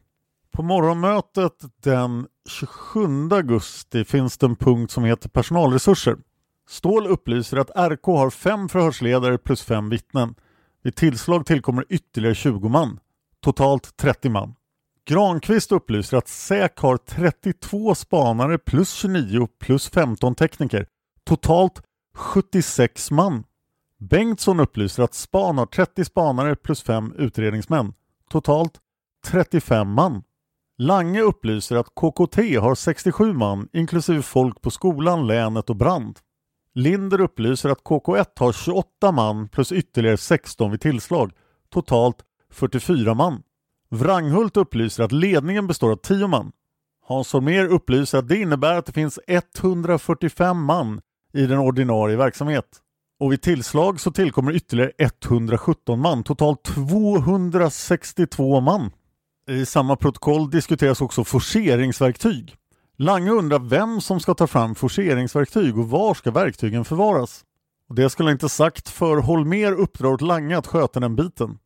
På 0.51 0.63
morgonmötet 0.63 1.53
den 1.83 2.27
27 2.49 3.29
augusti 3.31 4.05
finns 4.05 4.37
det 4.37 4.45
en 4.45 4.55
punkt 4.55 4.91
som 4.91 5.03
heter 5.03 5.29
personalresurser. 5.29 6.17
Ståhl 6.69 7.07
upplyser 7.07 7.57
att 7.57 7.91
RK 7.91 8.05
har 8.05 8.29
fem 8.29 8.69
förhörsledare 8.69 9.37
plus 9.37 9.63
fem 9.63 9.89
vittnen. 9.89 10.35
Vid 10.83 10.95
tillslag 10.95 11.45
tillkommer 11.45 11.85
ytterligare 11.89 12.35
20 12.35 12.69
man. 12.69 12.99
Totalt 13.41 13.97
30 13.97 14.29
man. 14.29 14.55
Granqvist 15.05 15.71
upplyser 15.71 16.17
att 16.17 16.27
SÄK 16.27 16.79
har 16.79 16.97
32 16.97 17.95
spanare 17.95 18.57
plus 18.57 18.93
29 18.93 19.47
plus 19.59 19.89
15 19.89 20.35
tekniker. 20.35 20.87
Totalt 21.23 21.81
76 22.15 23.11
man. 23.11 23.43
Bengtsson 23.99 24.59
upplyser 24.59 25.03
att 25.03 25.13
span 25.13 25.57
har 25.57 25.65
30 25.65 26.05
spanare 26.05 26.55
plus 26.55 26.83
5 26.83 27.13
utredningsmän. 27.17 27.93
Totalt 28.29 28.79
35 29.25 29.91
man. 29.91 30.23
Lange 30.77 31.21
upplyser 31.21 31.75
att 31.75 31.95
KKT 31.95 32.37
har 32.59 32.75
67 32.75 33.33
man 33.33 33.67
inklusive 33.73 34.21
folk 34.21 34.61
på 34.61 34.71
skolan, 34.71 35.27
länet 35.27 35.69
och 35.69 35.75
brand. 35.75 36.19
Linder 36.73 37.21
upplyser 37.21 37.69
att 37.69 37.83
KK1 37.83 38.25
har 38.35 38.51
28 38.51 39.11
man 39.11 39.47
plus 39.47 39.71
ytterligare 39.71 40.17
16 40.17 40.71
vid 40.71 40.81
tillslag. 40.81 41.31
Totalt 41.69 42.17
44 42.51 43.13
man. 43.13 43.43
Wranghult 43.89 44.57
upplyser 44.57 45.03
att 45.03 45.11
ledningen 45.11 45.67
består 45.67 45.91
av 45.91 45.95
10 45.95 46.27
man. 46.27 46.51
Hans 47.05 47.33
Holmér 47.33 47.65
upplyser 47.67 48.17
att 48.17 48.27
det 48.27 48.37
innebär 48.37 48.77
att 48.77 48.85
det 48.85 48.91
finns 48.91 49.19
145 49.27 50.63
man 50.63 51.01
i 51.33 51.45
den 51.45 51.59
ordinarie 51.59 52.17
verksamhet. 52.17 52.81
Och 53.19 53.31
vid 53.31 53.41
tillslag 53.41 53.99
så 53.99 54.11
tillkommer 54.11 54.51
ytterligare 54.51 54.91
117 54.97 55.99
man, 55.99 56.23
totalt 56.23 56.63
262 56.63 58.59
man. 58.61 58.91
I 59.49 59.65
samma 59.65 59.95
protokoll 59.95 60.49
diskuteras 60.49 61.01
också 61.01 61.23
forceringsverktyg. 61.23 62.55
Lange 62.97 63.31
undrar 63.31 63.59
vem 63.59 64.01
som 64.01 64.19
ska 64.19 64.33
ta 64.33 64.47
fram 64.47 64.75
forceringsverktyg 64.75 65.77
och 65.77 65.89
var 65.89 66.13
ska 66.13 66.31
verktygen 66.31 66.85
förvaras? 66.85 67.43
Och 67.89 67.95
det 67.95 68.09
skulle 68.09 68.31
inte 68.31 68.49
sagt 68.49 68.89
för 68.89 69.17
Holmer 69.17 69.71
uppdrar 69.71 70.09
åt 70.09 70.21
Lange 70.21 70.57
att 70.57 70.67
sköta 70.67 70.99
den 70.99 71.15
biten. 71.15 71.57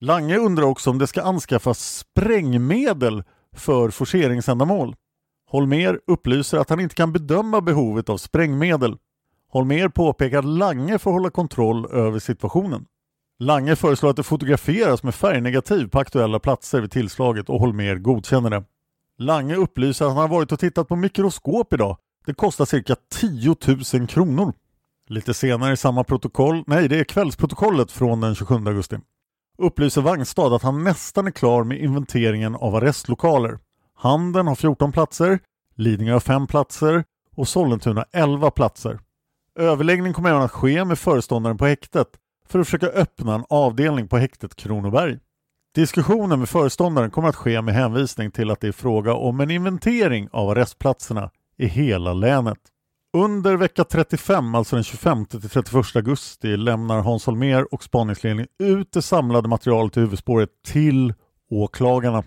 Lange 0.00 0.36
undrar 0.36 0.64
också 0.64 0.90
om 0.90 0.98
det 0.98 1.06
ska 1.06 1.22
anskaffas 1.22 1.98
sprängmedel 1.98 3.22
för 3.56 3.90
forceringsändamål. 3.90 4.96
Holmer 5.50 6.00
upplyser 6.06 6.58
att 6.58 6.70
han 6.70 6.80
inte 6.80 6.94
kan 6.94 7.12
bedöma 7.12 7.60
behovet 7.60 8.08
av 8.08 8.16
sprängmedel. 8.16 8.96
Holmer 9.50 9.88
påpekar 9.88 10.38
att 10.38 10.44
Lange 10.44 10.98
får 10.98 11.12
hålla 11.12 11.30
kontroll 11.30 11.86
över 11.92 12.18
situationen. 12.18 12.86
Lange 13.38 13.76
föreslår 13.76 14.10
att 14.10 14.16
det 14.16 14.22
fotograferas 14.22 15.02
med 15.02 15.14
färgnegativ 15.14 15.88
på 15.88 15.98
aktuella 15.98 16.38
platser 16.38 16.80
vid 16.80 16.90
tillslaget 16.90 17.48
och 17.48 17.60
Holmer 17.60 17.94
godkänner 17.94 18.50
det. 18.50 18.64
Lange 19.18 19.54
upplyser 19.54 20.04
att 20.04 20.10
han 20.10 20.20
har 20.20 20.28
varit 20.28 20.52
och 20.52 20.60
tittat 20.60 20.88
på 20.88 20.96
mikroskop 20.96 21.72
idag. 21.72 21.96
Det 22.26 22.34
kostar 22.34 22.64
cirka 22.64 22.96
10 23.10 23.56
000 23.94 24.06
kronor. 24.06 24.52
Lite 25.08 25.34
senare 25.34 25.72
i 25.72 25.76
samma 25.76 26.04
protokoll, 26.04 26.64
nej 26.66 26.88
det 26.88 27.00
är 27.00 27.04
kvällsprotokollet 27.04 27.92
från 27.92 28.20
den 28.20 28.34
27 28.34 28.54
augusti, 28.54 28.96
upplyser 29.58 30.02
Wangstad 30.02 30.54
att 30.54 30.62
han 30.62 30.84
nästan 30.84 31.26
är 31.26 31.30
klar 31.30 31.64
med 31.64 31.78
inventeringen 31.78 32.54
av 32.54 32.74
arrestlokaler. 32.74 33.58
Handen 33.94 34.46
har 34.46 34.54
14 34.54 34.92
platser, 34.92 35.38
Lidingö 35.74 36.12
har 36.12 36.20
5 36.20 36.46
platser 36.46 37.04
och 37.36 37.48
Sollentuna 37.48 38.04
11 38.12 38.50
platser. 38.50 38.98
Överläggning 39.58 40.12
kommer 40.12 40.30
även 40.30 40.42
att 40.42 40.52
ske 40.52 40.84
med 40.84 40.98
föreståndaren 40.98 41.56
på 41.56 41.66
häktet 41.66 42.08
för 42.48 42.58
att 42.58 42.66
försöka 42.66 42.86
öppna 42.86 43.34
en 43.34 43.44
avdelning 43.48 44.08
på 44.08 44.18
häktet 44.18 44.56
Kronoberg. 44.56 45.18
Diskussionen 45.74 46.38
med 46.38 46.48
föreståndaren 46.48 47.10
kommer 47.10 47.28
att 47.28 47.36
ske 47.36 47.62
med 47.62 47.74
hänvisning 47.74 48.30
till 48.30 48.50
att 48.50 48.60
det 48.60 48.68
är 48.68 48.72
fråga 48.72 49.14
om 49.14 49.40
en 49.40 49.50
inventering 49.50 50.28
av 50.32 50.50
arrestplatserna 50.50 51.30
i 51.56 51.66
hela 51.66 52.12
länet. 52.12 52.58
Under 53.16 53.56
vecka 53.56 53.84
35, 53.84 54.54
alltså 54.54 54.76
den 54.76 54.84
25 54.84 55.26
31 55.26 55.66
augusti, 55.96 56.56
lämnar 56.56 57.00
Hans 57.00 57.26
Holmér 57.26 57.74
och 57.74 57.84
spaningsledningen 57.84 58.48
ut 58.58 58.92
det 58.92 59.02
samlade 59.02 59.48
materialet 59.48 59.96
i 59.96 60.00
huvudspåret 60.00 60.50
till 60.66 61.14
åklagarna. 61.50 62.24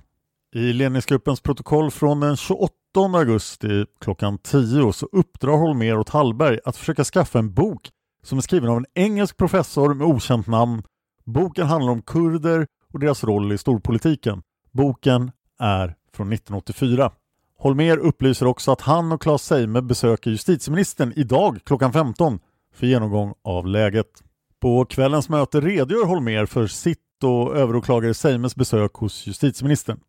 I 0.55 0.73
ledningsgruppens 0.73 1.41
protokoll 1.41 1.91
från 1.91 2.19
den 2.19 2.37
28 2.37 2.73
17 2.91 3.15
augusti 3.15 3.85
klockan 4.01 4.37
10 4.37 4.93
så 4.93 5.07
uppdrar 5.11 5.57
Holmér 5.57 5.97
åt 5.97 6.09
Hallberg 6.09 6.59
att 6.65 6.77
försöka 6.77 7.03
skaffa 7.03 7.39
en 7.39 7.53
bok 7.53 7.89
som 8.23 8.37
är 8.37 8.41
skriven 8.41 8.69
av 8.69 8.77
en 8.77 8.85
engelsk 8.93 9.37
professor 9.37 9.93
med 9.93 10.07
okänt 10.07 10.47
namn. 10.47 10.83
Boken 11.25 11.67
handlar 11.67 11.91
om 11.91 12.01
kurder 12.01 12.67
och 12.93 12.99
deras 12.99 13.23
roll 13.23 13.51
i 13.51 13.57
storpolitiken. 13.57 14.41
Boken 14.71 15.31
är 15.59 15.95
från 16.13 16.33
1984. 16.33 17.11
Holmer 17.57 17.97
upplyser 17.97 18.45
också 18.45 18.71
att 18.71 18.81
han 18.81 19.11
och 19.11 19.21
Claes 19.21 19.43
Seime 19.43 19.81
besöker 19.81 20.31
justitieministern 20.31 21.13
idag 21.15 21.59
klockan 21.63 21.93
15 21.93 22.39
för 22.73 22.87
genomgång 22.87 23.33
av 23.43 23.67
läget. 23.67 24.23
På 24.61 24.85
kvällens 24.85 25.29
möte 25.29 25.61
redogör 25.61 26.05
Holmer 26.05 26.45
för 26.45 26.67
sitt 26.67 27.23
och 27.23 27.57
överåklagare 27.57 28.13
Seimes 28.13 28.55
besök 28.55 28.93
hos 28.93 29.27
justitieministern. 29.27 29.99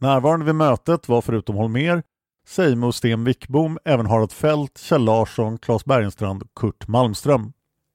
Närvarande 0.00 0.46
vid 0.46 0.54
mötet 0.54 1.08
var 1.08 1.20
förutom 1.20 1.56
Holmer, 1.56 2.02
Seime 2.48 2.86
och 2.86 2.94
Sten 2.94 3.24
Wickbom 3.24 3.78
även 3.84 4.06
Harald 4.06 4.32
Fält, 4.32 4.78
Kjell 4.78 5.04
Larsson, 5.04 5.58
Claes 5.58 5.84
Bergenstrand 5.84 6.42
och 6.42 6.54
Kurt 6.54 6.88
Malmström. 6.88 7.52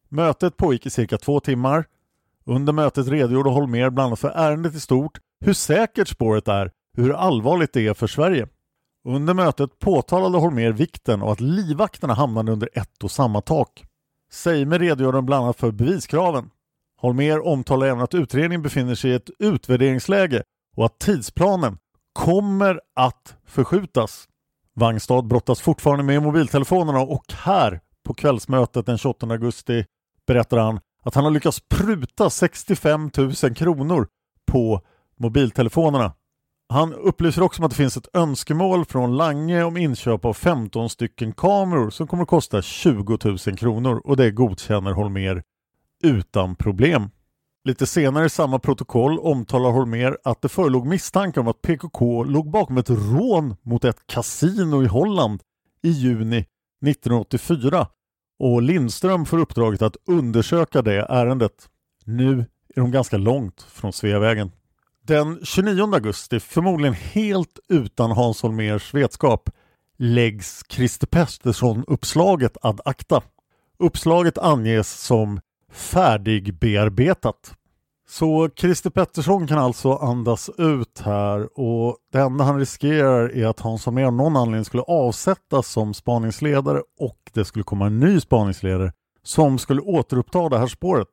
Mötet 0.09 0.57
pågick 0.57 0.85
i 0.85 0.89
cirka 0.89 1.17
två 1.17 1.39
timmar. 1.39 1.85
Under 2.45 2.73
mötet 2.73 3.07
redogjorde 3.07 3.49
Holmer 3.49 3.89
bland 3.89 4.07
annat 4.07 4.19
för 4.19 4.29
ärendet 4.29 4.75
i 4.75 4.79
stort, 4.79 5.19
hur 5.45 5.53
säkert 5.53 6.07
spåret 6.07 6.47
är, 6.47 6.71
hur 6.97 7.13
allvarligt 7.13 7.73
det 7.73 7.87
är 7.87 7.93
för 7.93 8.07
Sverige. 8.07 8.47
Under 9.05 9.33
mötet 9.33 9.79
påtalade 9.79 10.37
Holmer 10.37 10.71
vikten 10.71 11.21
av 11.21 11.29
att 11.29 11.41
livvakterna 11.41 12.13
hamnade 12.13 12.51
under 12.51 12.69
ett 12.73 13.03
och 13.03 13.11
samma 13.11 13.41
tak. 13.41 13.85
Seime 14.31 14.77
redogjorde 14.77 15.21
bland 15.21 15.43
annat 15.43 15.59
för 15.59 15.71
beviskraven. 15.71 16.49
Holmer 16.97 17.47
omtalar 17.47 17.87
även 17.87 18.03
att 18.03 18.13
utredningen 18.13 18.61
befinner 18.61 18.95
sig 18.95 19.11
i 19.11 19.13
ett 19.13 19.29
utvärderingsläge 19.39 20.43
och 20.75 20.85
att 20.85 20.99
tidsplanen 20.99 21.77
kommer 22.13 22.81
att 22.95 23.35
förskjutas. 23.45 24.27
Vangstad 24.75 25.21
brottas 25.21 25.61
fortfarande 25.61 26.03
med 26.03 26.23
mobiltelefonerna 26.23 26.99
och 26.99 27.25
här 27.33 27.79
på 28.03 28.13
kvällsmötet 28.13 28.85
den 28.85 28.97
28 28.97 29.27
augusti 29.27 29.85
berättar 30.27 30.57
han 30.57 30.79
att 31.03 31.15
han 31.15 31.23
har 31.23 31.31
lyckats 31.31 31.61
pruta 31.69 32.29
65 32.29 33.11
000 33.17 33.55
kronor 33.55 34.07
på 34.51 34.81
mobiltelefonerna. 35.19 36.13
Han 36.69 36.93
upplyser 36.93 37.41
också 37.41 37.61
om 37.61 37.65
att 37.65 37.71
det 37.71 37.77
finns 37.77 37.97
ett 37.97 38.07
önskemål 38.13 38.85
från 38.85 39.17
Lange 39.17 39.63
om 39.63 39.77
inköp 39.77 40.25
av 40.25 40.33
15 40.33 40.89
stycken 40.89 41.33
kameror 41.33 41.89
som 41.89 42.07
kommer 42.07 42.23
att 42.23 42.29
kosta 42.29 42.61
20 42.61 43.17
000 43.23 43.37
kronor 43.37 44.01
och 44.03 44.17
det 44.17 44.31
godkänner 44.31 44.91
Holmer 44.91 45.43
utan 46.03 46.55
problem. 46.55 47.09
Lite 47.65 47.85
senare 47.85 48.25
i 48.25 48.29
samma 48.29 48.59
protokoll 48.59 49.19
omtalar 49.19 49.71
Holmer 49.71 50.17
att 50.23 50.41
det 50.41 50.49
förelåg 50.49 50.87
misstankar 50.87 51.41
om 51.41 51.47
att 51.47 51.61
PKK 51.61 52.23
låg 52.23 52.51
bakom 52.51 52.77
ett 52.77 52.89
rån 52.89 53.55
mot 53.61 53.85
ett 53.85 54.07
kasino 54.07 54.83
i 54.83 54.87
Holland 54.87 55.41
i 55.81 55.89
juni 55.89 56.37
1984 56.37 57.87
och 58.39 58.61
Lindström 58.61 59.25
får 59.25 59.37
uppdraget 59.37 59.81
att 59.81 59.97
undersöka 60.07 60.81
det 60.81 61.05
ärendet. 61.09 61.69
Nu 62.05 62.39
är 62.75 62.81
de 62.81 62.91
ganska 62.91 63.17
långt 63.17 63.61
från 63.61 63.93
Sveavägen. 63.93 64.51
Den 65.03 65.39
29 65.43 65.93
augusti, 65.93 66.39
förmodligen 66.39 66.93
helt 66.93 67.59
utan 67.69 68.11
Hans 68.11 68.41
Holmers 68.41 68.93
vetskap, 68.93 69.49
läggs 69.97 70.63
Christer 70.69 71.07
Pettersson-uppslaget 71.07 72.57
ad 72.61 72.81
acta. 72.85 73.21
Uppslaget 73.79 74.37
anges 74.37 75.01
som 75.01 75.39
färdigbearbetat. 75.73 77.53
Så 78.07 78.49
Christer 78.55 78.89
Pettersson 78.89 79.47
kan 79.47 79.57
alltså 79.57 79.93
andas 79.93 80.49
ut 80.57 81.01
här 81.05 81.59
och 81.59 81.97
det 82.11 82.19
enda 82.19 82.43
han 82.43 82.59
riskerar 82.59 83.29
är 83.29 83.47
att 83.47 83.59
Hans 83.59 83.85
Holmér 83.85 84.05
av 84.05 84.13
någon 84.13 84.37
anledning 84.37 84.65
skulle 84.65 84.83
avsättas 84.83 85.67
som 85.67 85.93
spaningsledare 85.93 86.81
och 86.99 87.17
det 87.33 87.45
skulle 87.45 87.63
komma 87.63 87.85
en 87.85 87.99
ny 87.99 88.19
spaningsledare 88.19 88.91
som 89.23 89.59
skulle 89.59 89.81
återuppta 89.81 90.49
det 90.49 90.57
här 90.57 90.67
spåret. 90.67 91.07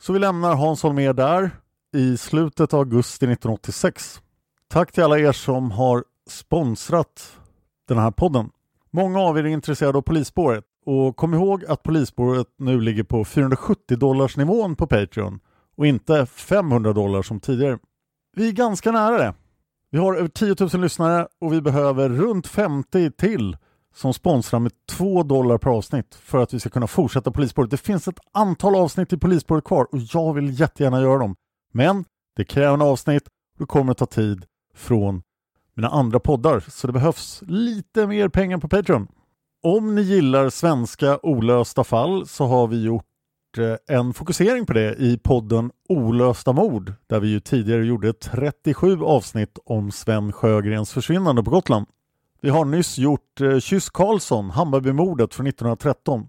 Så 0.00 0.12
vi 0.12 0.18
lämnar 0.18 0.54
Hans 0.54 0.82
Holmér 0.82 1.12
där 1.12 1.50
i 1.94 2.16
slutet 2.16 2.74
av 2.74 2.80
augusti 2.80 3.24
1986. 3.24 4.20
Tack 4.68 4.92
till 4.92 5.02
alla 5.02 5.18
er 5.18 5.32
som 5.32 5.70
har 5.70 6.04
sponsrat 6.30 7.38
den 7.88 7.98
här 7.98 8.10
podden. 8.10 8.50
Många 8.90 9.20
av 9.20 9.38
er 9.38 9.44
är 9.44 9.48
intresserade 9.48 9.98
av 9.98 10.02
polisspåret 10.02 10.64
och 10.86 11.16
kom 11.16 11.34
ihåg 11.34 11.64
att 11.64 11.82
polisspåret 11.82 12.46
nu 12.58 12.80
ligger 12.80 13.02
på 13.02 13.24
470 13.24 13.96
dollars 13.96 14.36
nivån 14.36 14.76
på 14.76 14.86
Patreon 14.86 15.40
och 15.76 15.86
inte 15.86 16.26
500 16.26 16.92
dollar 16.92 17.22
som 17.22 17.40
tidigare. 17.40 17.78
Vi 18.36 18.48
är 18.48 18.52
ganska 18.52 18.92
nära 18.92 19.18
det. 19.18 19.34
Vi 19.90 19.98
har 19.98 20.16
över 20.16 20.28
10 20.28 20.56
000 20.60 20.82
lyssnare 20.82 21.26
och 21.40 21.52
vi 21.52 21.60
behöver 21.60 22.08
runt 22.08 22.46
50 22.46 23.10
till 23.10 23.56
som 23.94 24.14
sponsrar 24.14 24.60
med 24.60 24.72
2 24.88 25.22
dollar 25.22 25.58
per 25.58 25.70
avsnitt 25.70 26.14
för 26.14 26.38
att 26.38 26.54
vi 26.54 26.60
ska 26.60 26.70
kunna 26.70 26.86
fortsätta 26.86 27.30
Polisspåret. 27.30 27.70
Det 27.70 27.76
finns 27.76 28.08
ett 28.08 28.18
antal 28.32 28.76
avsnitt 28.76 29.12
i 29.12 29.18
Polisspåret 29.18 29.64
kvar 29.64 29.86
och 29.92 29.98
jag 29.98 30.34
vill 30.34 30.60
jättegärna 30.60 31.00
göra 31.00 31.18
dem. 31.18 31.36
Men 31.72 32.04
det 32.36 32.44
kräver 32.44 32.74
en 32.74 32.82
avsnitt 32.82 33.22
och 33.26 33.58
det 33.58 33.66
kommer 33.66 33.92
att 33.92 33.98
ta 33.98 34.06
tid 34.06 34.44
från 34.74 35.22
mina 35.74 35.88
andra 35.88 36.20
poddar 36.20 36.60
så 36.68 36.86
det 36.86 36.92
behövs 36.92 37.42
lite 37.46 38.06
mer 38.06 38.28
pengar 38.28 38.58
på 38.58 38.68
Patreon. 38.68 39.08
Om 39.66 39.94
ni 39.94 40.02
gillar 40.02 40.50
svenska 40.50 41.18
olösta 41.22 41.84
fall 41.84 42.26
så 42.26 42.44
har 42.44 42.66
vi 42.66 42.84
gjort 42.84 43.04
eh, 43.58 43.96
en 43.96 44.14
fokusering 44.14 44.66
på 44.66 44.72
det 44.72 44.94
i 44.94 45.18
podden 45.18 45.70
Olösta 45.88 46.52
mord 46.52 46.92
där 47.06 47.20
vi 47.20 47.28
ju 47.28 47.40
tidigare 47.40 47.86
gjorde 47.86 48.12
37 48.12 49.02
avsnitt 49.02 49.58
om 49.64 49.92
Sven 49.92 50.32
Sjögrens 50.32 50.92
försvinnande 50.92 51.42
på 51.42 51.50
Gotland. 51.50 51.86
Vi 52.40 52.50
har 52.50 52.64
nyss 52.64 52.98
gjort 52.98 53.40
eh, 53.40 53.58
Kyss 53.58 53.90
Karlsson, 53.90 54.50
Hammarbymordet 54.50 55.34
från 55.34 55.46
1913. 55.46 56.26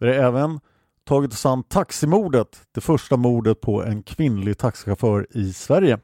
Vi 0.00 0.06
har 0.06 0.14
även 0.14 0.60
tagit 1.04 1.32
oss 1.32 1.46
an 1.46 1.62
taximordet, 1.62 2.60
det 2.74 2.80
första 2.80 3.16
mordet 3.16 3.60
på 3.60 3.82
en 3.82 4.02
kvinnlig 4.02 4.58
taxichaufför 4.58 5.26
i 5.30 5.52
Sverige. 5.52 5.98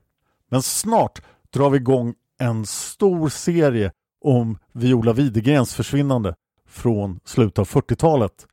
Men 0.50 0.62
snart 0.62 1.22
drar 1.54 1.70
vi 1.70 1.76
igång 1.76 2.14
en 2.40 2.66
stor 2.66 3.28
serie 3.28 3.92
om 4.24 4.58
Viola 4.72 5.12
Widegrens 5.12 5.74
försvinnande 5.74 6.34
från 6.68 7.20
slutet 7.24 7.58
av 7.58 7.68
40-talet. 7.68 8.46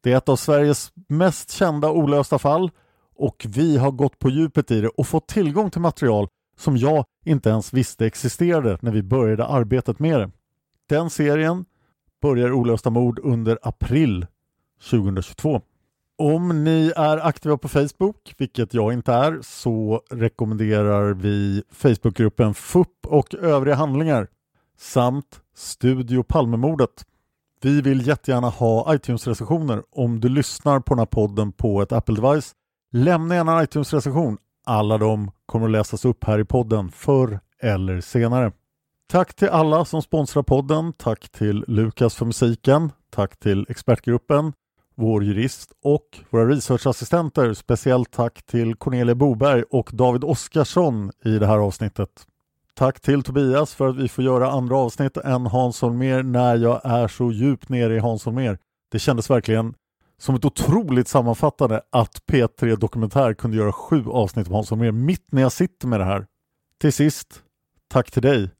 Det 0.00 0.12
är 0.12 0.16
ett 0.16 0.28
av 0.28 0.36
Sveriges 0.36 0.92
mest 1.08 1.50
kända 1.50 1.90
olösta 1.90 2.38
fall 2.38 2.70
och 3.16 3.46
vi 3.48 3.76
har 3.76 3.90
gått 3.90 4.18
på 4.18 4.30
djupet 4.30 4.70
i 4.70 4.80
det 4.80 4.88
och 4.88 5.06
fått 5.06 5.28
tillgång 5.28 5.70
till 5.70 5.80
material 5.80 6.28
som 6.58 6.76
jag 6.76 7.04
inte 7.24 7.50
ens 7.50 7.72
visste 7.72 8.06
existerade 8.06 8.78
när 8.80 8.92
vi 8.92 9.02
började 9.02 9.46
arbetet 9.46 9.98
med 9.98 10.20
det. 10.20 10.30
Den 10.88 11.10
serien 11.10 11.64
börjar 12.22 12.52
Olösta 12.52 12.90
mord 12.90 13.20
under 13.22 13.58
april 13.62 14.26
2022. 14.90 15.60
Om 16.18 16.64
ni 16.64 16.92
är 16.96 17.18
aktiva 17.26 17.56
på 17.58 17.68
Facebook, 17.68 18.34
vilket 18.38 18.74
jag 18.74 18.92
inte 18.92 19.12
är, 19.12 19.38
så 19.42 20.02
rekommenderar 20.10 21.14
vi 21.14 21.62
Facebookgruppen 21.70 22.54
FUP 22.54 23.06
och 23.06 23.34
övriga 23.34 23.74
handlingar 23.74 24.28
samt 24.78 25.40
Studio 25.54 26.22
Palmemordet. 26.22 27.04
Vi 27.62 27.80
vill 27.80 28.06
jättegärna 28.06 28.48
ha 28.48 28.94
iTunes-recensioner. 28.94 29.82
Om 29.90 30.20
du 30.20 30.28
lyssnar 30.28 30.80
på 30.80 30.94
den 30.94 30.98
här 30.98 31.06
podden 31.06 31.52
på 31.52 31.82
ett 31.82 31.92
Apple-device, 31.92 32.54
lämna 32.92 33.34
gärna 33.34 33.58
en 33.58 33.64
iTunes-recension. 33.64 34.38
Alla 34.66 34.98
de 34.98 35.30
kommer 35.46 35.66
att 35.66 35.72
läsas 35.72 36.04
upp 36.04 36.24
här 36.24 36.38
i 36.38 36.44
podden 36.44 36.90
förr 36.90 37.40
eller 37.62 38.00
senare. 38.00 38.52
Tack 39.10 39.34
till 39.34 39.48
alla 39.48 39.84
som 39.84 40.02
sponsrar 40.02 40.42
podden. 40.42 40.92
Tack 40.92 41.28
till 41.28 41.64
Lukas 41.68 42.14
för 42.14 42.26
musiken. 42.26 42.92
Tack 43.10 43.36
till 43.36 43.66
expertgruppen, 43.68 44.52
vår 44.94 45.24
jurist 45.24 45.72
och 45.84 46.18
våra 46.30 46.48
researchassistenter. 46.48 47.54
Speciellt 47.54 48.10
tack 48.10 48.42
till 48.46 48.74
Cornelia 48.74 49.14
Boberg 49.14 49.62
och 49.62 49.90
David 49.92 50.24
Oskarsson 50.24 51.12
i 51.24 51.38
det 51.38 51.46
här 51.46 51.58
avsnittet. 51.58 52.26
Tack 52.80 53.00
till 53.00 53.22
Tobias 53.22 53.74
för 53.74 53.88
att 53.88 53.96
vi 53.96 54.08
får 54.08 54.24
göra 54.24 54.50
andra 54.50 54.76
avsnitt 54.76 55.16
än 55.16 55.46
Hans 55.46 55.80
Holmér 55.82 56.22
när 56.22 56.56
jag 56.56 56.80
är 56.84 57.08
så 57.08 57.32
djupt 57.32 57.68
nere 57.68 57.96
i 57.96 57.98
Hans 57.98 58.24
Holmér. 58.24 58.58
Det 58.92 58.98
kändes 58.98 59.30
verkligen 59.30 59.74
som 60.18 60.34
ett 60.34 60.44
otroligt 60.44 61.08
sammanfattande 61.08 61.82
att 61.90 62.22
P3 62.26 62.76
Dokumentär 62.76 63.34
kunde 63.34 63.56
göra 63.56 63.72
sju 63.72 64.04
avsnitt 64.06 64.48
om 64.48 64.54
Hans 64.54 64.70
Holmér 64.70 64.92
mitt 64.92 65.32
när 65.32 65.42
jag 65.42 65.52
sitter 65.52 65.88
med 65.88 66.00
det 66.00 66.04
här. 66.04 66.26
Till 66.80 66.92
sist, 66.92 67.42
tack 67.88 68.10
till 68.10 68.22
dig 68.22 68.50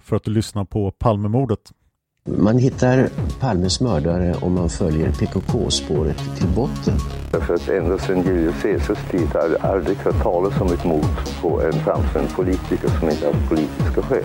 för 0.00 0.16
att 0.16 0.24
du 0.24 0.30
lyssnar 0.30 0.64
på 0.64 0.90
Palmemordet. 0.90 1.72
Man 2.26 2.58
hittar 2.58 3.08
Palmes 3.40 3.80
mördare 3.80 4.34
om 4.40 4.54
man 4.54 4.68
följer 4.68 5.12
PKK-spåret 5.12 6.18
till 6.38 6.48
botten. 6.48 6.94
Därför 7.32 7.54
att 7.54 7.68
ända 7.68 7.98
sedan 7.98 8.22
Julius 8.22 8.62
Caesars 8.62 8.98
tid 9.10 9.28
har 9.34 9.48
det 9.48 9.58
aldrig 9.60 9.96
hört 9.96 10.22
talas 10.22 10.60
om 10.60 10.72
ett 10.72 10.84
mord 10.84 11.04
på 11.40 11.62
en 11.62 11.72
framstående 11.72 12.30
politiker 12.36 12.88
som 13.00 13.10
inte 13.10 13.26
haft 13.26 13.48
politiska 13.48 14.02
skäl. 14.02 14.24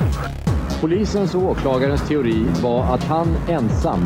Polisens 0.81 1.35
och 1.35 1.43
åklagarens 1.43 2.07
teori 2.07 2.45
var 2.63 2.83
att 2.83 3.03
han 3.03 3.27
ensam 3.49 3.99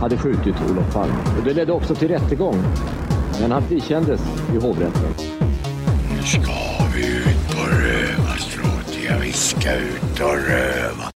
hade 0.00 0.16
skjutit 0.16 0.54
Olof 0.70 0.92
Palme. 0.92 1.14
Och 1.38 1.44
det 1.44 1.54
ledde 1.54 1.72
också 1.72 1.94
till 1.94 2.08
rättegång. 2.08 2.62
Men 3.40 3.52
han 3.52 3.62
frikändes 3.62 4.20
i 4.54 4.56
hovrätten. 4.56 5.14
Nu 6.10 6.22
ska 6.22 6.52
vi 6.94 7.06
ut 7.06 7.56
på 7.56 7.62
rövarstråt. 7.62 8.98
Ja, 9.08 9.14
vi 9.22 9.32
ska 9.32 9.74
ut 9.74 10.20
och 10.20 10.48
röva. 10.48 11.15